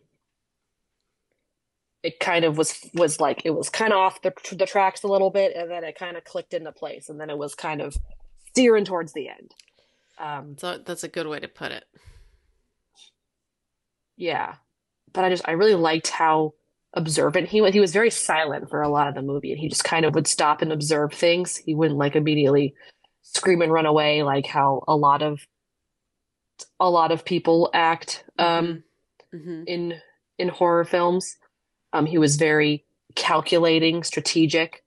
it 2.03 2.19
kind 2.19 2.45
of 2.45 2.57
was 2.57 2.89
was 2.93 3.19
like 3.19 3.41
it 3.45 3.51
was 3.51 3.69
kind 3.69 3.93
of 3.93 3.99
off 3.99 4.21
the 4.21 4.33
the 4.51 4.65
tracks 4.65 5.03
a 5.03 5.07
little 5.07 5.31
bit, 5.31 5.55
and 5.55 5.71
then 5.71 5.83
it 5.83 5.97
kind 5.97 6.17
of 6.17 6.25
clicked 6.25 6.53
into 6.53 6.71
place, 6.71 7.09
and 7.09 7.19
then 7.19 7.29
it 7.29 7.37
was 7.37 7.55
kind 7.55 7.81
of 7.81 7.95
steering 8.49 8.85
towards 8.85 9.13
the 9.13 9.29
end. 9.29 9.55
Um, 10.21 10.57
so 10.57 10.77
that's 10.77 11.03
a 11.03 11.09
good 11.09 11.27
way 11.27 11.39
to 11.41 11.49
put 11.49 11.73
it 11.73 11.85
Yeah. 14.17 14.55
But 15.13 15.25
I 15.25 15.29
just 15.29 15.47
I 15.47 15.53
really 15.53 15.75
liked 15.75 16.09
how 16.09 16.53
observant 16.93 17.49
he 17.49 17.61
was. 17.61 17.73
He 17.73 17.79
was 17.79 17.93
very 17.93 18.09
silent 18.11 18.69
for 18.69 18.81
a 18.81 18.89
lot 18.89 19.07
of 19.07 19.15
the 19.15 19.21
movie 19.21 19.51
and 19.51 19.59
he 19.59 19.69
just 19.69 19.83
kind 19.83 20.05
of 20.05 20.15
would 20.15 20.27
stop 20.27 20.61
and 20.61 20.71
observe 20.71 21.13
things. 21.13 21.57
He 21.57 21.75
wouldn't 21.75 21.99
like 21.99 22.15
immediately 22.15 22.75
scream 23.23 23.61
and 23.61 23.73
run 23.73 23.85
away 23.85 24.23
like 24.23 24.47
how 24.47 24.83
a 24.87 24.95
lot 24.95 25.21
of 25.23 25.41
a 26.79 26.89
lot 26.89 27.11
of 27.11 27.25
people 27.25 27.69
act 27.73 28.23
um 28.39 28.83
hmm 29.31 29.63
in 29.65 29.99
in 30.37 30.49
horror 30.49 30.85
films. 30.85 31.37
Um 31.93 32.05
he 32.07 32.19
was 32.19 32.37
very 32.37 32.85
calculating, 33.15 34.03
strategic. 34.03 34.83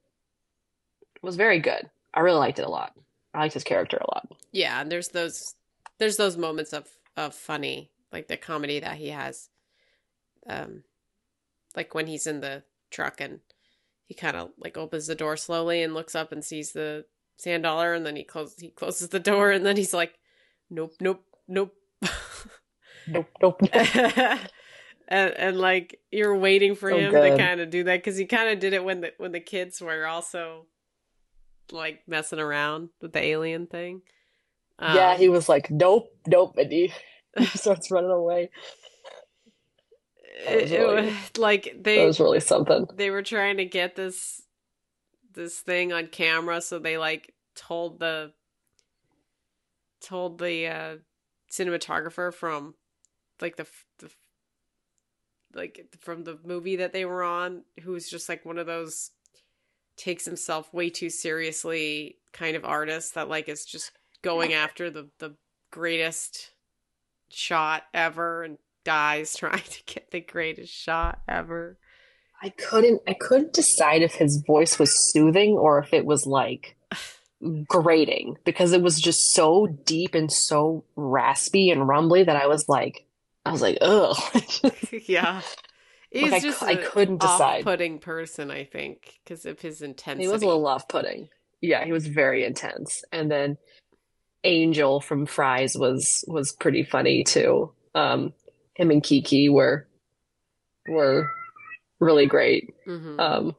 It 1.16 1.22
was 1.24 1.36
very 1.36 1.58
good. 1.58 1.90
I 2.14 2.20
really 2.20 2.38
liked 2.38 2.60
it 2.60 2.66
a 2.66 2.70
lot. 2.70 2.94
I 3.34 3.40
liked 3.40 3.54
his 3.54 3.64
character 3.64 3.96
a 3.98 4.06
lot. 4.14 4.28
yeah 4.52 4.80
and 4.80 4.90
there's 4.90 5.08
those 5.08 5.54
there's 5.98 6.16
those 6.16 6.36
moments 6.36 6.72
of 6.72 6.86
of 7.16 7.34
funny 7.34 7.90
like 8.12 8.28
the 8.28 8.36
comedy 8.36 8.80
that 8.80 8.96
he 8.96 9.08
has 9.08 9.48
um 10.48 10.84
like 11.76 11.94
when 11.94 12.06
he's 12.06 12.26
in 12.26 12.40
the 12.40 12.62
truck 12.90 13.20
and 13.20 13.40
he 14.06 14.14
kind 14.14 14.36
of 14.36 14.50
like 14.58 14.76
opens 14.76 15.06
the 15.06 15.14
door 15.14 15.36
slowly 15.36 15.82
and 15.82 15.94
looks 15.94 16.14
up 16.14 16.30
and 16.32 16.44
sees 16.44 16.72
the 16.72 17.04
sand 17.36 17.62
dollar 17.64 17.94
and 17.94 18.06
then 18.06 18.14
he 18.16 18.22
closes 18.24 18.58
he 18.60 18.68
closes 18.68 19.08
the 19.08 19.18
door 19.20 19.50
and 19.50 19.66
then 19.66 19.76
he's 19.76 19.92
like 19.94 20.14
nope 20.70 20.92
nope 21.00 21.24
nope 21.48 21.74
Nope, 23.06 23.26
nope. 23.42 23.60
and 23.72 24.48
and 25.08 25.58
like 25.58 26.00
you're 26.10 26.34
waiting 26.36 26.74
for 26.74 26.90
So 26.90 26.96
him 26.96 27.12
to 27.12 27.36
kind 27.36 27.60
of 27.60 27.68
do 27.68 27.84
that 27.84 27.98
because 27.98 28.16
he 28.16 28.24
kind 28.24 28.48
of 28.48 28.60
did 28.60 28.72
it 28.72 28.82
when 28.82 29.02
the 29.02 29.12
when 29.18 29.32
the 29.32 29.40
kids 29.40 29.80
were 29.82 30.06
also 30.06 30.64
like 31.72 32.00
messing 32.06 32.38
around 32.38 32.90
with 33.00 33.12
the 33.12 33.22
alien 33.22 33.66
thing. 33.66 34.02
yeah, 34.80 35.12
Um, 35.12 35.18
he 35.18 35.28
was 35.28 35.48
like, 35.48 35.70
nope, 35.70 36.08
nope, 36.26 36.56
and 36.58 36.70
he, 36.72 36.92
starts 37.54 37.90
running 37.90 38.10
away. 38.10 38.50
it, 40.46 40.62
was 40.62 40.72
it 40.72 40.86
was 40.86 41.38
like 41.38 41.64
That 41.64 41.84
they 41.84 42.06
was 42.06 42.20
really 42.20 42.40
something. 42.40 42.86
they 42.94 43.10
were 43.10 43.22
trying 43.22 43.56
to 43.58 43.64
get 43.64 43.96
this 43.96 44.42
this 45.32 45.58
thing 45.60 45.92
on 45.92 46.06
camera, 46.08 46.60
so 46.60 46.78
they 46.78 46.98
like 46.98 47.32
told 47.56 47.98
the 48.00 48.32
told 50.00 50.38
the 50.38 50.66
uh 50.66 50.96
cinematographer 51.50 52.32
from 52.34 52.74
like 53.40 53.56
the, 53.56 53.66
the 54.00 54.10
like 55.54 55.86
from 56.00 56.24
the 56.24 56.38
movie 56.44 56.76
that 56.76 56.92
they 56.92 57.04
were 57.04 57.22
on 57.22 57.62
who 57.82 57.92
was 57.92 58.08
just 58.10 58.28
like 58.28 58.44
one 58.44 58.58
of 58.58 58.66
those 58.66 59.10
takes 59.96 60.24
himself 60.24 60.72
way 60.72 60.90
too 60.90 61.10
seriously 61.10 62.16
kind 62.32 62.56
of 62.56 62.64
artist 62.64 63.14
that 63.14 63.28
like 63.28 63.48
is 63.48 63.64
just 63.64 63.92
going 64.22 64.52
after 64.52 64.90
the 64.90 65.08
the 65.18 65.34
greatest 65.70 66.50
shot 67.28 67.84
ever 67.92 68.42
and 68.42 68.58
dies 68.84 69.34
trying 69.38 69.62
to 69.62 69.82
get 69.86 70.10
the 70.10 70.20
greatest 70.20 70.72
shot 70.72 71.20
ever. 71.28 71.78
I 72.42 72.50
couldn't 72.50 73.02
I 73.08 73.14
couldn't 73.14 73.52
decide 73.52 74.02
if 74.02 74.14
his 74.14 74.42
voice 74.46 74.78
was 74.78 75.12
soothing 75.12 75.52
or 75.52 75.78
if 75.78 75.94
it 75.94 76.04
was 76.04 76.26
like 76.26 76.76
grating 77.68 78.36
because 78.44 78.72
it 78.72 78.82
was 78.82 79.00
just 79.00 79.32
so 79.32 79.66
deep 79.66 80.14
and 80.14 80.30
so 80.30 80.84
raspy 80.96 81.70
and 81.70 81.88
rumbly 81.88 82.24
that 82.24 82.36
I 82.36 82.46
was 82.46 82.68
like 82.68 83.06
I 83.46 83.52
was 83.52 83.62
like, 83.62 83.78
ugh. 83.80 84.16
yeah. 85.06 85.42
He's 86.20 86.32
I 86.32 86.40
just 86.40 86.62
I 86.62 86.76
couldn't 86.76 87.20
decide. 87.20 87.58
off-putting 87.58 87.98
person, 87.98 88.50
I 88.50 88.64
think, 88.64 89.18
because 89.24 89.44
of 89.46 89.60
his 89.60 89.82
intensity. 89.82 90.24
He 90.26 90.32
was 90.32 90.42
a 90.42 90.46
little 90.46 90.66
off-putting. 90.66 91.28
Yeah, 91.60 91.84
he 91.84 91.92
was 91.92 92.06
very 92.06 92.44
intense. 92.44 93.02
And 93.10 93.30
then 93.30 93.58
Angel 94.44 95.00
from 95.00 95.26
Fry's 95.26 95.76
was 95.76 96.24
was 96.28 96.52
pretty 96.52 96.84
funny 96.84 97.24
too. 97.24 97.72
Um, 97.94 98.32
him 98.74 98.90
and 98.90 99.02
Keke 99.02 99.50
were 99.50 99.88
were 100.86 101.30
really 102.00 102.26
great. 102.26 102.74
Mhm. 102.86 103.18
Um, 103.18 103.56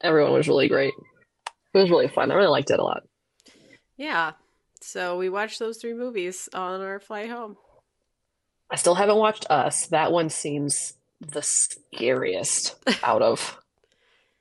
everyone 0.00 0.32
was 0.34 0.48
really 0.48 0.68
great. 0.68 0.92
It 1.72 1.78
was 1.78 1.90
really 1.90 2.08
fun. 2.08 2.30
I 2.30 2.34
really 2.34 2.48
liked 2.48 2.70
it 2.70 2.78
a 2.78 2.84
lot. 2.84 3.02
yeah. 3.96 4.32
So 4.80 5.16
we 5.16 5.30
watched 5.30 5.58
those 5.58 5.78
three 5.78 5.94
movies 5.94 6.46
on 6.52 6.82
our 6.82 7.00
flight 7.00 7.30
home. 7.30 7.56
I 8.70 8.76
still 8.76 8.94
haven't 8.94 9.16
watched 9.16 9.46
Us. 9.50 9.86
That 9.88 10.12
one 10.12 10.28
seems 10.30 10.94
the 11.20 11.42
scariest 11.42 12.74
out 13.02 13.22
of 13.22 13.58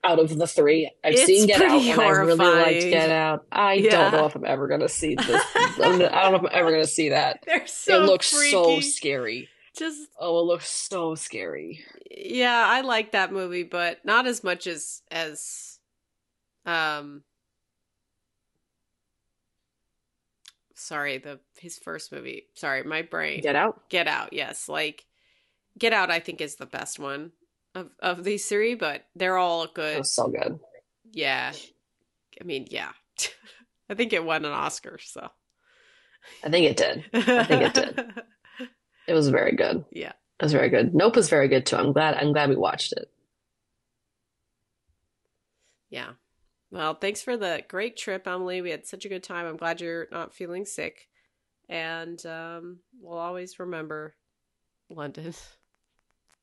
out 0.04 0.20
of 0.20 0.38
the 0.38 0.48
three. 0.48 0.92
I've 1.04 1.14
It's 1.14 1.26
seen 1.26 1.48
Get 1.48 1.62
Out, 1.62 1.82
and 1.82 2.02
I 2.02 2.10
really 2.10 2.36
liked. 2.38 2.82
Get 2.82 3.10
Out. 3.10 3.46
I 3.52 3.74
Yeah. 3.76 3.92
don't 3.92 4.12
know 4.12 4.26
if 4.26 4.36
I'm 4.36 4.46
ever 4.46 4.68
gonna 4.68 4.90
see 4.90 5.16
this. 5.16 5.42
I'm, 5.56 5.74
don't 5.78 6.00
know 6.00 6.36
if 6.36 6.42
I'm 6.42 6.50
ever 6.52 6.72
gonna 6.72 6.86
see 6.88 7.10
that. 7.10 7.44
So 7.68 8.04
it 8.04 8.06
looks 8.06 8.28
so 8.28 8.80
scary. 8.82 9.50
Just 9.76 10.10
Oh, 10.20 10.40
it 10.40 10.44
looks 10.44 10.70
so 10.70 11.16
scary. 11.16 11.84
yeah, 12.12 12.66
I 12.68 12.82
like 12.82 13.12
that 13.14 13.32
movie, 13.32 13.64
but 13.64 14.04
not 14.06 14.28
as 14.28 14.44
much 14.44 14.68
as 14.68 15.02
as 15.10 15.80
um 16.66 17.24
sorry, 20.84 21.18
the 21.18 21.40
his 21.58 21.78
first 21.80 22.12
movie. 22.12 22.48
Sorry, 22.56 22.84
my 22.84 23.02
brain. 23.02 23.42
Get 23.42 23.56
Out. 23.56 23.90
Get 23.90 24.08
Out, 24.08 24.34
yes. 24.34 24.70
Like 24.70 25.06
Get 25.78 25.94
Out 25.94 26.12
I 26.12 26.20
think 26.20 26.42
is 26.42 26.56
the 26.56 26.66
best 26.66 27.00
one 27.00 27.32
of 27.76 27.90
of 28.00 28.24
these 28.24 28.46
three, 28.48 28.76
but 28.76 29.06
they're 29.16 29.38
all 29.38 29.68
good. 29.68 29.98
was 30.00 30.14
so 30.14 30.28
good. 30.28 30.60
Yeah. 31.12 31.54
I 32.40 32.44
mean, 32.44 32.68
yeah. 32.70 32.92
I 33.90 33.96
think 33.96 34.14
it 34.14 34.24
won 34.24 34.46
an 34.46 34.52
Oscar, 34.52 34.98
so 35.02 35.30
I 36.44 36.50
think 36.50 36.66
it 36.66 36.78
did. 36.78 37.06
I 37.14 37.44
think 37.44 37.62
it 37.64 37.74
did. 37.74 38.14
It 39.06 39.14
was 39.14 39.28
very 39.28 39.54
good. 39.54 39.84
Yeah. 39.92 40.14
It 40.40 40.44
was 40.44 40.54
very 40.54 40.70
good. 40.70 40.96
Nope 40.96 41.18
was 41.18 41.30
very 41.30 41.50
good 41.50 41.66
too. 41.66 41.76
I'm 41.76 41.92
glad 41.92 42.16
I'm 42.16 42.32
glad 42.32 42.48
we 42.48 42.56
watched 42.56 42.94
it. 42.94 43.10
Yeah. 45.90 46.12
Well, 46.74 46.96
thanks 46.96 47.22
for 47.22 47.38
the 47.38 47.64
great 47.68 47.96
trip, 47.98 48.28
Emily. 48.28 48.64
We 48.64 48.72
had 48.72 48.88
such 48.88 49.06
a 49.06 49.10
good 49.10 49.22
time. 49.22 49.46
I'm 49.46 49.58
glad 49.58 49.80
you're 49.80 50.08
not 50.12 50.34
feeling 50.34 50.66
sick. 50.66 51.08
And 51.70 52.24
um, 52.26 52.80
we'll 53.00 53.20
always 53.20 53.60
remember 53.60 54.16
London. 54.90 55.36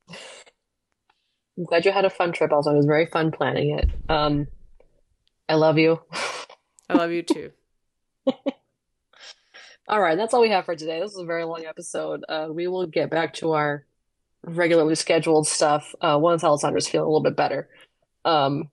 I'm 0.09 1.65
glad 1.65 1.83
you 1.83 1.91
had 1.91 2.05
a 2.05 2.09
fun 2.09 2.31
trip 2.31 2.53
also. 2.53 2.71
It 2.71 2.77
was 2.77 2.85
very 2.85 3.07
fun 3.07 3.31
planning 3.31 3.77
it. 3.77 3.89
Um, 4.07 4.47
I 5.49 5.55
love 5.55 5.77
you. 5.77 5.99
I 6.89 6.93
love 6.93 7.11
you 7.11 7.23
too. 7.23 7.51
All 9.89 9.99
right, 9.99 10.15
that's 10.15 10.33
all 10.33 10.39
we 10.39 10.51
have 10.51 10.63
for 10.63 10.77
today. 10.77 11.01
This 11.01 11.11
is 11.11 11.17
a 11.17 11.25
very 11.25 11.43
long 11.43 11.65
episode. 11.65 12.23
Uh, 12.29 12.47
we 12.49 12.69
will 12.69 12.85
get 12.85 13.09
back 13.09 13.33
to 13.35 13.51
our 13.51 13.85
regularly 14.45 14.95
scheduled 14.95 15.45
stuff 15.45 15.93
uh, 15.99 16.17
once 16.17 16.41
Alessandra's 16.41 16.87
feeling 16.87 17.07
a 17.07 17.09
little 17.09 17.21
bit 17.21 17.35
better. 17.35 17.67
Um, 18.23 18.69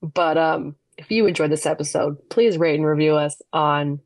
but 0.00 0.38
um, 0.38 0.76
if 0.96 1.10
you 1.10 1.26
enjoyed 1.26 1.50
this 1.50 1.66
episode, 1.66 2.28
please 2.28 2.58
rate 2.58 2.76
and 2.76 2.86
review 2.86 3.14
us 3.16 3.40
on 3.52 4.00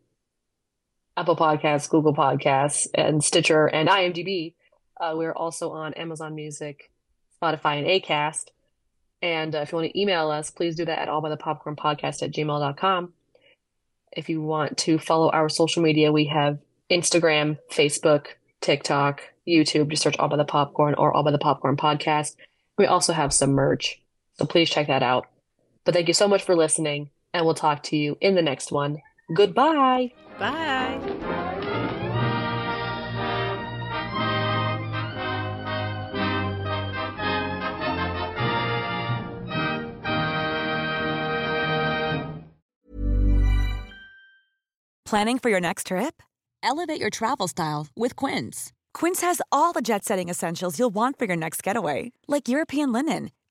Apple 1.17 1.37
Podcasts, 1.37 1.91
Google 1.91 2.15
Podcasts, 2.15 2.87
and 2.95 3.23
Stitcher 3.23 3.67
and 3.67 3.89
IMDb. 3.89 4.55
Uh, 5.01 5.15
we're 5.17 5.33
also 5.33 5.71
on 5.71 5.95
Amazon 5.95 6.35
Music, 6.35 6.91
Spotify, 7.41 7.79
and 7.79 7.87
Acast. 7.87 8.47
And 9.21 9.55
uh, 9.55 9.59
if 9.59 9.73
you 9.73 9.79
want 9.79 9.91
to 9.91 10.01
email 10.01 10.31
us, 10.31 10.51
please 10.51 10.77
do 10.77 10.85
that 10.85 10.99
at 10.99 11.09
illbuythepopcornpodcast 11.09 12.23
at 12.23 12.33
gmail.com. 12.33 13.13
If 14.13 14.29
you 14.29 14.41
want 14.41 14.79
to 14.79 14.99
follow 14.99 15.31
our 15.31 15.49
social 15.49 15.83
media, 15.83 16.13
we 16.13 16.27
have 16.27 16.59
Instagram, 16.91 17.59
Facebook, 17.71 18.29
TikTok, 18.61 19.23
YouTube. 19.47 19.89
Just 19.89 20.03
search 20.03 20.17
I'll 20.19 20.29
Buy 20.29 20.37
the 20.37 20.45
Popcorn 20.45 20.95
or 20.95 21.15
I'll 21.17 21.23
Buy 21.23 21.33
the 21.33 21.39
Popcorn 21.39 21.77
Podcast. 21.77 22.37
We 22.77 22.87
also 22.87 23.13
have 23.13 23.33
some 23.33 23.51
merch, 23.51 24.01
so 24.39 24.47
please 24.47 24.71
check 24.71 24.87
that 24.87 25.03
out. 25.03 25.27
But 25.89 25.95
thank 25.95 26.09
you 26.09 26.13
so 26.13 26.29
much 26.29 26.43
for 26.43 26.55
listening, 26.55 27.09
and 27.33 27.47
we'll 27.47 27.55
talk 27.55 27.83
to 27.85 27.97
you 27.97 28.19
in 28.21 28.35
the 28.35 28.43
next 28.43 28.71
one. 28.71 28.99
Goodbye. 29.35 30.13
Bye. 30.39 31.01
Planning 45.07 45.39
for 45.39 45.49
your 45.49 45.59
next 45.59 45.87
trip? 45.87 46.23
Elevate 46.63 47.01
your 47.01 47.09
travel 47.09 47.49
style 47.49 47.87
with 47.97 48.15
Quince. 48.15 48.75
Quince 48.93 49.23
has 49.23 49.41
all 49.51 49.73
the 49.73 49.81
jet 49.81 50.05
setting 50.05 50.29
essentials 50.29 50.79
you'll 50.79 50.91
want 50.91 51.19
for 51.19 51.25
your 51.25 51.37
next 51.37 51.63
getaway, 51.63 52.13
like 52.27 52.47
European 52.47 52.93
linen, 52.93 53.31